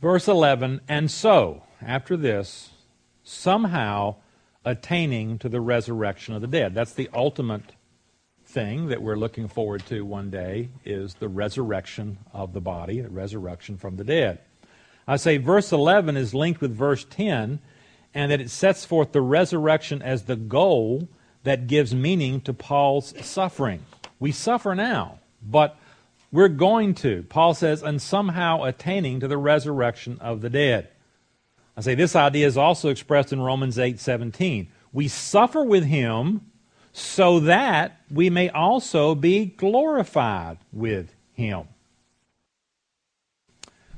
Verse 0.00 0.26
11, 0.26 0.80
and 0.88 1.08
so, 1.08 1.62
after 1.86 2.16
this, 2.16 2.70
somehow 3.22 4.16
attaining 4.64 5.38
to 5.38 5.48
the 5.48 5.60
resurrection 5.60 6.34
of 6.34 6.40
the 6.40 6.46
dead. 6.46 6.74
That's 6.74 6.92
the 6.92 7.10
ultimate 7.12 7.72
thing 8.44 8.88
that 8.88 9.02
we're 9.02 9.16
looking 9.16 9.48
forward 9.48 9.84
to 9.86 10.04
one 10.04 10.30
day 10.30 10.68
is 10.84 11.14
the 11.14 11.28
resurrection 11.28 12.18
of 12.32 12.52
the 12.52 12.60
body, 12.60 13.00
the 13.00 13.08
resurrection 13.08 13.76
from 13.76 13.96
the 13.96 14.04
dead. 14.04 14.40
I 15.06 15.16
say 15.16 15.38
verse 15.38 15.72
11 15.72 16.16
is 16.16 16.34
linked 16.34 16.60
with 16.60 16.74
verse 16.74 17.04
10 17.04 17.60
and 18.14 18.30
that 18.30 18.40
it 18.40 18.50
sets 18.50 18.84
forth 18.84 19.12
the 19.12 19.22
resurrection 19.22 20.02
as 20.02 20.24
the 20.24 20.36
goal 20.36 21.08
that 21.44 21.66
gives 21.66 21.94
meaning 21.94 22.40
to 22.42 22.52
Paul's 22.52 23.14
suffering. 23.24 23.84
We 24.20 24.32
suffer 24.32 24.74
now, 24.74 25.18
but 25.42 25.76
we're 26.30 26.48
going 26.48 26.94
to, 26.96 27.24
Paul 27.28 27.54
says, 27.54 27.82
and 27.82 28.00
somehow 28.00 28.62
attaining 28.64 29.20
to 29.20 29.28
the 29.28 29.38
resurrection 29.38 30.18
of 30.20 30.40
the 30.40 30.50
dead. 30.50 30.88
I 31.76 31.80
say 31.80 31.94
this 31.94 32.14
idea 32.14 32.46
is 32.46 32.56
also 32.56 32.88
expressed 32.90 33.32
in 33.32 33.40
Romans 33.40 33.78
8 33.78 33.98
17. 33.98 34.68
We 34.92 35.08
suffer 35.08 35.64
with 35.64 35.84
him 35.84 36.42
so 36.92 37.40
that 37.40 38.00
we 38.10 38.28
may 38.28 38.50
also 38.50 39.14
be 39.14 39.46
glorified 39.46 40.58
with 40.72 41.14
him. 41.32 41.64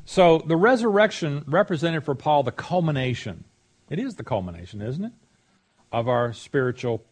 So 0.05 0.39
the 0.47 0.57
resurrection 0.57 1.45
represented 1.47 2.05
for 2.05 2.15
Paul 2.15 2.43
the 2.43 2.53
culmination 2.53 3.45
It 3.91 3.99
is 3.99 4.15
the 4.15 4.25
culmination, 4.25 4.81
isn't 4.81 5.05
it, 5.05 5.13
of 5.91 6.09
our 6.09 6.33
spiritual 6.33 7.05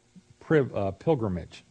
uh, 0.50 0.90
pilgrimage. 0.92 1.64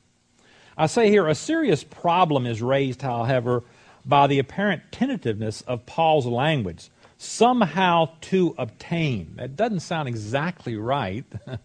I 0.77 0.87
say 0.87 1.09
here 1.09 1.27
a 1.27 1.35
serious 1.35 1.83
problem 1.83 2.45
is 2.45 2.61
raised, 2.61 3.01
however, 3.01 3.63
by 4.05 4.27
the 4.27 4.39
apparent 4.39 4.91
tentativeness 4.91 5.61
of 5.61 5.85
Paul's 5.85 6.25
language. 6.25 6.89
Somehow 7.23 8.13
to 8.21 8.55
obtain. 8.57 9.33
That 9.35 9.55
doesn't 9.55 9.81
sound 9.81 10.07
exactly 10.07 10.75
right 10.75 11.23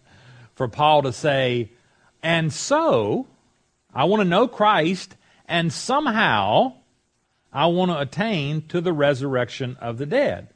for 0.53 0.67
Paul 0.67 1.01
to 1.01 1.11
say, 1.11 1.71
and 2.21 2.53
so 2.53 3.25
I 3.91 4.03
want 4.03 4.21
to 4.21 4.29
know 4.29 4.47
Christ, 4.47 5.15
and 5.47 5.73
somehow 5.73 6.73
I 7.51 7.65
want 7.65 7.89
to 7.89 7.99
attain 7.99 8.67
to 8.67 8.81
the 8.81 8.93
resurrection 8.93 9.77
of 9.81 9.97
the 9.97 10.05
dead. 10.05 10.49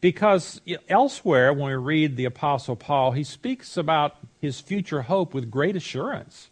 Because 0.00 0.60
elsewhere, 0.88 1.52
when 1.52 1.66
we 1.66 1.76
read 1.76 2.16
the 2.16 2.24
Apostle 2.24 2.74
Paul, 2.74 3.12
he 3.12 3.22
speaks 3.22 3.76
about 3.76 4.16
his 4.40 4.58
future 4.58 5.02
hope 5.02 5.34
with 5.34 5.52
great 5.52 5.76
assurance. 5.76 6.50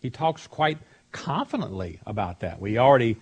He 0.00 0.08
talks 0.08 0.46
quite 0.46 0.78
confidently 1.12 2.00
about 2.06 2.40
that. 2.40 2.62
We 2.62 2.78
already, 2.78 3.18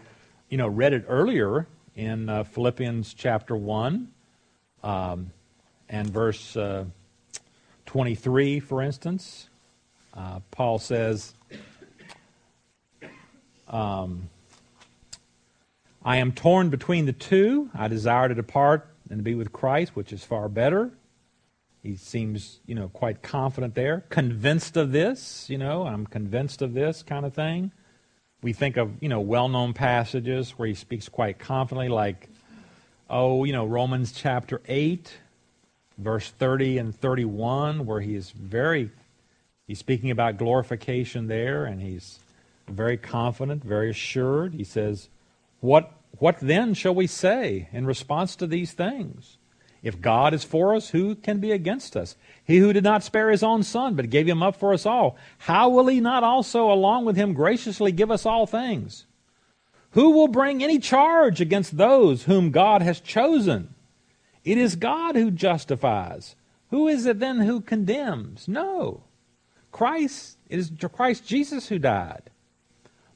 you 0.49 0.57
know, 0.57 0.69
read 0.69 0.93
it 0.93 1.05
earlier 1.09 1.67
in 1.97 2.29
uh, 2.29 2.45
Philippians 2.45 3.15
chapter 3.15 3.57
1 3.57 4.09
um, 4.85 5.31
and 5.89 6.09
verse 6.09 6.57
uh, 6.57 6.85
23, 7.87 8.61
for 8.61 8.83
instance. 8.83 9.49
Uh, 10.15 10.41
Paul 10.51 10.79
says, 10.79 11.35
um, 13.69 14.29
I 16.05 16.19
am 16.19 16.33
torn 16.33 16.69
between 16.69 17.07
the 17.07 17.13
two. 17.13 17.71
I 17.75 17.89
desire 17.89 18.29
to 18.29 18.35
depart 18.35 18.89
and 19.11 19.19
to 19.19 19.23
be 19.23 19.35
with 19.35 19.53
Christ, 19.53 19.97
which 19.97 20.13
is 20.13 20.23
far 20.23 20.49
better. 20.49 20.91
He 21.83 21.97
seems, 21.97 22.59
you 22.67 22.75
know, 22.75 22.89
quite 22.89 23.23
confident 23.23 23.75
there. 23.75 24.05
Convinced 24.11 24.77
of 24.77 24.93
this, 24.93 25.49
you 25.49 25.57
know, 25.57 25.87
I'm 25.87 26.07
convinced 26.07 26.61
of 26.61 26.75
this 26.75 27.03
kind 27.03 27.25
of 27.25 27.33
thing. 27.33 27.73
We 28.43 28.53
think 28.53 28.77
of, 28.77 29.03
you 29.03 29.09
know, 29.09 29.21
well 29.21 29.49
known 29.49 29.73
passages 29.73 30.51
where 30.53 30.69
he 30.69 30.75
speaks 30.75 31.09
quite 31.09 31.39
confidently, 31.39 31.89
like, 31.89 32.29
oh, 33.09 33.45
you 33.45 33.53
know, 33.53 33.65
Romans 33.65 34.13
chapter 34.13 34.61
8, 34.69 35.13
verse 35.99 36.31
30 36.31 36.79
and 36.79 36.95
31, 36.95 37.87
where 37.87 38.01
he 38.01 38.15
is 38.15 38.31
very, 38.31 38.91
he's 39.67 39.79
speaking 39.79 40.11
about 40.11 40.37
glorification 40.37 41.29
there, 41.29 41.65
and 41.65 41.81
he's 41.81 42.19
very 42.69 42.97
confident, 42.97 43.65
very 43.65 43.91
assured. 43.91 44.55
He 44.55 44.65
says, 44.65 45.09
What, 45.61 45.93
what 46.19 46.39
then 46.41 46.75
shall 46.75 46.95
we 46.95 47.07
say 47.07 47.69
in 47.73 47.87
response 47.87 48.37
to 48.37 48.47
these 48.47 48.73
things? 48.73 49.39
If 49.87 50.01
God 50.01 50.35
is 50.35 50.43
for 50.43 50.75
us, 50.75 50.89
who 50.89 51.15
can 51.15 51.39
be 51.39 51.53
against 51.53 51.97
us? 51.97 52.17
He 52.43 52.57
who 52.57 52.73
did 52.73 52.83
not 52.83 53.05
spare 53.05 53.31
his 53.31 53.45
own 53.45 53.63
son, 53.63 53.95
but 53.95 54.11
gave 54.11 54.27
him 54.27 54.43
up 54.43 54.57
for 54.57 54.73
us 54.73 54.85
all, 54.85 55.17
how 55.39 55.69
will 55.69 55.87
he 55.87 56.01
not 56.01 56.25
also, 56.25 56.73
along 56.73 57.05
with 57.05 57.15
him, 57.15 57.35
graciously 57.35 57.93
give 57.93 58.11
us 58.11 58.27
all 58.27 58.49
things? 58.49 59.07
Who 59.93 60.11
will 60.11 60.27
bring 60.27 60.61
any 60.61 60.81
charge 60.81 61.41
against 61.41 61.77
those 61.77 62.25
whom 62.25 62.51
God 62.51 62.83
has 62.83 62.99
chosen? 62.99 63.77
It 64.43 64.59
is 64.59 64.75
God 64.75 65.15
who 65.15 65.31
justifies. 65.31 66.35
Who 66.71 66.89
is 66.89 67.07
it 67.07 67.21
then 67.21 67.39
who 67.39 67.61
condemns? 67.61 68.49
No. 68.49 69.05
Christ, 69.71 70.37
it 70.49 70.59
is 70.59 70.73
Christ 70.93 71.25
Jesus 71.29 71.69
who 71.69 71.79
died. 71.79 72.29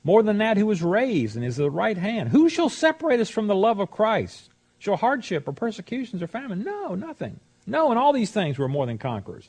More 0.05 0.23
than 0.23 0.39
that, 0.39 0.57
who 0.57 0.67
was 0.67 0.85
raised 0.85 1.35
and 1.35 1.45
is 1.45 1.59
at 1.59 1.65
the 1.65 1.71
right 1.73 1.99
hand. 1.99 2.29
Who 2.29 2.49
shall 2.49 2.69
separate 2.69 3.19
us 3.19 3.29
from 3.29 3.49
the 3.49 3.57
love 3.57 3.81
of 3.81 3.91
Christ? 3.91 4.50
Shall 4.81 4.97
hardship 4.97 5.47
or 5.47 5.53
persecutions 5.53 6.23
or 6.23 6.27
famine? 6.27 6.65
No, 6.65 6.97
nothing. 6.97 7.39
No, 7.67 7.93
in 7.93 7.99
all 7.99 8.13
these 8.13 8.33
things 8.33 8.59
we're 8.59 8.67
more 8.67 8.87
than 8.87 8.99
conquerors. 8.99 9.49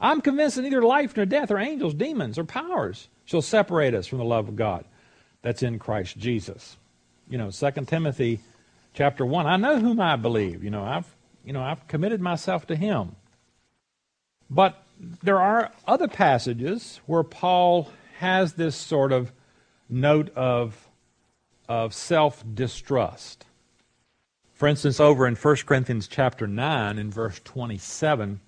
I'm 0.00 0.20
convinced 0.20 0.54
that 0.56 0.62
neither 0.62 0.82
life 0.82 1.16
nor 1.16 1.26
death 1.26 1.50
or 1.50 1.58
angels, 1.58 1.94
demons, 1.94 2.38
or 2.38 2.44
powers 2.44 3.08
shall 3.24 3.42
separate 3.42 3.94
us 3.94 4.06
from 4.06 4.18
the 4.18 4.24
love 4.24 4.48
of 4.48 4.54
God 4.56 4.84
that's 5.42 5.64
in 5.64 5.80
Christ 5.80 6.16
Jesus. 6.16 6.76
You 7.28 7.38
know, 7.38 7.50
2 7.50 7.70
Timothy 7.86 8.40
chapter 8.94 9.26
1, 9.26 9.46
I 9.46 9.56
know 9.56 9.80
whom 9.80 10.00
I 10.00 10.14
believe. 10.14 10.62
You 10.62 10.70
know, 10.70 10.84
I've 10.84 11.12
you 11.44 11.52
know, 11.52 11.62
I've 11.62 11.86
committed 11.88 12.20
myself 12.20 12.66
to 12.66 12.76
him. 12.76 13.16
But 14.48 14.82
there 15.22 15.40
are 15.40 15.72
other 15.86 16.08
passages 16.08 17.00
where 17.06 17.22
Paul 17.22 17.90
has 18.18 18.54
this 18.54 18.76
sort 18.76 19.12
of 19.12 19.32
note 19.88 20.30
of, 20.36 20.88
of 21.68 21.94
self 21.94 22.44
distrust. 22.54 23.46
For 24.60 24.68
instance, 24.68 25.00
over 25.00 25.26
in 25.26 25.36
1 25.36 25.56
Corinthians 25.64 26.06
chapter 26.06 26.46
9, 26.46 26.98
in 26.98 27.10
verse 27.10 27.40
27, 27.44 28.40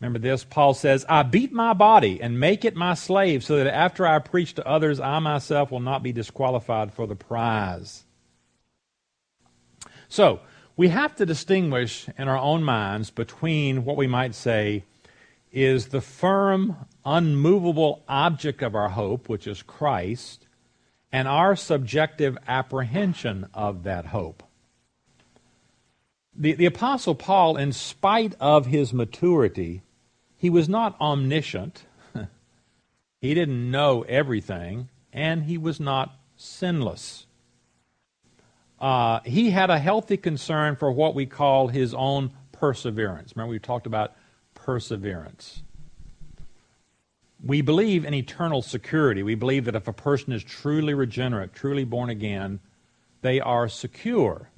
remember 0.00 0.18
this? 0.18 0.42
Paul 0.42 0.74
says, 0.74 1.06
I 1.08 1.22
beat 1.22 1.52
my 1.52 1.72
body 1.72 2.20
and 2.20 2.40
make 2.40 2.64
it 2.64 2.74
my 2.74 2.94
slave, 2.94 3.44
so 3.44 3.58
that 3.58 3.72
after 3.72 4.04
I 4.04 4.18
preach 4.18 4.54
to 4.54 4.66
others, 4.66 4.98
I 4.98 5.20
myself 5.20 5.70
will 5.70 5.78
not 5.78 6.02
be 6.02 6.10
disqualified 6.10 6.92
for 6.92 7.06
the 7.06 7.14
prize. 7.14 8.02
So, 10.08 10.40
we 10.76 10.88
have 10.88 11.14
to 11.14 11.24
distinguish 11.24 12.08
in 12.18 12.26
our 12.26 12.36
own 12.36 12.64
minds 12.64 13.10
between 13.12 13.84
what 13.84 13.96
we 13.96 14.08
might 14.08 14.34
say 14.34 14.82
is 15.52 15.86
the 15.86 16.00
firm, 16.00 16.74
unmovable 17.04 18.02
object 18.08 18.62
of 18.62 18.74
our 18.74 18.88
hope, 18.88 19.28
which 19.28 19.46
is 19.46 19.62
Christ, 19.62 20.48
and 21.12 21.28
our 21.28 21.54
subjective 21.54 22.36
apprehension 22.48 23.46
of 23.54 23.84
that 23.84 24.06
hope. 24.06 24.42
The, 26.36 26.54
the 26.54 26.66
Apostle 26.66 27.14
Paul, 27.14 27.56
in 27.56 27.72
spite 27.72 28.34
of 28.40 28.66
his 28.66 28.92
maturity, 28.92 29.82
he 30.36 30.50
was 30.50 30.68
not 30.68 31.00
omniscient. 31.00 31.84
he 33.20 33.34
didn't 33.34 33.70
know 33.70 34.02
everything, 34.02 34.88
and 35.12 35.44
he 35.44 35.56
was 35.56 35.78
not 35.78 36.16
sinless. 36.36 37.26
Uh, 38.80 39.20
he 39.24 39.50
had 39.50 39.70
a 39.70 39.78
healthy 39.78 40.16
concern 40.16 40.76
for 40.76 40.90
what 40.90 41.14
we 41.14 41.24
call 41.24 41.68
his 41.68 41.94
own 41.94 42.32
perseverance. 42.52 43.34
Remember, 43.36 43.52
we 43.52 43.58
talked 43.58 43.86
about 43.86 44.12
perseverance. 44.54 45.62
We 47.42 47.60
believe 47.60 48.04
in 48.04 48.14
eternal 48.14 48.62
security. 48.62 49.22
We 49.22 49.34
believe 49.34 49.66
that 49.66 49.76
if 49.76 49.86
a 49.86 49.92
person 49.92 50.32
is 50.32 50.42
truly 50.42 50.94
regenerate, 50.94 51.52
truly 51.52 51.84
born 51.84 52.10
again, 52.10 52.60
they 53.22 53.40
are 53.40 53.68
secure. 53.68 54.50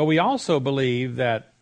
But 0.00 0.06
we 0.06 0.18
also 0.18 0.60
believe 0.60 1.16
that 1.16 1.52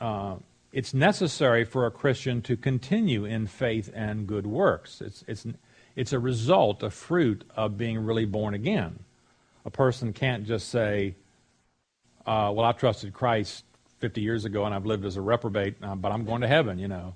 uh, 0.00 0.36
it's 0.72 0.94
necessary 0.94 1.66
for 1.66 1.84
a 1.84 1.90
Christian 1.90 2.40
to 2.40 2.56
continue 2.56 3.26
in 3.26 3.46
faith 3.46 3.90
and 3.94 4.26
good 4.26 4.46
works. 4.46 5.02
It's, 5.02 5.22
it's, 5.28 5.46
it's 5.94 6.14
a 6.14 6.18
result, 6.18 6.82
a 6.82 6.88
fruit 6.88 7.44
of 7.54 7.76
being 7.76 7.98
really 7.98 8.24
born 8.24 8.54
again. 8.54 9.00
A 9.66 9.70
person 9.70 10.14
can't 10.14 10.46
just 10.46 10.70
say, 10.70 11.16
uh, 12.24 12.50
Well, 12.56 12.64
I 12.64 12.72
trusted 12.72 13.12
Christ 13.12 13.62
50 13.98 14.22
years 14.22 14.46
ago 14.46 14.64
and 14.64 14.74
I've 14.74 14.86
lived 14.86 15.04
as 15.04 15.18
a 15.18 15.20
reprobate, 15.20 15.74
uh, 15.82 15.96
but 15.96 16.12
I'm 16.12 16.24
going 16.24 16.40
to 16.40 16.48
heaven, 16.48 16.78
you 16.78 16.88
know. 16.88 17.14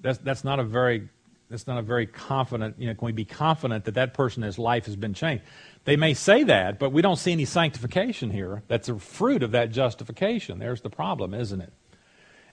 That's, 0.00 0.16
that's 0.20 0.42
not 0.42 0.58
a 0.58 0.64
very 0.64 1.10
that's 1.52 1.66
not 1.66 1.76
a 1.76 1.82
very 1.82 2.06
confident, 2.06 2.76
you 2.78 2.86
know, 2.86 2.94
can 2.94 3.04
we 3.04 3.12
be 3.12 3.26
confident 3.26 3.84
that 3.84 3.92
that 3.96 4.14
person, 4.14 4.42
his 4.42 4.58
life 4.58 4.86
has 4.86 4.96
been 4.96 5.12
changed? 5.12 5.44
They 5.84 5.96
may 5.96 6.14
say 6.14 6.44
that, 6.44 6.78
but 6.78 6.90
we 6.90 7.02
don't 7.02 7.16
see 7.16 7.32
any 7.32 7.44
sanctification 7.44 8.30
here. 8.30 8.62
That's 8.68 8.88
a 8.88 8.98
fruit 8.98 9.42
of 9.42 9.50
that 9.52 9.70
justification. 9.70 10.58
There's 10.58 10.80
the 10.80 10.90
problem, 10.90 11.34
isn't 11.34 11.60
it? 11.60 11.72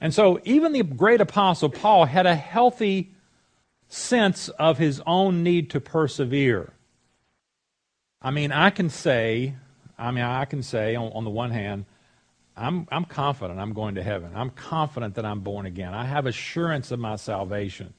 And 0.01 0.13
so 0.13 0.39
even 0.45 0.73
the 0.73 0.83
great 0.83 1.21
apostle 1.21 1.69
Paul 1.69 2.05
had 2.05 2.25
a 2.25 2.35
healthy 2.35 3.11
sense 3.87 4.49
of 4.49 4.77
his 4.77 5.01
own 5.05 5.43
need 5.43 5.69
to 5.71 5.81
persevere. 5.81 6.73
I 8.21 8.31
mean, 8.31 8.51
I 8.51 8.69
can 8.69 8.89
say, 8.89 9.55
I 9.97 10.11
mean, 10.11 10.23
I 10.23 10.45
can 10.45 10.63
say 10.63 10.95
on, 10.95 11.11
on 11.13 11.23
the 11.23 11.29
one 11.29 11.51
hand, 11.51 11.85
I'm, 12.55 12.87
I'm 12.91 13.05
confident 13.05 13.59
I'm 13.59 13.73
going 13.73 13.95
to 13.95 14.03
heaven. 14.03 14.31
I'm 14.35 14.49
confident 14.49 15.15
that 15.15 15.25
I'm 15.25 15.39
born 15.41 15.65
again. 15.65 15.93
I 15.93 16.05
have 16.05 16.25
assurance 16.25 16.91
of 16.91 16.99
my 16.99 17.15
salvation. 17.15 17.93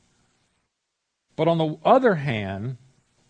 But 1.36 1.48
on 1.48 1.58
the 1.58 1.76
other 1.84 2.16
hand, 2.16 2.76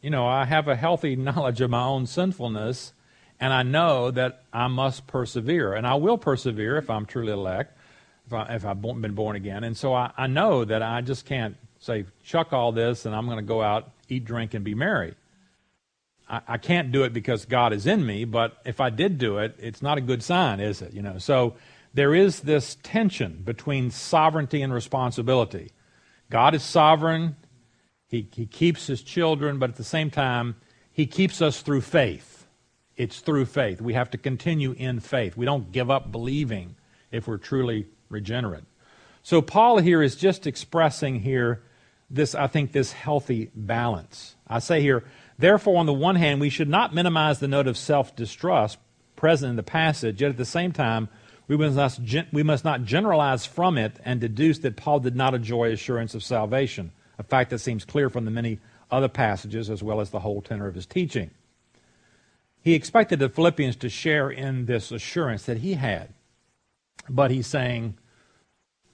you 0.03 0.11
know, 0.11 0.27
I 0.27 0.45
have 0.45 0.69
a 0.69 0.77
healthy 0.77 1.17
knowledge 1.17 1.61
of 1.61 1.71
my 1.71 1.85
own 1.85 2.07
sinfulness, 2.07 2.93
and 3.39 3.53
I 3.53 3.63
know 3.63 4.11
that 4.11 4.45
I 4.53 4.69
must 4.69 5.07
persevere. 5.07 5.75
And 5.75 5.87
I 5.87 5.95
will 5.95 6.19
persevere 6.19 6.77
if 6.77 6.91
I'm 6.91 7.07
truly 7.07 7.33
elect, 7.33 7.77
if, 8.27 8.33
I, 8.33 8.55
if 8.55 8.65
I've 8.65 8.81
been 8.83 9.15
born 9.15 9.37
again. 9.37 9.65
And 9.65 9.77
so 9.77 9.95
I, 9.95 10.13
I 10.17 10.27
know 10.27 10.65
that 10.65 10.83
I 10.83 11.01
just 11.01 11.25
can't 11.25 11.57
say, 11.81 12.05
chuck 12.23 12.53
all 12.53 12.73
this 12.73 13.07
and 13.07 13.15
I'm 13.15 13.25
going 13.27 13.39
to 13.39 13.43
go 13.43 13.63
out, 13.63 13.91
eat, 14.09 14.25
drink, 14.25 14.55
and 14.55 14.65
be 14.65 14.75
merry. 14.75 15.15
I, 16.29 16.41
I 16.47 16.59
can't 16.59 16.93
do 16.93 17.03
it 17.03 17.13
because 17.13 17.47
God 17.47 17.73
is 17.73 17.87
in 17.87 18.05
me, 18.07 18.25
but 18.25 18.59
if 18.65 18.81
I 18.81 18.91
did 18.91 19.19
do 19.19 19.39
it, 19.39 19.57
it's 19.59 19.83
not 19.83 19.99
a 19.99 20.03
good 20.03 20.23
sign, 20.23 20.61
is 20.61 20.83
it? 20.83 20.93
You 20.93 21.03
know, 21.03 21.19
so 21.19 21.55
there 21.93 22.15
is 22.15 22.41
this 22.41 22.77
tension 22.83 23.43
between 23.45 23.91
sovereignty 23.91 24.63
and 24.63 24.73
responsibility. 24.73 25.73
God 26.31 26.55
is 26.55 26.63
sovereign. 26.63 27.37
He, 28.11 28.29
he 28.35 28.45
keeps 28.45 28.89
his 28.89 29.03
children, 29.03 29.59
but 29.59 29.71
at 29.71 29.77
the 29.77 29.85
same 29.85 30.11
time, 30.11 30.57
he 30.93 31.07
keeps 31.07 31.41
us 31.41 31.63
through 31.63 31.83
faith. 31.83 32.47
It's 32.97 33.21
through 33.21 33.47
faith. 33.47 33.81
We 33.81 33.95
have 33.95 34.11
to 34.11 34.19
continue 34.19 34.73
in 34.73 34.99
faith. 35.01 35.37
We 35.37 35.47
don't 35.47 35.71
give 35.71 35.91
up 35.91 36.11
believing 36.11 36.75
if 37.13 37.29
we're 37.29 37.39
truly 37.39 37.87
regenerate. 38.09 38.65
So 39.23 39.41
Paul 39.41 39.79
here 39.79 40.03
is 40.03 40.17
just 40.17 40.47
expressing 40.47 41.21
here 41.21 41.63
this, 42.11 42.35
I 42.35 42.49
think, 42.49 42.73
this 42.73 42.93
healthy 42.93 43.51
balance. 43.55 44.35
I 44.49 44.59
say 44.59 44.81
here, 44.81 45.05
therefore, 45.39 45.79
on 45.79 45.87
the 45.87 45.93
one 45.93 46.17
hand, 46.17 46.41
we 46.41 46.51
should 46.51 46.69
not 46.69 46.93
minimize 46.93 47.39
the 47.39 47.49
note 47.49 47.69
of 47.69 47.79
self 47.79 48.17
distrust 48.17 48.79
present 49.15 49.51
in 49.51 49.57
the 49.57 49.63
passage, 49.63 50.21
yet 50.21 50.31
at 50.31 50.37
the 50.37 50.45
same 50.45 50.73
time, 50.73 51.09
we 51.47 51.57
must, 51.57 52.01
we 52.33 52.43
must 52.43 52.65
not 52.65 52.85
generalize 52.85 53.47
from 53.47 53.79
it 53.79 53.99
and 54.05 54.21
deduce 54.21 54.59
that 54.61 54.77
Paul 54.77 55.01
did 55.01 55.15
not 55.15 55.35
enjoy 55.35 55.71
assurance 55.71 56.15
of 56.15 56.23
salvation, 56.25 56.93
a 57.21 57.23
fact 57.23 57.51
that 57.51 57.59
seems 57.59 57.85
clear 57.85 58.09
from 58.09 58.25
the 58.25 58.31
many 58.31 58.59
other 58.91 59.09
passages 59.09 59.69
as 59.69 59.83
well 59.83 60.01
as 60.01 60.09
the 60.09 60.21
whole 60.21 60.41
tenor 60.41 60.67
of 60.67 60.75
his 60.75 60.87
teaching. 60.87 61.31
He 62.63 62.73
expected 62.73 63.19
the 63.19 63.29
Philippians 63.29 63.77
to 63.77 63.91
share 63.91 64.31
in 64.31 64.65
this 64.65 64.91
assurance 64.91 65.45
that 65.45 65.59
he 65.59 65.75
had. 65.75 66.15
But 67.11 67.31
he's 67.31 67.47
saying 67.47 67.99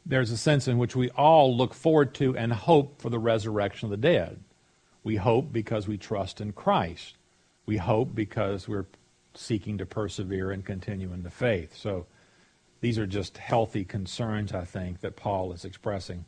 there's 0.05 0.33
a 0.33 0.37
sense 0.37 0.67
in 0.67 0.77
which 0.77 0.97
we 0.97 1.09
all 1.11 1.57
look 1.57 1.73
forward 1.73 2.15
to 2.15 2.37
and 2.37 2.53
hope 2.53 3.01
for 3.01 3.11
the 3.11 3.19
resurrection 3.21 3.87
of 3.87 3.91
the 3.91 3.97
dead. 3.97 4.41
We 5.05 5.17
hope 5.17 5.53
because 5.53 5.87
we 5.87 5.97
trust 5.97 6.41
in 6.41 6.53
Christ. 6.53 7.17
We 7.65 7.77
hope 7.77 8.13
because 8.13 8.67
we're 8.67 8.87
seeking 9.35 9.79
to 9.79 9.87
persevere 9.87 10.51
and 10.51 10.65
continue 10.65 11.13
in 11.13 11.23
the 11.23 11.31
faith. 11.31 11.77
So 11.77 12.07
these 12.81 12.99
are 12.99 13.07
just 13.07 13.39
healthy 13.39 13.85
concerns, 13.85 14.53
I 14.53 14.65
think, 14.65 15.01
that 15.03 15.15
Paul 15.15 15.53
is 15.53 15.65
expressing 15.65 16.25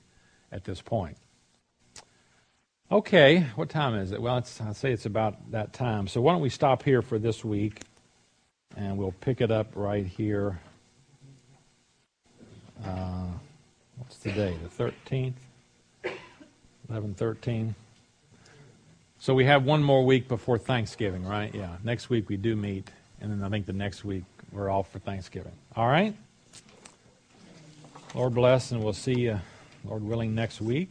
at 0.53 0.63
this 0.63 0.81
point. 0.81 1.17
Okay, 2.91 3.41
what 3.55 3.69
time 3.69 3.95
is 3.95 4.13
it? 4.13 4.23
Well, 4.23 4.35
I'd 4.35 4.47
say 4.47 4.93
it's 4.93 5.05
about 5.05 5.51
that 5.51 5.75
time. 5.75 6.09
So 6.09 6.23
why 6.23 6.33
don't 6.33 6.41
we 6.41 6.49
stop 6.49 6.83
here 6.83 7.03
for 7.03 7.19
this 7.19 7.45
week, 7.45 7.83
and 8.79 8.97
we'll 8.97 9.13
pick 9.21 9.43
it 9.43 9.51
up 9.51 9.67
right 9.75 10.07
here. 10.07 10.59
Uh, 12.83 13.27
what's 13.99 14.17
today? 14.17 14.57
The 14.63 14.85
13th? 14.85 15.35
11, 16.89 17.13
13. 17.13 17.75
So 19.19 19.35
we 19.35 19.45
have 19.45 19.67
one 19.67 19.83
more 19.83 20.03
week 20.07 20.27
before 20.27 20.57
Thanksgiving, 20.57 21.27
right? 21.27 21.55
Yeah. 21.55 21.77
Next 21.85 22.09
week 22.09 22.31
we 22.31 22.39
do 22.39 22.57
meet, 22.57 22.89
and 23.21 23.31
then 23.31 23.43
I 23.43 23.51
think 23.51 23.67
the 23.67 23.75
next 23.75 24.03
week 24.03 24.25
we're 24.51 24.71
off 24.71 24.91
for 24.91 24.99
Thanksgiving. 24.99 25.53
All 25.77 25.89
right? 25.89 26.17
Lord 28.15 28.33
bless, 28.33 28.71
and 28.73 28.83
we'll 28.83 28.95
see 28.95 29.21
you, 29.21 29.39
Lord 29.85 30.03
willing, 30.03 30.35
next 30.35 30.63
week. 30.63 30.91